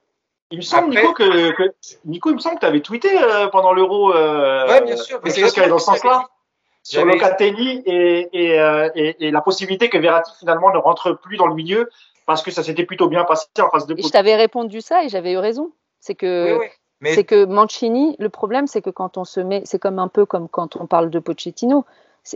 [0.53, 1.73] Il me semble, Nico, que,
[2.05, 4.15] Nico, il me semble que tu avais tweeté euh, pendant l'Euro.
[4.15, 5.19] Euh, ouais, bien sûr.
[5.25, 6.29] Mais c'est ce qui dans ce sens-là.
[6.83, 11.37] Sur Locatelli et, et, euh, et, et, la possibilité que Verratti finalement ne rentre plus
[11.37, 11.89] dans le milieu
[12.27, 13.95] parce que ça s'était plutôt bien passé en face de.
[13.99, 15.73] Et je t'avais répondu ça et j'avais eu raison.
[16.01, 16.59] C'est que.
[17.05, 20.25] C'est que Mancini, le problème, c'est que quand on se met, c'est comme un peu
[20.25, 21.85] comme quand on parle de Pochettino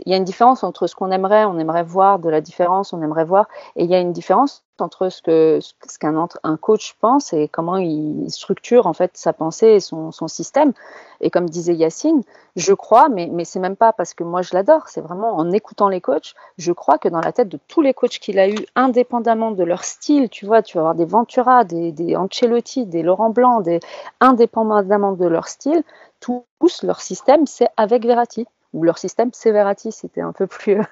[0.05, 2.93] il y a une différence entre ce qu'on aimerait, on aimerait voir de la différence,
[2.93, 6.57] on aimerait voir, et il y a une différence entre ce que ce qu'un un
[6.57, 10.73] coach pense et comment il structure en fait sa pensée et son, son système.
[11.21, 12.21] Et comme disait Yacine,
[12.55, 15.51] je crois, mais mais c'est même pas parce que moi je l'adore, c'est vraiment en
[15.51, 18.49] écoutant les coachs, je crois que dans la tête de tous les coachs qu'il a
[18.49, 22.85] eu, indépendamment de leur style, tu vois, tu vas avoir des Ventura, des, des Ancelotti,
[22.85, 23.79] des Laurent Blanc, des
[24.19, 25.83] indépendamment de leur style,
[26.19, 26.43] tous
[26.83, 28.47] leur système c'est avec Verratti
[28.77, 30.79] ou leur système Severati, c'était un peu plus.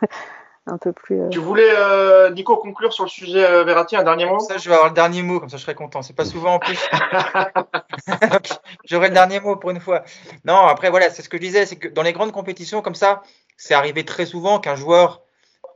[0.68, 4.04] un peu plus euh, Tu voulais, euh, Nico, conclure sur le sujet euh, Verratti, un
[4.04, 4.40] dernier mot?
[4.40, 6.02] Ça, je vais avoir le dernier mot, comme ça je serai content.
[6.02, 6.80] C'est pas souvent en plus.
[8.86, 10.04] J'aurai le dernier mot pour une fois.
[10.44, 12.96] Non, après, voilà, c'est ce que je disais, c'est que dans les grandes compétitions comme
[12.96, 13.22] ça,
[13.58, 15.22] c'est arrivé très souvent qu'un joueur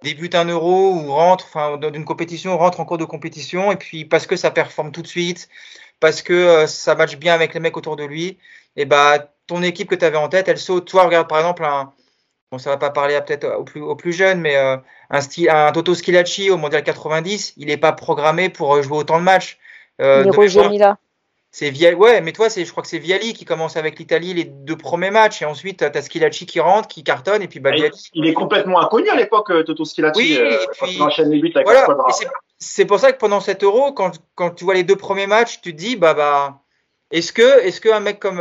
[0.02, 3.76] débute un euro ou rentre, enfin, dans une compétition, rentre en cours de compétition, et
[3.76, 5.49] puis parce que ça performe tout de suite,
[5.99, 8.40] parce que ça matche bien avec les mecs autour de lui,
[8.76, 10.88] et bah, ton équipe que tu avais en tête, elle saute.
[10.88, 11.91] Toi, regarde par exemple un,
[12.51, 14.77] bon, ça va pas parler peut-être aux plus, aux plus jeunes, mais euh,
[15.09, 18.97] un, style, un Toto Schilacci au Mondial 90, il n'est pas programmé pour euh, jouer
[18.97, 19.57] autant de matchs.
[20.01, 20.95] Euh, de
[21.51, 24.35] c'est Viali, ouais, mais toi, c'est, je crois que c'est Viali qui commence avec l'Italie
[24.35, 27.59] les deux premiers matchs, et ensuite tu as Schilacci qui rentre, qui cartonne, et puis
[27.59, 27.71] bah,
[28.13, 30.21] Il est complètement inconnu à l'époque, Toto Schilacci.
[30.21, 30.97] Oui, et puis,
[31.63, 31.88] voilà,
[32.59, 35.59] c'est, pour ça que pendant cet Euro, quand, quand tu vois les deux premiers matchs,
[35.61, 36.61] tu te dis, bah bah,
[37.11, 38.40] est-ce que, est-ce qu'un mec comme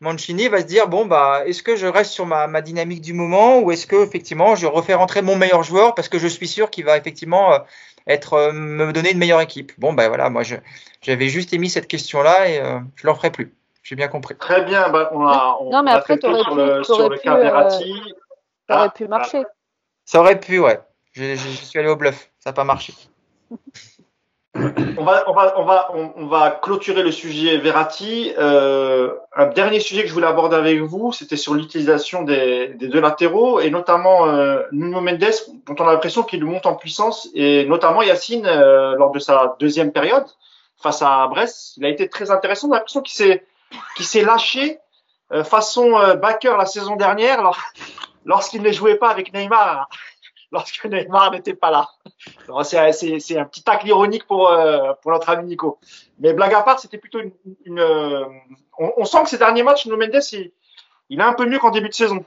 [0.00, 3.14] Mancini va se dire bon bah est-ce que je reste sur ma, ma dynamique du
[3.14, 6.46] moment ou est-ce que effectivement je refais rentrer mon meilleur joueur parce que je suis
[6.46, 7.58] sûr qu'il va effectivement euh,
[8.06, 9.72] être euh, me donner une meilleure équipe?
[9.78, 10.42] Bon bah voilà moi
[11.02, 13.54] j'avais juste émis cette question là et euh, je ne leur ferai plus.
[13.82, 14.36] J'ai bien compris.
[14.36, 17.28] Très bien bah, on a non mais après tu aurais pu, le, sur pu,
[18.68, 19.42] ah, pu marcher.
[20.04, 20.78] Ça aurait pu ouais.
[21.12, 22.94] Je, je suis allé au bluff ça n'a pas marché.
[24.98, 28.32] on va, on va, on va, on, va clôturer le sujet Verratti.
[28.38, 32.88] Euh, un dernier sujet que je voulais aborder avec vous, c'était sur l'utilisation des, des,
[32.88, 35.32] deux latéraux et notamment euh, Nuno Mendes,
[35.66, 39.56] dont on a l'impression qu'il monte en puissance et notamment Yacine euh, lors de sa
[39.60, 40.26] deuxième période
[40.80, 42.68] face à Brest, il a été très intéressant.
[42.68, 43.44] On a l'impression qu'il s'est,
[43.96, 44.78] qu'il s'est lâché
[45.32, 47.42] euh, façon euh, backer la saison dernière
[48.24, 49.88] lorsqu'il ne jouait pas avec Neymar
[50.52, 51.88] lorsque Neymar n'était pas là.
[52.64, 55.78] C'est un petit tacle ironique pour, euh, pour notre ami Nico.
[56.18, 57.32] Mais blague à part, c'était plutôt une.
[57.64, 58.24] une euh,
[58.78, 60.52] on, on, sent que ces derniers matchs, No Mendes, il,
[61.10, 62.24] il est un peu mieux qu'en début de saison.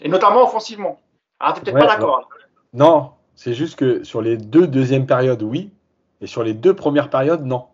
[0.00, 1.00] Et notamment offensivement.
[1.40, 2.28] Ah, t'es peut-être pas d'accord.
[2.72, 5.70] Non, c'est juste que sur les deux deuxièmes périodes, oui.
[6.20, 7.66] Et sur les deux premières périodes, non.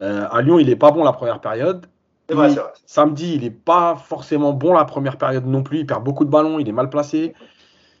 [0.00, 1.86] Euh, à Lyon, il est pas bon la première période.
[2.28, 2.72] Vrai, vrai.
[2.86, 5.80] Samedi, il n'est pas forcément bon la première période non plus.
[5.80, 7.34] Il perd beaucoup de ballons, il est mal placé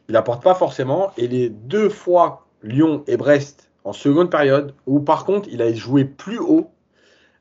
[0.08, 1.12] il n'apporte pas forcément.
[1.16, 5.72] Et les deux fois Lyon et Brest en seconde période, où par contre il a
[5.72, 6.70] joué plus haut,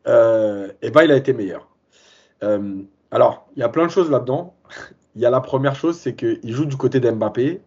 [0.08, 1.68] euh, et ben il a été meilleur.
[2.44, 2.82] Euh,
[3.12, 4.56] alors, il y a plein de choses là-dedans.
[5.14, 7.60] Il y a la première chose, c'est qu'il joue du côté d'Mbappé.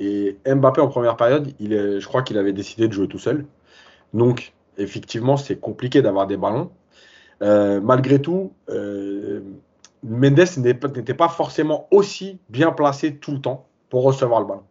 [0.00, 3.18] Et Mbappé en première période, il est, je crois qu'il avait décidé de jouer tout
[3.18, 3.46] seul.
[4.12, 6.70] Donc, effectivement, c'est compliqué d'avoir des ballons.
[7.40, 8.52] Euh, malgré tout,
[10.02, 14.62] Mendes n'était pas forcément aussi bien placé tout le temps pour recevoir le ballon.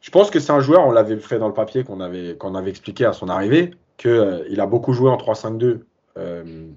[0.00, 2.54] Je pense que c'est un joueur, on l'avait fait dans le papier qu'on avait, qu'on
[2.54, 5.80] avait expliqué à son arrivée, qu'il euh, a beaucoup joué en 3-5-2
[6.16, 6.68] euh,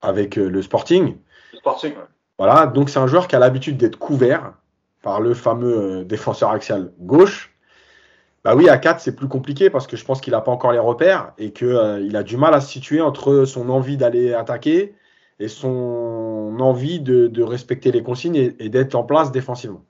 [0.00, 1.16] avec euh, le Sporting.
[1.52, 1.92] Le Sporting,
[2.38, 4.54] Voilà, donc c'est un joueur qui a l'habitude d'être couvert
[5.02, 7.54] par le fameux défenseur axial gauche.
[8.42, 10.72] Bah oui, à 4, c'est plus compliqué parce que je pense qu'il n'a pas encore
[10.72, 14.94] les repères et qu'il a du mal à se situer entre son envie d'aller attaquer
[15.40, 19.84] et son envie de, respecter les consignes et d'être en place défensivement.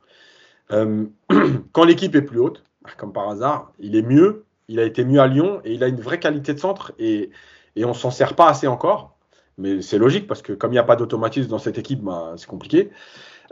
[0.72, 1.04] Euh,
[1.72, 2.62] quand l'équipe est plus haute,
[2.96, 5.86] comme par hasard, il est mieux il a été mieux à Lyon et il a
[5.86, 7.30] une vraie qualité de centre et,
[7.76, 9.12] et on s'en sert pas assez encore.
[9.58, 12.32] Mais c'est logique parce que comme il n'y a pas d'automatisme dans cette équipe, bah,
[12.36, 12.90] c'est compliqué.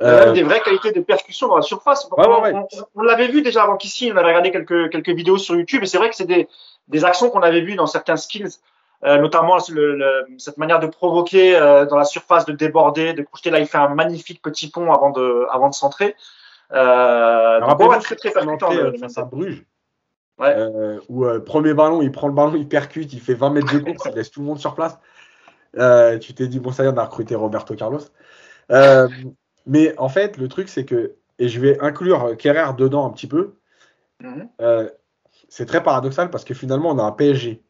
[0.01, 2.09] Il a même des vraies qualités de percussion dans la surface.
[2.11, 2.53] Ouais, ouais, ouais.
[2.53, 5.55] On, on- on l'avait vu déjà avant qu'ici, on avait regardé quelques, quelques vidéos sur
[5.55, 6.49] YouTube et c'est vrai que c'est des,
[6.89, 8.59] des actions qu'on avait vues dans certains skills,
[9.05, 13.23] euh, notamment le, le- cette manière de provoquer euh, dans la surface, de déborder, de
[13.23, 13.51] projeter.
[13.51, 16.17] Là, il fait un magnifique petit pont avant de, avant de centrer.
[16.73, 18.71] Euh, donc, ouais, très très percutant.
[18.99, 19.65] face à Bruges.
[20.39, 20.55] Ouais.
[20.57, 23.73] Euh, où euh, premier ballon, il prend le ballon, il percute, il fait 20 mètres
[23.73, 24.99] de course, il laisse tout le monde sur place.
[25.77, 28.01] Euh, tu t'es dit, bon, ça y est, on a recruté Roberto Carlos.
[28.73, 29.09] Euh,
[29.67, 33.27] mais en fait, le truc, c'est que, et je vais inclure Kerrer dedans un petit
[33.29, 33.55] peu,
[34.21, 34.49] Mhm.
[35.49, 37.63] c'est très paradoxal parce que finalement, on a un PSG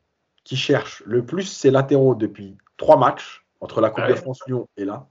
[0.45, 4.19] qui cherche le plus ses latéraux depuis trois matchs, entre la Coupe Ah de ouais.
[4.19, 5.07] France Lyon et là,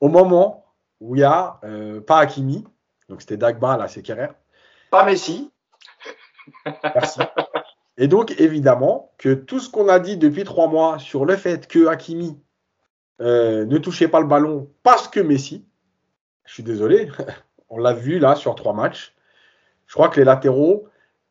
[0.00, 0.61] au moment
[1.02, 2.64] où il y a euh, pas Hakimi,
[3.08, 4.30] donc c'était Dagba, là c'est Kerrer,
[4.90, 5.50] Pas Messi.
[6.82, 7.20] Merci.
[7.98, 11.66] Et donc, évidemment, que tout ce qu'on a dit depuis trois mois sur le fait
[11.66, 12.40] que Hakimi
[13.20, 15.66] euh, ne touchait pas le ballon parce que Messi,
[16.44, 17.10] je suis désolé,
[17.68, 19.14] on l'a vu là sur trois matchs.
[19.86, 20.88] Je crois que les latéraux,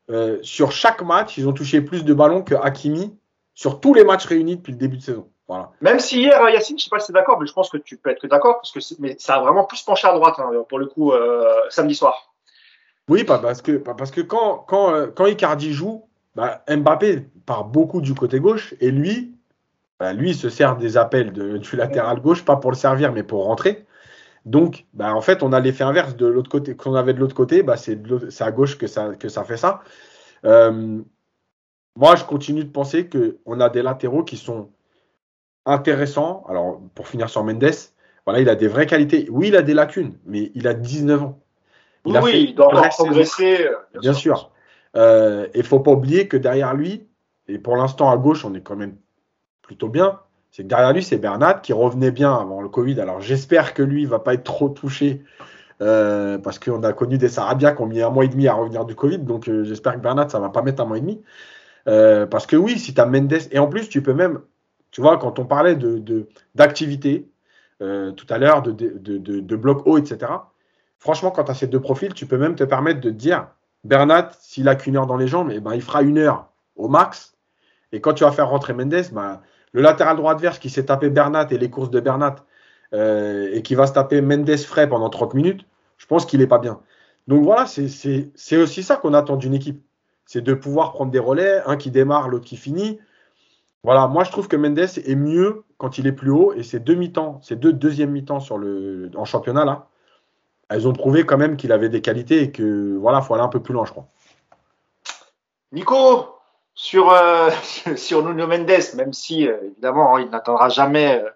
[0.09, 3.17] euh, sur chaque match, ils ont touché plus de ballons que Hakimi
[3.53, 5.31] sur tous les matchs réunis depuis le début de saison.
[5.51, 5.69] Voilà.
[5.81, 7.75] Même si hier, euh, Yacine, je sais pas si c'est d'accord, mais je pense que
[7.75, 10.35] tu peux être que d'accord, parce que mais ça a vraiment plus penché à droite,
[10.37, 12.33] hein, pour le coup, euh, samedi soir.
[13.09, 16.05] Oui, parce que, parce que quand, quand, euh, quand Icardi joue,
[16.35, 19.35] bah, Mbappé part beaucoup du côté gauche et lui,
[19.99, 23.11] bah, lui il se sert des appels de- du latéral gauche, pas pour le servir,
[23.11, 23.85] mais pour rentrer.
[24.45, 27.35] Donc, bah, en fait, on a l'effet inverse de l'autre côté qu'on avait de l'autre
[27.35, 27.61] côté.
[27.61, 27.99] Bah, c'est
[28.39, 29.81] à gauche que ça, que ça fait ça.
[30.45, 31.01] Euh,
[31.97, 34.69] moi, je continue de penser qu'on a des latéraux qui sont
[35.65, 36.43] intéressants.
[36.49, 37.71] Alors, pour finir sur Mendes,
[38.25, 39.27] voilà, il a des vraies qualités.
[39.31, 41.39] Oui, il a des lacunes, mais il a 19 ans.
[42.05, 43.65] Il oui, a oui, fait il doit encore progresser.
[43.65, 44.51] euh, Bien sûr.
[44.95, 47.07] Euh, et faut pas oublier que derrière lui,
[47.47, 48.95] et pour l'instant à gauche, on est quand même
[49.61, 50.19] plutôt bien.
[50.51, 52.99] C'est que derrière lui, c'est Bernat qui revenait bien avant le Covid.
[52.99, 55.23] Alors j'espère que lui va pas être trop touché
[55.81, 58.53] euh, parce qu'on a connu des Sarabia qui ont mis un mois et demi à
[58.53, 59.19] revenir du Covid.
[59.19, 61.21] Donc euh, j'espère que Bernat, ça va pas mettre un mois et demi.
[61.85, 64.41] Parce que oui, si tu as Mendes, et en plus, tu peux même,
[64.91, 67.29] tu vois, quand on parlait de, de- d'activité
[67.81, 70.31] euh, tout à l'heure, de, de, de, de- de bloc haut, etc.
[70.99, 73.47] Franchement, quand tu as ces deux profils, tu peux même te permettre de te dire
[73.83, 76.87] Bernat, s'il a qu'une heure dans les jambes, eh ben, il fera une heure au
[76.87, 77.35] max.
[77.91, 79.41] Et quand tu vas faire rentrer Mendes, ben,
[79.73, 82.35] le latéral droit adverse qui s'est tapé Bernat et les courses de Bernat
[82.93, 85.65] euh, et qui va se taper Mendes frais pendant 30 minutes,
[85.97, 86.81] je pense qu'il n'est pas bien.
[87.27, 89.81] Donc voilà, c'est aussi ça qu'on attend d'une équipe.
[90.25, 92.99] C'est de pouvoir prendre des relais, un qui démarre, l'autre qui finit.
[93.83, 96.79] Voilà, moi je trouve que Mendes est mieux quand il est plus haut et ces
[96.79, 99.87] deux mi-temps, ces deux deuxièmes mi-temps sur le en championnat là,
[100.69, 103.49] elles ont prouvé quand même qu'il avait des qualités et que voilà, faut aller un
[103.49, 104.07] peu plus loin, je crois.
[105.71, 106.35] Nico,
[106.73, 107.49] sur, euh,
[107.95, 111.29] sur Nuno Mendes, même si euh, évidemment hein, il n'atteindra jamais euh,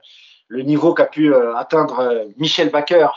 [0.48, 3.10] le niveau qu'a pu euh, atteindre Michel Baker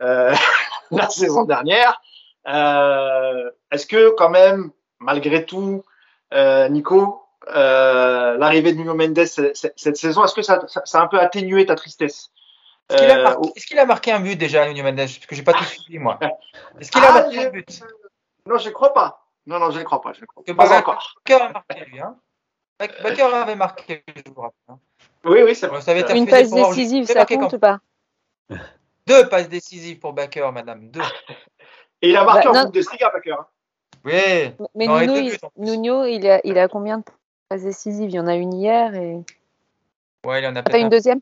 [0.00, 2.02] la saison dernière,
[2.44, 5.82] est-ce que quand même, malgré tout,
[6.68, 11.18] Nico, l'arrivée de Nuno Mendes cette saison, est-ce que ça, ça, ça a un peu
[11.20, 12.30] atténué ta tristesse?
[12.90, 14.96] Est-ce qu'il a, Euh, marqué- est-ce qu'il a marqué un but déjà, Nuno Mendes?
[14.96, 16.18] Parce que j'ai pas tout suivi, moi.
[16.80, 17.80] Est-ce qu'il a Ah, marqué un but?
[18.46, 19.26] Non, je ne crois pas.
[19.46, 20.12] Non, non, je ne crois pas.
[20.12, 21.14] Je ne crois pas Baker- encore.
[21.26, 22.00] Baker a marqué, lui.
[22.00, 22.16] Hein
[22.78, 24.58] Bac- Baker avait marqué, je vous rappelle.
[24.68, 24.78] hein.
[25.24, 25.80] Oui, oui, c'est vrai.
[25.80, 27.78] Ça avait été Une passe décisive, ça compte quand- ou pas
[29.06, 30.88] Deux passes décisives pour Baker, madame.
[30.90, 31.00] Deux.
[32.02, 32.62] Et il a marqué Bah, en non.
[32.64, 33.32] Bundesliga, Baker.
[33.32, 33.46] hein.
[34.04, 34.12] Oui.
[34.74, 35.38] Mais Non, Nuno, il.
[35.56, 37.04] Nuno, il a, il a combien de
[37.54, 39.22] passes décisives Il y en a une hier et.
[40.26, 40.88] Ouais, il en a peut-être une un.
[40.88, 41.20] deuxième?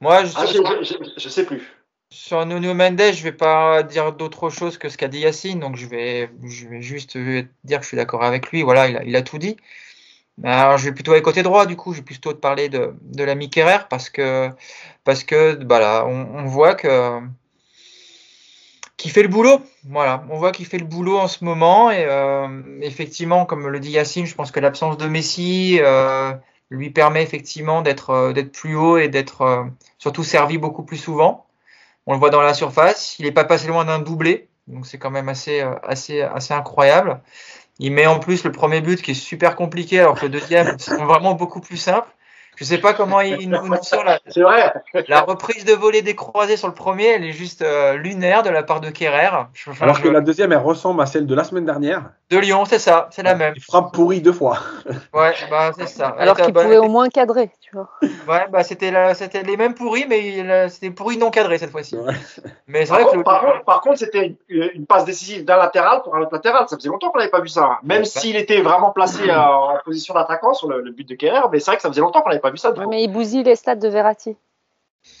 [0.00, 1.62] Moi, je, Ah, je, je sais plus.
[2.10, 5.76] sur Nuno Mendes, je vais pas dire d'autre chose que ce qu'a dit Yacine, donc
[5.76, 8.62] je vais, je vais juste dire que je suis d'accord avec lui.
[8.62, 9.56] Voilà, il a, il a tout dit.
[10.44, 12.94] Alors, je vais plutôt aller côté droit, du coup, je vais plutôt te parler de,
[13.02, 14.50] de l'ami Kerrer parce que,
[15.04, 17.20] parce que, bah là, on, on voit que,
[18.96, 19.60] qu'il fait le boulot.
[19.88, 23.80] Voilà, on voit qu'il fait le boulot en ce moment et euh, effectivement, comme le
[23.80, 26.32] dit Yacine, je pense que l'absence de Messi euh,
[26.70, 29.64] lui permet effectivement d'être euh, d'être plus haut et d'être euh,
[29.98, 31.46] surtout servi beaucoup plus souvent.
[32.06, 33.18] On le voit dans la surface.
[33.18, 36.54] Il n'est pas passé loin d'un doublé, donc c'est quand même assez euh, assez assez
[36.54, 37.20] incroyable.
[37.78, 40.76] Il met en plus le premier but qui est super compliqué, alors que le deuxième
[40.78, 42.08] c'est vraiment beaucoup plus simple.
[42.56, 44.72] Je sais pas comment il, nous, sort la, vrai.
[45.08, 48.50] la reprise de volée des croisés sur le premier, elle est juste euh, lunaire de
[48.50, 49.30] la part de Kerrer.
[49.80, 52.10] Alors que la deuxième, elle ressemble à celle de la semaine dernière.
[52.28, 53.52] De Lyon, c'est ça, c'est la même.
[53.54, 54.58] Il frappe pourri deux fois.
[55.14, 56.08] Ouais, bah c'est ça.
[56.18, 57.88] Alors qu'il pouvait au moins cadrer, tu vois.
[58.28, 58.90] Ouais, bah c'était
[59.44, 61.96] les mêmes pourris, mais c'était pourri non cadré cette fois-ci.
[62.66, 66.32] Mais c'est vrai que par, contre, c'était une, passe décisive d'un latéral pour un autre
[66.32, 66.66] latéral.
[66.68, 67.64] Ça faisait longtemps qu'on n'avait pas vu ça.
[67.64, 67.78] Hein.
[67.84, 71.70] Même s'il était vraiment placé en position d'attaquant sur le, but de Kerrer, mais c'est
[71.70, 72.72] vrai que ça faisait longtemps qu'on n'avait pas vu ça.
[72.88, 74.36] mais il bousille les stades de Verratti.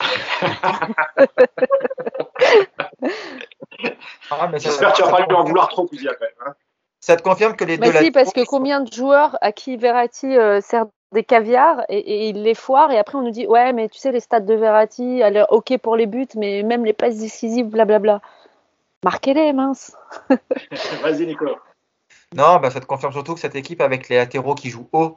[4.30, 6.30] ah, J'espère que tu vas pas lui en vouloir trop, Cousy, quand même.
[6.46, 6.54] Hein.
[7.00, 7.98] Ça te confirme que les bah deux.
[7.98, 12.42] Si, parce que combien de joueurs à qui Verratti euh, sert des caviars et, il
[12.42, 15.20] les foire et après on nous dit ouais mais tu sais les stats de Verratti
[15.20, 18.20] elle est ok pour les buts mais même les passes décisives blablabla
[19.04, 19.96] marquez-les mince
[21.02, 21.58] vas-y Nicolas
[22.34, 25.16] non bah ça te confirme surtout que cette équipe avec les latéraux qui jouent haut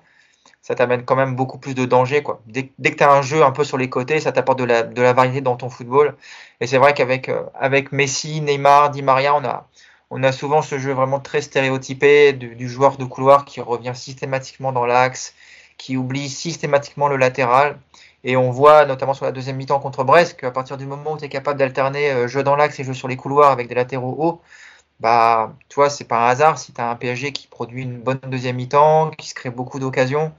[0.62, 2.22] ça t'amène quand même beaucoup plus de danger.
[2.22, 2.42] Quoi.
[2.46, 4.66] Dès, dès que tu as un jeu un peu sur les côtés, ça t'apporte de
[4.66, 6.16] la, de la variété dans ton football.
[6.60, 9.68] Et c'est vrai qu'avec euh, avec Messi, Neymar, Di Maria, on a,
[10.10, 13.94] on a souvent ce jeu vraiment très stéréotypé du, du joueur de couloir qui revient
[13.96, 15.34] systématiquement dans l'axe,
[15.78, 17.78] qui oublie systématiquement le latéral.
[18.26, 21.18] Et on voit notamment sur la deuxième mi-temps contre Brest qu'à partir du moment où
[21.18, 23.76] tu es capable d'alterner euh, jeu dans l'axe et jeu sur les couloirs avec des
[23.76, 24.42] latéraux hauts,
[25.00, 28.20] bah, tu vois, c'est pas un hasard si tu un PSG qui produit une bonne
[28.28, 30.34] deuxième mi-temps, qui se crée beaucoup d'occasions.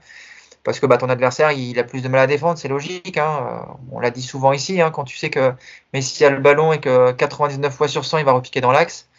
[0.63, 3.17] Parce que bah, ton adversaire, il a plus de mal à défendre, c'est logique.
[3.17, 3.65] Hein.
[3.91, 5.53] On l'a dit souvent ici, hein, quand tu sais que
[5.93, 9.09] Messi a le ballon et que 99 fois sur 100, il va repiquer dans l'axe,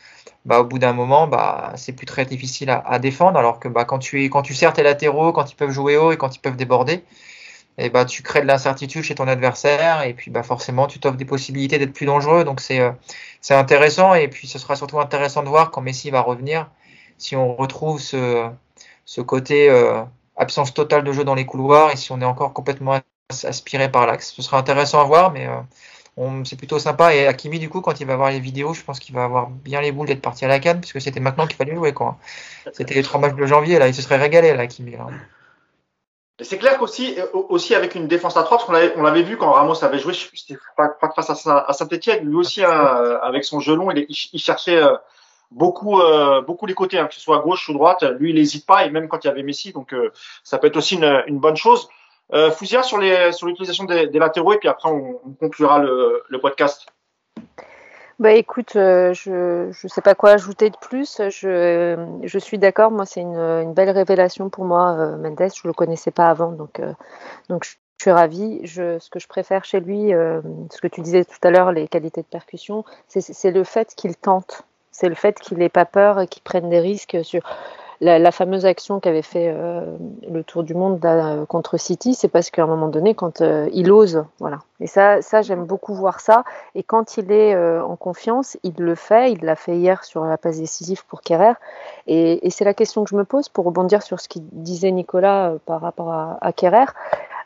[0.45, 3.39] bah, au bout d'un moment, bah, c'est plus très difficile à, défendre.
[3.39, 5.97] Alors que bah, quand, tu es, quand tu sers tes latéraux, quand ils peuvent jouer
[5.97, 7.05] haut et quand ils peuvent déborder,
[7.79, 11.17] et bah, tu crées de l'incertitude chez ton adversaire et puis bah, forcément tu t'offres
[11.17, 12.45] des possibilités d'être plus dangereux.
[12.45, 12.93] Donc c'est euh,
[13.41, 16.71] c'est intéressant et puis ce sera surtout intéressant de voir quand Messi va revenir
[17.19, 18.49] si on retrouve ce,
[19.05, 20.03] ce côté euh,
[20.37, 22.99] absence totale de jeu dans les couloirs et si on est encore complètement
[23.45, 24.33] aspiré par l'axe.
[24.35, 28.01] Ce sera intéressant à voir mais euh, c'est plutôt sympa et Akimi du coup quand
[28.01, 30.45] il va voir les vidéos je pense qu'il va avoir bien les boules d'être parti
[30.45, 32.19] à la canne puisque c'était maintenant qu'il fallait jouer quoi.
[32.75, 35.07] C'était les trois matchs de janvier là il se serait régalé là Akimi là.
[36.41, 39.53] C'est clair qu'aussi euh, aussi avec une défense à 3, parce qu'on l'avait, vu quand
[39.53, 43.45] Ramos avait joué, je sais pas, pas face à, Saint-Etienne, lui aussi, hein, euh, avec
[43.45, 44.97] son gelon, il, il, cherchait euh,
[45.51, 46.01] beaucoup,
[46.47, 48.03] beaucoup les côtés, hein, que ce soit gauche ou droite.
[48.19, 49.95] Lui, il n'hésite pas, et même quand il y avait Messi, donc
[50.43, 51.89] ça peut être aussi une, une bonne chose.
[52.33, 52.51] Euh,
[52.83, 56.41] sur les sur l'utilisation des, des, latéraux, et puis après on, on conclura le, le
[56.41, 56.87] podcast.
[58.23, 61.21] Bah écoute, euh, je ne sais pas quoi ajouter de plus.
[61.29, 62.93] Je, je suis d'accord.
[62.93, 65.37] Moi, c'est une, une, belle révélation pour moi, euh, Mendes.
[65.41, 66.93] Je ne le connaissais pas avant, donc, euh,
[67.49, 68.61] donc je, suis ravie.
[68.63, 70.41] Je, ce que je préfère chez lui, euh,
[70.71, 74.15] ce que tu disais tout à l'heure, les qualités de percussion, c'est le fait qu'il
[74.15, 74.63] tente.
[74.93, 77.43] C'est le fait qu'il n'ait pas peur et qu'il prenne des risques sur
[78.03, 79.97] la, fameuse action qu'avait fait euh,
[80.29, 83.69] le Tour du Monde euh, contre City, c'est parce qu'à un moment donné, quand euh,
[83.73, 84.59] il ose, voilà.
[84.81, 86.43] Et ça, ça j'aime beaucoup voir ça.
[86.75, 89.31] Et quand il est en confiance, il le fait.
[89.31, 91.53] Il l'a fait hier sur la passe décisive pour Kerrer.
[92.09, 95.53] Et, c'est la question que je me pose pour rebondir sur ce qu'il disait Nicolas
[95.67, 96.87] par rapport à, à Kerrer.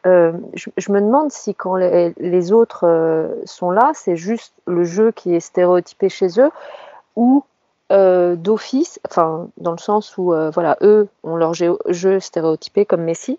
[0.04, 5.34] Je, me demande si quand les, les autres sont là, c'est juste le jeu qui
[5.34, 6.50] est stéréotypé chez eux
[7.16, 7.44] ou
[7.92, 13.02] euh, d'office, enfin dans le sens où euh, voilà eux ont leur jeu, stéréotypé comme
[13.02, 13.38] Messi,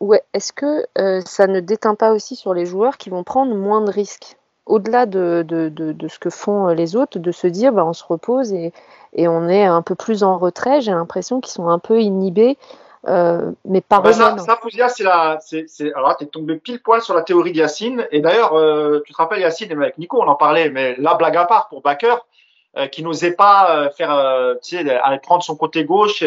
[0.00, 3.54] ou est-ce que euh, ça ne déteint pas aussi sur les joueurs qui vont prendre
[3.54, 4.36] moins de risques?
[4.66, 8.04] Au-delà de, de, de, ce que font les autres, de se dire bah, on se
[8.04, 8.72] repose et,
[9.12, 10.80] et on est un peu plus en retrait.
[10.80, 12.58] J'ai l'impression qu'ils sont un peu inhibés,
[13.06, 17.22] mais par bah, Ça, ça c'est la, c'est, alors t'es tombé pile poil sur la
[17.22, 18.06] théorie d'Yacine.
[18.10, 18.50] Et d'ailleurs,
[19.04, 21.82] tu te rappelles Yacine, avec Nico, on en parlait, mais la blague à part pour
[21.82, 22.16] Baker, euh,
[22.90, 26.24] qui n'osait pas euh, faire, euh, tu sais, aller prendre son côté gauche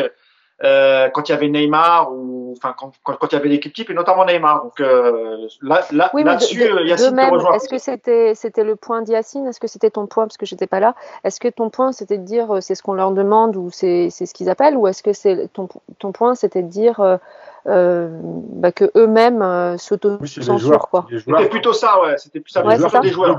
[0.61, 3.93] quand il y avait Neymar ou enfin quand, quand, il y avait l'équipe type et
[3.93, 4.63] notamment Neymar.
[4.63, 9.45] Donc là, là, là-dessus, Yacine te Est-ce que c'était c'était le point d'Yacine?
[9.47, 10.25] Est-ce que c'était ton point?
[10.25, 10.95] Parce que j'étais pas là
[11.25, 14.25] Est-ce que ton point c'était de dire c'est ce qu'on leur demande ou c'est c'est
[14.25, 14.77] ce qu'ils appellent?
[14.77, 15.67] Ou est-ce que c'est ton
[15.99, 17.19] ton point c'était de dire
[17.65, 20.89] euh, bah, que eux-mêmes euh, s'auto-censurent.
[21.09, 22.17] Oui, c'était plutôt ça, ouais.
[22.17, 22.99] C'était plus ça, ouais, ça.
[22.99, 23.37] des joueurs.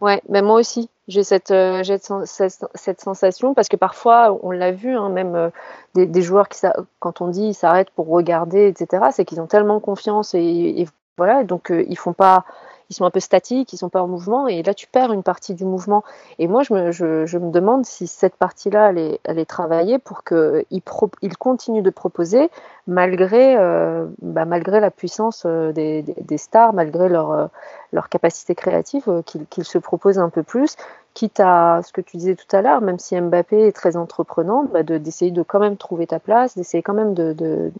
[0.00, 1.82] Ouais, mais moi aussi, j'ai cette, euh,
[2.24, 5.50] cette, cette, sensation parce que parfois, on l'a vu, hein, même euh,
[5.94, 6.60] des, joueurs qui,
[6.98, 10.88] quand on dit ils s'arrêtent pour regarder, etc., c'est qu'ils ont tellement confiance et, et
[11.16, 12.44] voilà, donc euh, ils font pas,
[12.90, 15.22] ils sont un peu statiques, ils sont pas en mouvement, et là tu perds une
[15.22, 16.04] partie du mouvement.
[16.38, 19.98] Et moi, je me, je, me demande si cette partie-là, elle est, elle est travaillée
[19.98, 22.50] pour qu'ils ils continuent de proposer
[22.86, 27.46] malgré, euh, bah, malgré la puissance euh, des, des, stars, malgré leur, euh,
[27.92, 30.76] leur capacité créative, qu'ils se proposent un peu plus,
[31.14, 34.64] quitte à ce que tu disais tout à l'heure, même si Mbappé est très entreprenant,
[34.64, 37.72] bah d'essayer de, quand même trouver ta place, d'essayer quand même de, de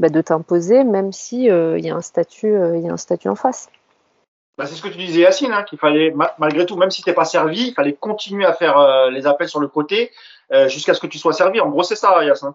[0.00, 3.28] bah, de t'imposer, même si il y a un statut, il y a un statut
[3.28, 3.68] en face.
[4.56, 7.12] Bah, c'est ce que tu disais, Yacine, hein, qu'il fallait, malgré tout, même si t'es
[7.12, 10.12] pas servi, il fallait continuer à faire les appels sur le côté
[10.68, 11.60] jusqu'à ce que tu sois servi.
[11.60, 12.52] En gros, c'est ça, Yacine.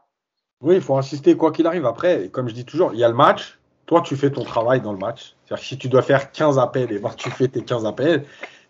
[0.62, 1.86] Oui, il faut insister quoi qu'il arrive.
[1.86, 3.60] Après, comme je dis toujours, il y a le match.
[3.86, 5.36] Toi, tu fais ton travail dans le match.
[5.46, 8.26] C'est-à-dire si tu dois faire 15 appels, et eh ben, tu fais tes 15 appels.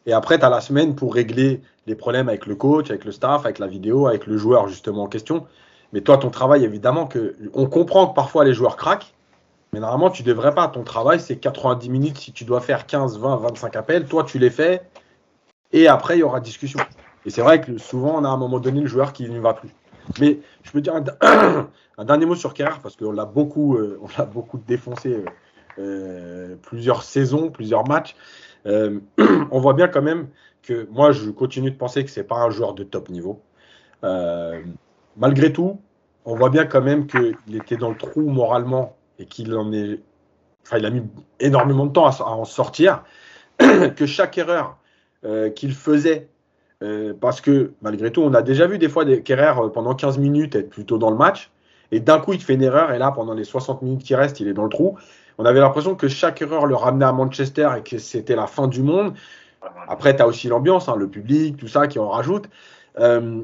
[0.06, 3.12] Et après, tu as la semaine pour régler les problèmes avec le coach, avec le
[3.12, 5.48] staff, avec la vidéo, avec le joueur justement en question.
[5.92, 9.14] Mais toi, ton travail, évidemment, que on comprend que parfois les joueurs craquent,
[9.74, 10.68] mais normalement, tu devrais pas.
[10.68, 12.18] Ton travail, c'est 90 minutes.
[12.18, 14.82] Si tu dois faire 15, 20, 25 appels, toi, tu les fais.
[15.72, 16.80] Et après, il y aura discussion.
[17.26, 19.40] Et c'est vrai que souvent, on a à un moment donné le joueur qui ne
[19.40, 19.70] va plus.
[20.20, 24.08] Mais je peux dire un, dernier mot sur Kerr, parce qu'on l'a beaucoup, euh, on
[24.18, 25.26] l'a beaucoup défoncé euh,
[25.78, 28.16] euh, plusieurs saisons, plusieurs matchs.
[28.66, 30.28] on voit bien quand même
[30.64, 33.42] que moi, je continue de penser que c'est pas un joueur de top niveau.
[35.16, 35.80] malgré tout,
[36.26, 40.00] on voit bien quand même qu'il était dans le trou moralement et qu'il en est.
[40.66, 41.04] Enfin, il a mis
[41.40, 43.04] énormément de temps à, en sortir.
[43.96, 44.78] que chaque erreur
[45.54, 46.30] qu'il faisait
[46.82, 49.96] euh, parce que malgré tout, on a déjà vu des fois des Kerrer euh, pendant
[49.96, 51.52] 15 minutes être plutôt dans le match.
[51.92, 52.92] Et d'un coup, il fait une erreur.
[52.92, 54.98] Et là, pendant les 60 minutes qui restent, il est dans le trou.
[55.38, 58.68] On avait l'impression que chaque erreur le ramenait à Manchester et que c'était la fin
[58.68, 59.14] du monde.
[59.88, 62.50] Après, tu as aussi l'ambiance, hein, le public, tout ça qui en rajoute.
[63.00, 63.42] Euh,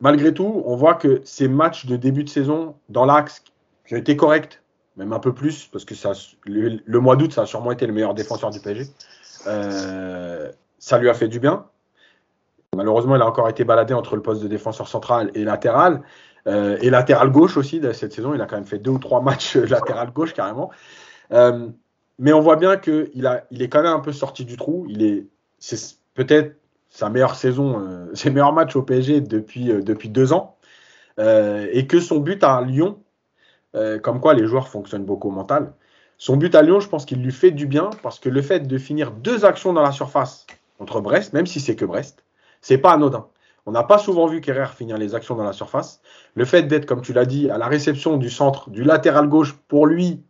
[0.00, 3.42] malgré tout, on voit que ces matchs de début de saison dans l'axe
[3.86, 4.62] qui ont été corrects,
[4.96, 6.12] même un peu plus, parce que ça,
[6.44, 8.90] le, mois d'août, ça a sûrement été le meilleur défenseur du PSG.
[9.44, 11.66] ça lui a fait du bien.
[12.76, 16.02] Malheureusement, il a encore été baladé entre le poste de défenseur central et latéral.
[16.46, 18.34] Euh, et latéral gauche aussi cette saison.
[18.34, 20.70] Il a quand même fait deux ou trois matchs latéral gauche carrément.
[21.32, 21.68] Euh,
[22.18, 23.10] mais on voit bien qu'il
[23.50, 24.86] il est quand même un peu sorti du trou.
[24.88, 25.26] Il est,
[25.58, 26.56] c'est peut-être
[26.88, 30.56] sa meilleure saison, euh, ses meilleurs matchs au PSG depuis, depuis deux ans.
[31.18, 32.98] et que son but à Lyon,
[34.02, 35.72] comme quoi les joueurs fonctionnent beaucoup au mental,
[36.18, 38.60] son but à Lyon, je pense qu'il lui fait du bien parce que le fait
[38.60, 40.46] de finir deux actions dans la surface
[40.78, 42.24] contre Brest, même si c'est que Brest,
[42.60, 43.26] c'est pas anodin.
[43.64, 46.02] On n'a pas souvent vu Kerrer finir les actions dans la surface.
[46.34, 49.54] Le fait d'être, comme tu l'as dit, à la réception du centre, du latéral gauche,
[49.68, 50.22] pour lui,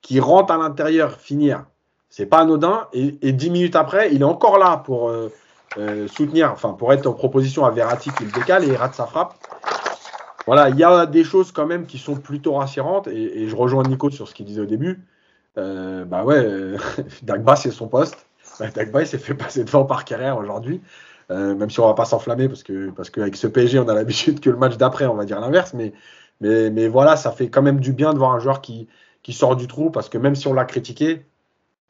[0.00, 1.64] qui rentre à l'intérieur, finir,
[2.08, 2.88] c'est pas anodin.
[2.92, 5.30] Et, dix minutes après, il est encore là pour euh,
[5.76, 8.94] euh, soutenir, enfin, pour être en proposition à Verratti qui le décale et il rate
[8.94, 9.34] sa frappe.
[10.46, 13.08] Voilà, il y a des choses quand même qui sont plutôt rassurantes.
[13.08, 15.00] Et, je rejoins Nico sur ce qu'il disait au début.
[15.56, 16.76] Euh, bah ouais,
[17.22, 18.26] Dagba, c'est son poste.
[18.74, 20.80] Dagba, il s'est fait passer devant par Kerrer aujourd'hui.
[21.30, 23.94] Euh, même si on va pas s'enflammer parce que parce qu'avec ce PSG, on a
[23.94, 25.72] l'habitude que le match d'après, on va dire l'inverse.
[25.74, 25.92] Mais,
[26.40, 28.88] mais, mais voilà, ça fait quand même du bien de voir un joueur qui,
[29.22, 31.24] qui sort du trou parce que même si on l'a critiqué,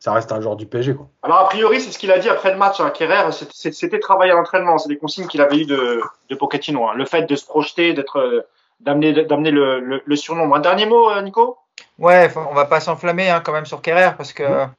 [0.05, 0.94] ça reste un joueur du PSG.
[0.94, 1.09] Quoi.
[1.22, 4.32] Alors, a priori, c'est ce qu'il a dit après le match à hein, C'était travailler
[4.32, 4.76] à l'entraînement.
[4.76, 6.86] C'est des consignes qu'il avait eues de, de Pochettino.
[6.86, 6.93] Hein.
[6.94, 8.47] Le fait de se projeter, d'être,
[8.81, 10.55] d'amener, d'amener le, le, surnom.
[10.55, 11.56] Un dernier mot, euh, Nico?
[11.98, 14.43] Ouais, on va pas s'enflammer hein, quand même sur Kerrer parce que.
[14.43, 14.70] Mmh.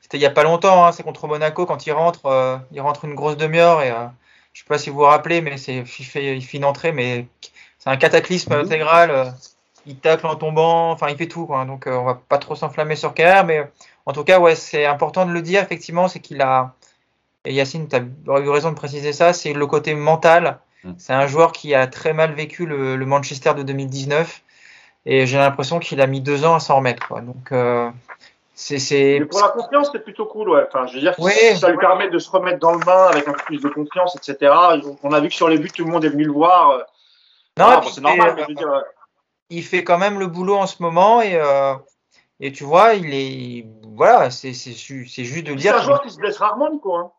[0.00, 2.80] C'était il n'y a pas longtemps, hein, c'est contre Monaco quand il rentre, euh, il
[2.80, 4.06] rentre une grosse demi-heure et euh,
[4.54, 6.64] je ne sais pas si vous vous rappelez, mais c'est il fait, il fait une
[6.64, 7.26] entrée, mais
[7.78, 8.64] c'est un cataclysme mhm.
[8.64, 9.10] intégral.
[9.10, 9.24] Euh,
[9.86, 12.96] il tacle en tombant, enfin il fait tout, quoi, donc on va pas trop s'enflammer
[12.96, 13.70] sur Kerr, mais
[14.10, 16.74] en tout cas ouais c'est important de le dire effectivement, c'est qu'il a
[17.46, 20.58] et Yacine, tu as eu raison de préciser ça, c'est le côté mental.
[20.84, 20.94] Mhm.
[20.98, 24.42] C'est un joueur qui a très mal vécu le, Manchester de 2019
[25.06, 27.08] et j'ai l'impression qu'il a mis deux ans à s'en remettre.
[27.08, 27.22] Quoi.
[27.22, 27.50] Donc
[28.60, 30.62] c'est, pour la confiance, c'est plutôt cool, ouais.
[30.68, 31.14] Enfin, je veux dire,
[31.56, 34.16] ça lui permet de se remettre dans le bain avec un peu plus de confiance,
[34.16, 34.52] etc.
[35.02, 36.70] On a vu que sur les buts, tout le monde est venu le voir.
[36.72, 36.82] Euh.
[37.58, 38.36] Non, c'est normal.
[38.38, 38.82] je veux dire,
[39.48, 41.74] il fait quand même le boulot en ce moment et, euh,
[42.38, 45.74] et tu vois, il est, voilà, c'est, juste de dire.
[45.74, 46.94] C'est un joueur qui se blesse rarement, Nico.
[46.94, 47.10] Hein.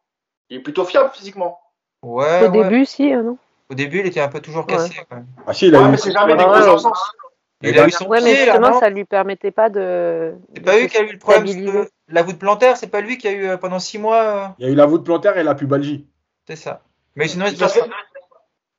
[0.50, 1.60] Il est plutôt fiable physiquement.
[2.04, 2.48] Ouais.
[2.48, 3.38] Au début, si, hein, non?
[3.70, 5.02] Au début, il était un peu toujours cassé.
[5.48, 7.14] Ah si, il a mais c'est jamais des gros sens.
[7.64, 10.34] Il a eu son ouais, mais justement, ça lui permettait pas de.
[10.56, 13.18] C'est pas lui qui a eu le problème de la voûte plantaire, c'est pas lui
[13.18, 14.24] qui a eu euh, pendant six mois.
[14.24, 16.08] Euh, il y a eu la voûte plantaire et la pubalgie.
[16.48, 16.82] C'est ça.
[17.16, 17.58] Mais sinon, il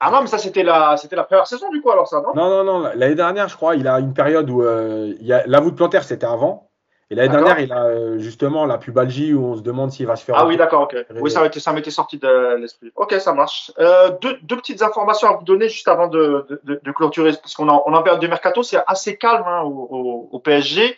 [0.00, 2.34] Ah non, mais ça c'était la c'était la première saison du coup alors ça, non?
[2.34, 2.90] Non, non, non.
[2.94, 5.46] L'année dernière, je crois, il a une période où euh, il y a...
[5.46, 6.71] la voûte plantaire c'était avant.
[7.12, 10.16] Et l'année dernière, il a euh, justement la pubalgie où on se demande s'il va
[10.16, 10.34] se faire.
[10.34, 10.96] Ah oui, d'accord, ok.
[11.20, 11.42] Oui, ça
[11.74, 12.90] m'était sorti de l'esprit.
[12.96, 13.70] Ok, ça marche.
[13.78, 17.52] Euh, deux, deux, petites informations à vous donner juste avant de, de, de clôturer, parce
[17.52, 20.96] qu'on on en période de mercato, c'est assez calme hein, au, au, au, PSG.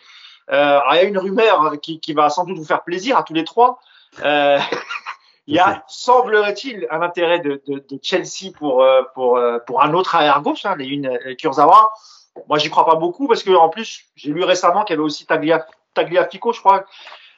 [0.53, 3.23] Euh, il y a une rumeur qui, qui, va sans doute vous faire plaisir à
[3.23, 3.79] tous les trois.
[4.23, 4.57] Euh,
[5.47, 9.83] il y a, semblerait-il, un intérêt de, de, de Chelsea pour, euh, pour, euh, pour
[9.83, 11.89] un autre arrière gauche, hein, les une Kurzawa.
[12.47, 15.05] Moi, j'y crois pas beaucoup parce que en plus, j'ai lu récemment qu'il y avait
[15.05, 16.85] aussi Taglia, Tagliafico, je crois,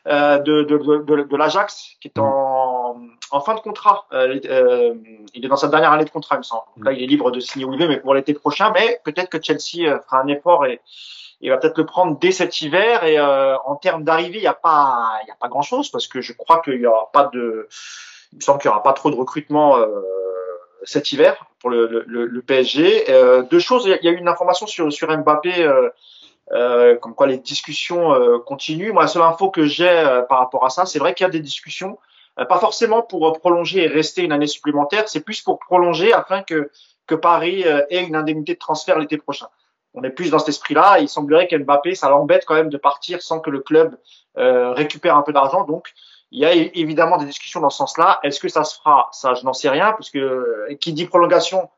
[0.07, 3.01] euh, de, de, de, de l'Ajax, qui est en,
[3.31, 4.05] en fin de contrat.
[4.13, 4.93] Euh, euh,
[5.33, 6.63] il est dans sa dernière année de contrat, il me semble.
[6.75, 8.71] Donc là, il est libre de signer où il veut, mais pour l'été prochain.
[8.73, 10.81] Mais peut-être que Chelsea euh, fera un effort et,
[11.39, 13.03] il va peut-être le prendre dès cet hiver.
[13.03, 16.07] Et en termes d'arrivée, il n'y a pas, il y a pas grand chose parce
[16.07, 17.69] que je crois qu'il y aura pas de,
[18.33, 19.77] il me semble qu'il y aura pas trop de recrutement
[20.81, 23.05] cet hiver pour le, le, le PSG.
[23.51, 25.69] deux choses, il y a eu une information sur sur Mbappé.
[26.53, 28.93] Euh, comme quoi les discussions euh, continuent.
[28.93, 31.27] Moi, la seule info que j'ai euh, par rapport à ça, c'est vrai qu'il y
[31.27, 31.97] a des discussions,
[32.49, 36.69] pas forcément pour prolonger et rester une année supplémentaire, c'est plus pour prolonger afin que,
[37.07, 39.47] que Paris ait une indemnité de transfert l'été prochain.
[39.95, 40.99] On est plus dans cet esprit-là.
[40.99, 43.97] Il semblerait qu'Mbappé, ça l'embête quand même de partir sans que le club
[44.35, 45.63] récupère un peu d'argent.
[45.63, 45.91] Donc,
[46.29, 48.19] il y a évidemment des discussions dans ce sens-là.
[48.21, 49.09] Est-ce que ça se fera?
[49.13, 51.71] Ça, je n'en sais rien, parce que qui dit prolongation,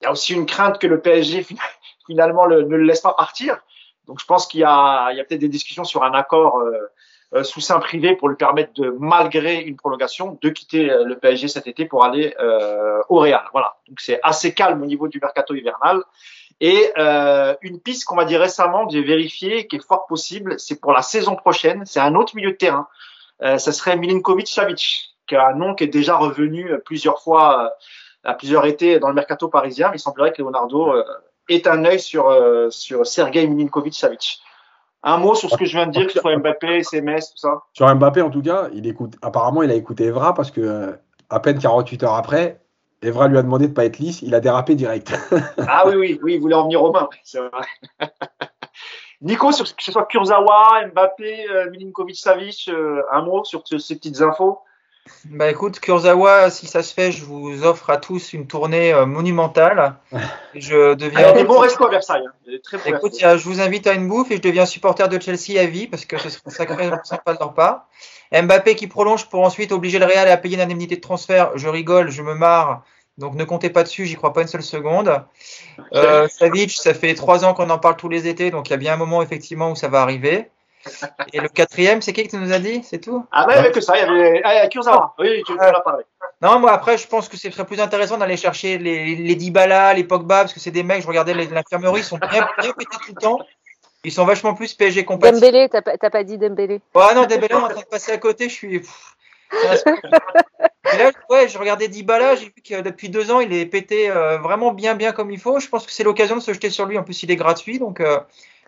[0.00, 1.46] il y a aussi une crainte que le PSG
[2.08, 3.60] finalement ne le laisse pas partir.
[4.10, 6.90] Donc je pense qu'il y a, peut-être des discussions sur un accord euh,
[7.32, 11.16] euh, sous sein privé pour lui permettre de, malgré une prolongation, de quitter euh, le
[11.16, 12.34] PSG cet été pour aller
[13.08, 13.44] au Real.
[13.52, 13.76] Voilà.
[13.86, 16.02] Donc c'est assez calme au niveau du mercato hivernal.
[16.60, 16.92] Et
[17.62, 20.92] une piste qu'on m'a dit récemment, que j'ai vérifié, qui est fort possible, c'est pour
[20.92, 21.84] la saison prochaine.
[21.86, 22.88] C'est un autre milieu de terrain.
[23.42, 27.72] Euh, ça serait Milinkovic-Savic, qui a un nom qui est déjà revenu plusieurs fois,
[28.24, 29.88] à plusieurs étés dans le mercato parisien.
[29.90, 30.92] Mais il semblerait que Leonardo
[31.50, 34.40] est un œil sur, euh, sur Sergei Milinkovic-Savic.
[35.02, 37.38] Un mot sur ce que je viens de dire, que ce soit Mbappé, SMS, tout
[37.38, 37.62] ça?
[37.72, 39.14] Sur Mbappé, en tout cas, il écoute.
[39.22, 40.92] Apparemment, il a écouté Evra parce que euh,
[41.30, 42.60] à peine 48 heures après,
[43.00, 44.20] Evra lui a demandé de pas être lisse.
[44.20, 45.14] Il a dérapé direct.
[45.66, 47.08] ah oui, oui, oui, il voulait en venir aux mains.
[47.24, 47.66] C'est vrai.
[49.22, 52.70] Nico, sur, que ce soit Kurzawa, Mbappé, euh, Milinkovic-Savic,
[53.12, 54.60] un mot sur ces petites infos?
[55.26, 59.06] Bah écoute, Kurzawa, si ça se fait, je vous offre à tous une tournée euh,
[59.06, 59.96] monumentale.
[60.54, 61.18] Je deviens.
[61.18, 62.24] Ah, il y a des bons restos à Versailles.
[62.26, 62.56] Hein.
[62.62, 65.66] Très écoute, je vous invite à une bouffe et je deviens supporter de Chelsea à
[65.66, 67.86] vie parce que ce serait sacré sympa de leur part.
[68.32, 71.56] Mbappé qui prolonge pour ensuite obliger le Real à payer une indemnité de transfert.
[71.56, 72.82] Je rigole, je me marre.
[73.18, 75.22] Donc ne comptez pas dessus, j'y crois pas une seule seconde.
[75.94, 78.74] Euh, Savic, ça fait trois ans qu'on en parle tous les étés, donc il y
[78.74, 80.48] a bien un moment effectivement où ça va arriver.
[81.32, 82.82] Et le quatrième, c'est qui que tu nous as dit?
[82.82, 83.26] C'est tout?
[83.32, 85.14] Ah ouais, ouais, que ça, il y avait ah, Kurzawa.
[85.18, 86.04] Oui, tu, en parlé.
[86.40, 89.92] Non, moi après, je pense que ce serait plus intéressant d'aller chercher les, les Dybala,
[89.92, 92.96] les Pogba, parce que c'est des mecs, je regardais l'infirmerie, ils sont bien, bien pétés
[93.04, 93.38] tout le temps.
[94.04, 95.40] Ils sont vachement plus PSG compatibles.
[95.40, 98.12] Dembélé, t'as pas, pas dit Dembélé Oh non, Dembélé, on est en train de passer
[98.12, 98.82] à côté, je suis...
[100.92, 104.10] Et là, ouais, je regardais Dybala, j'ai vu que depuis deux ans, il est pété
[104.10, 105.60] euh, vraiment bien, bien comme il faut.
[105.60, 106.98] Je pense que c'est l'occasion de se jeter sur lui.
[106.98, 108.18] En plus, il est gratuit, donc euh,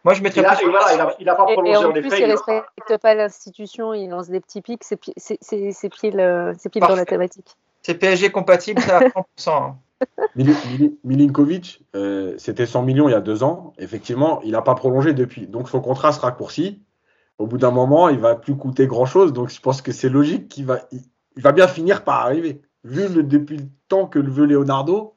[0.04, 0.68] moi, je mettrais a, plus.
[0.68, 4.08] Voilà, il, a, il a pas prolongé et, en plus, il respecte pas l'institution, il
[4.08, 7.56] lance des petits pics, c'est pile, dans la thématique.
[7.82, 9.74] C'est PSG compatible, ça à 100%.
[11.04, 13.72] Milinkovic, euh, c'était 100 millions il y a deux ans.
[13.78, 15.46] Effectivement, il n'a pas prolongé depuis.
[15.46, 16.82] Donc son contrat se raccourcit.
[17.38, 19.32] Au bout d'un moment, il va plus coûter grand chose.
[19.32, 21.02] Donc je pense que c'est logique qu'il va, il,
[21.42, 22.62] va bien finir par arriver.
[22.84, 25.14] Vu le, depuis le temps que le veut Leonardo,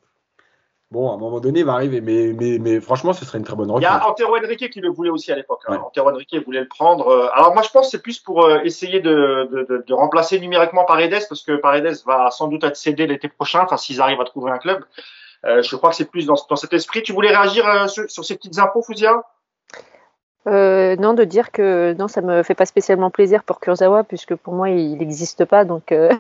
[0.96, 2.02] bon, à un moment donné, il va arriver.
[2.02, 3.82] Mais, mais, mais franchement, ce serait une très bonne recrue.
[3.82, 5.62] Il y a Antero Henrique qui le voulait aussi à l'époque.
[5.68, 5.82] Hein.
[5.86, 7.10] Antero Henrique voulait le prendre.
[7.10, 10.40] Euh, alors moi, je pense que c'est plus pour euh, essayer de, de, de, remplacer
[10.40, 14.22] numériquement Paredes, parce que Paredes va sans doute être cédé l'été prochain, enfin s'ils arrivent
[14.22, 14.84] à trouver un club.
[15.46, 17.04] Euh, je crois que c'est plus dans, dans, cet esprit.
[17.04, 19.22] Tu voulais réagir euh, sur, sur, ces petites infos, Fouzia
[20.48, 24.36] euh, non, de dire que non, ça me fait pas spécialement plaisir pour Kurzawa, puisque
[24.36, 25.66] pour moi, il n'existe pas.
[25.66, 26.12] Donc, euh,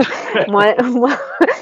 [0.48, 1.10] moi, moi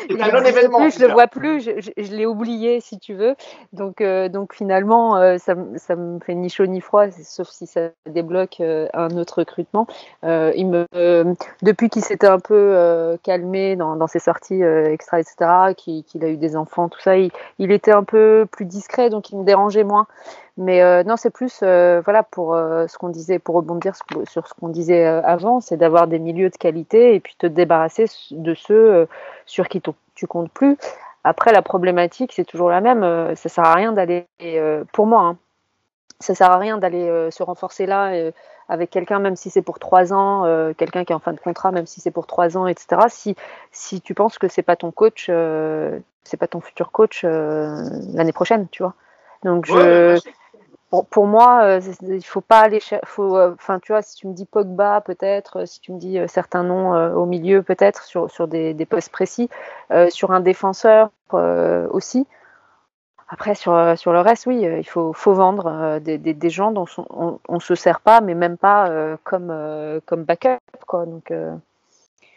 [0.08, 3.34] plus, je le vois plus, je, je, l'ai oublié si tu veux.
[3.72, 7.66] Donc, euh, donc finalement, euh, ça, ça me fait ni chaud ni froid, sauf si
[7.66, 9.86] ça débloque euh, un autre recrutement.
[10.22, 10.86] Il me,
[11.62, 16.36] depuis qu'il s'était un peu calmé dans, dans, ses sorties extra, etc., qu'il a eu
[16.36, 19.84] des enfants, tout ça, il, il, était un peu plus discret, donc il me dérangeait
[19.84, 20.06] moins.
[20.56, 23.94] Mais non, c'est plus, voilà, pour ce qu'on disait, pour rebondir
[24.28, 28.06] sur ce qu'on disait avant, c'est d'avoir des milieux de qualité et puis te débarrasser
[28.30, 29.08] de ceux
[29.46, 29.82] sur qui
[30.14, 30.76] tu comptes plus.
[31.24, 33.02] Après, la problématique, c'est toujours la même.
[33.02, 35.36] Euh, ça sert à rien d'aller, euh, pour moi, hein,
[36.20, 38.12] ça sert à rien d'aller euh, se renforcer là
[38.68, 40.44] avec quelqu'un, même si c'est pour trois ans,
[40.76, 43.02] quelqu'un qui est en fin de contrat, même si c'est pour trois ans, etc.
[43.08, 43.34] Si,
[43.72, 45.30] si tu penses que c'est pas ton coach,
[46.22, 48.92] c'est pas ton futur coach l'année prochaine, tu vois.
[49.42, 50.18] Donc je,
[50.90, 54.32] pour, moi, euh, il faut pas aller, faut, euh, enfin, tu vois, si tu me
[54.32, 58.48] dis Pogba, peut-être, euh, si tu me dis certains noms au milieu, peut-être sur sur
[58.48, 59.50] des, des postes précis,
[60.08, 61.10] sur un défenseur
[61.90, 62.26] aussi.
[63.30, 66.86] Après, sur, sur le reste, oui, il faut, faut vendre des, des, des, gens dont
[66.96, 68.90] on, on, se sert pas, mais même pas
[69.24, 69.52] comme,
[70.06, 71.04] comme backup, quoi.
[71.04, 71.30] Donc,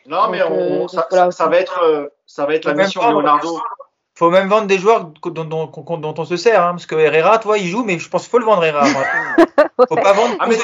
[0.06, 3.62] non, mais on, ça, ça, va être, ça va être la mission de Leonardo
[4.22, 7.40] faut même vendre des joueurs dont, dont, dont on se sert, hein, parce que Herrera,
[7.40, 8.86] toi, il joue, mais je pense qu'il faut le vendre, Herrera.
[9.90, 10.36] faut pas vendre.
[10.40, 10.58] Ah, mais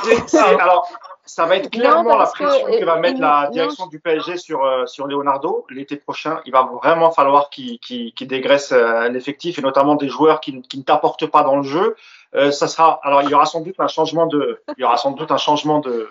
[0.60, 0.88] alors,
[1.26, 4.86] ça va être clairement la pression que, va mettre la direction du PSG sur, euh,
[4.86, 6.40] sur Leonardo l'été prochain.
[6.46, 10.78] Il va vraiment falloir qu'il qu dégraisse euh, l'effectif et notamment des joueurs qui, qui
[10.78, 11.96] ne t'apportent pas dans le jeu.
[12.36, 14.98] Euh, ça sera, alors il y aura sans doute un changement de, il y aura
[14.98, 16.08] sans doute un changement de-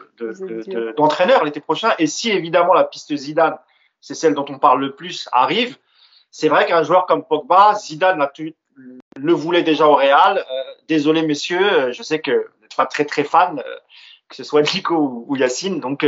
[0.97, 1.93] d'entraîneur l'été prochain.
[2.01, 3.57] Et si évidemment la piste Zidane,
[4.01, 5.79] c'est celle dont on parle le plus, arrive,
[6.39, 8.29] c'est vrai qu'un joueur comme Pogba, Zidane
[9.17, 10.37] le voulait déjà au Real.
[10.37, 13.77] Euh, désolé messieurs, euh, je sais que vous n'êtes pas très très fan, euh,
[14.29, 16.07] que ce soit Nico ou, Yacine, donc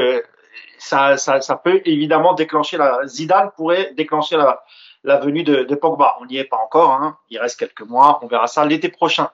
[0.79, 4.63] ça, ça, peut évidemment déclencher la Zidane pourrait déclencher la,
[5.03, 6.19] la venue de, de Pogba.
[6.21, 7.17] On n'y est pas encore, hein.
[7.31, 9.31] il reste quelques mois, on verra ça l'été prochain.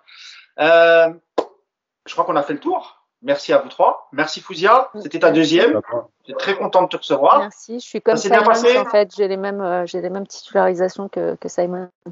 [0.59, 3.04] Je crois qu'on a fait le tour.
[3.25, 4.09] Merci à vous trois.
[4.13, 5.81] Merci Fouzia, c'était ta deuxième.
[6.27, 7.39] J'étais très content de te recevoir.
[7.39, 7.81] Merci.
[7.81, 9.15] Je suis comme s'est bien Simons passé en fait.
[9.17, 11.89] J'ai les mêmes, euh, j'ai les mêmes titularisations que, que Simons.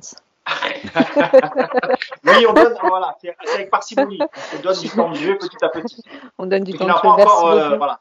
[2.24, 4.18] Oui, on donne, voilà, c'est avec parcimonie.
[4.56, 6.02] On donne du temps de jeu petit à petit.
[6.38, 7.08] On donne du temps de pas jeu.
[7.16, 8.00] Merci encore, euh, voilà.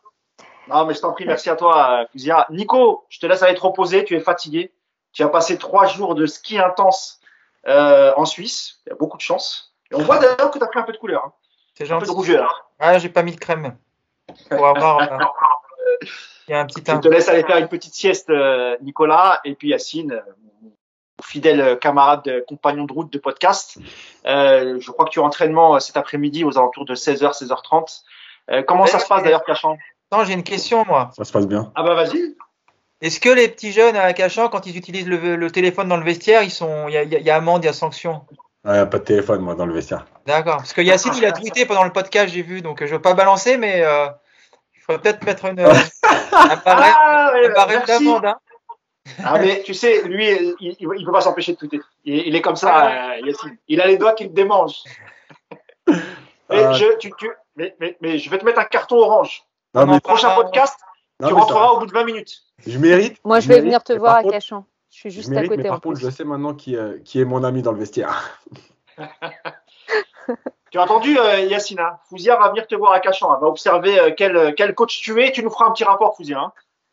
[0.67, 2.47] Non, mais je t'en prie, merci à toi, euh, Fouzia.
[2.49, 4.05] Nico, je te laisse aller te reposer.
[4.05, 4.71] Tu es fatigué.
[5.11, 7.19] Tu as passé trois jours de ski intense
[7.67, 8.79] euh, en Suisse.
[8.85, 9.75] Il y a beaucoup de chance.
[9.91, 11.33] Et on voit d'ailleurs que tu as pris un peu de couleur, hein.
[11.85, 12.17] C'est un peu de gentil.
[12.17, 12.69] rougeur.
[12.79, 13.75] Ah, j'ai pas mis de crème.
[14.49, 15.01] Pour avoir.
[15.01, 15.17] euh,
[16.47, 19.39] Il y a un petit Je te laisse aller faire une petite sieste, euh, Nicolas,
[19.45, 20.21] et puis Yacine, euh,
[20.63, 20.71] mon
[21.23, 23.77] fidèle camarade, compagnon de route de podcast.
[24.25, 28.01] Euh, je crois que tu as entraînement cet après-midi aux alentours de 16h, 16h30.
[28.49, 29.77] Euh, comment ça se passe d'ailleurs, Cachan?
[30.11, 31.11] Attends, j'ai une question, moi.
[31.15, 31.71] Ça se passe bien.
[31.75, 32.35] Ah bah vas-y.
[33.01, 36.03] Est-ce que les petits jeunes à Cachan, quand ils utilisent le, le téléphone dans le
[36.03, 37.69] vestiaire, ils sont, il y a, il y a- il y a amende, il y
[37.69, 38.25] a sanction?
[38.65, 40.05] Ouais, pas de téléphone, moi, dans le vestiaire.
[40.25, 40.57] D'accord.
[40.57, 43.01] Parce que Yacine, il a tweeté pendant le podcast, j'ai vu, donc euh, je veux
[43.01, 44.07] pas balancer, mais euh,
[44.75, 45.71] il faudrait peut-être mettre une, euh,
[46.31, 48.25] un barème, Ah, barème d'amende.
[48.25, 48.37] Hein.
[49.23, 50.29] Ah mais tu sais, lui,
[50.59, 51.79] il, il peut pas s'empêcher de tweeter.
[52.05, 53.57] Il, il est comme ça, euh, Yacine.
[53.67, 54.83] Il a les doigts qui le démangent.
[55.89, 56.73] Et Ah.
[56.73, 59.43] je, tu, tu, mais, mais, mais je vais te mettre un carton orange.
[59.73, 60.77] Dans le prochain ah, podcast,
[61.19, 62.41] non, tu ça- rentreras au bout de 20 minutes.
[62.67, 63.17] je mérite.
[63.23, 64.65] Moi, je vais mérite, venir te voir à contre- Cachan.
[64.91, 66.05] Je suis Je juste à côté mais en par contre, plus.
[66.05, 68.41] je sais maintenant qui, euh, qui est mon ami dans le vestiaire.
[70.69, 73.33] Tu as entendu, euh, Yacine hein Fouzia va venir te voir à Cachan.
[73.35, 75.31] Elle va observer euh, quel, quel coach tu es.
[75.31, 76.39] Tu nous feras un petit rapport, Fouzia.
[76.39, 76.51] hein.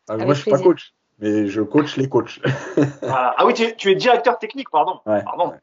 [0.09, 2.39] Ah, moi, je suis pas coach, mais je coach les coachs.
[3.01, 3.33] Voilà.
[3.37, 4.99] Ah oui, tu, es- tu es directeur technique, pardon.
[5.05, 5.23] Ouais.
[5.23, 5.53] pardon.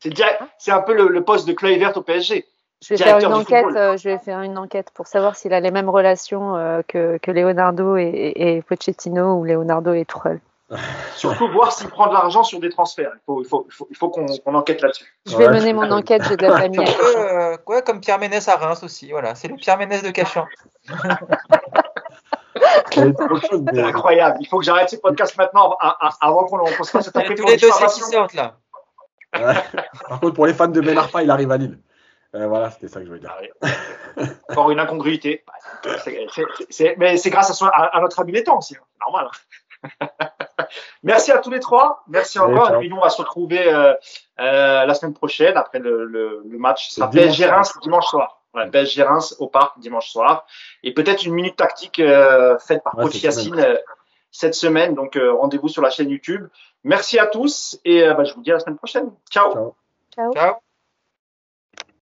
[0.00, 2.46] C'est direct- c'est un peu le, le poste de Kluivert au PSG.
[2.80, 3.64] Je vais faire une enquête.
[3.64, 3.76] football.
[3.76, 7.18] euh, je vais faire une enquête pour savoir s'il a les mêmes relations euh, que,
[7.18, 10.38] que Leonardo et, et, et Pochettino ou Leonardo et Tuchel.
[11.16, 13.12] Surtout voir s'il prend de l'argent sur des transferts.
[13.14, 15.06] Il faut, il faut, il faut, il faut qu'on enquête là-dessus.
[15.26, 16.22] Je vais Ouais, mener mon enquête.
[16.28, 16.78] J'ai de la famille.
[17.16, 19.10] euh, ouais, comme Pierre Ménès à Reims aussi.
[19.10, 20.46] Voilà, c'est le Pierre Ménès de Cachan.
[22.92, 23.12] Chose,
[23.72, 24.38] C'est incroyable.
[24.40, 25.76] Il faut que j'arrête ce podcast maintenant
[26.20, 28.56] avant qu'on qu'on se fasse a tous les qui sortent là.
[29.36, 29.54] Ouais.
[30.08, 31.78] Par contre, pour les fans de Ben Arfa, il arrive à Lille.
[32.34, 33.34] Euh, voilà, c'était ça que je voulais dire.
[34.50, 35.44] Encore une incongruité.
[36.04, 38.74] C'est- c'est- c'est- mais c'est grâce à, son- à, à notre ami Létang aussi.
[38.76, 38.80] hein.
[38.92, 39.28] C'est normal.
[41.02, 42.02] Merci à tous les trois.
[42.08, 42.70] Merci encore.
[42.74, 43.94] Et puis nous, on va se retrouver euh,
[44.40, 46.88] euh, la semaine prochaine après le, le, le match.
[46.88, 48.42] Ce sera dimanche PSG Reims dimanche soir.
[48.54, 50.46] Ouais, PSG Reims au parc dimanche soir.
[50.82, 53.78] Et peut-être une minute tactique euh, faite par Ouais, coach cette Yacine
[54.30, 54.94] cette semaine.
[54.94, 56.46] Donc euh, rendez-vous sur la chaîne YouTube.
[56.84, 59.10] Merci à tous et euh, bah, je vous dis à la semaine prochaine.
[59.30, 59.52] Ciao.
[59.52, 59.74] Ciao.
[60.14, 60.32] Ciao.
[60.32, 60.67] Ciao.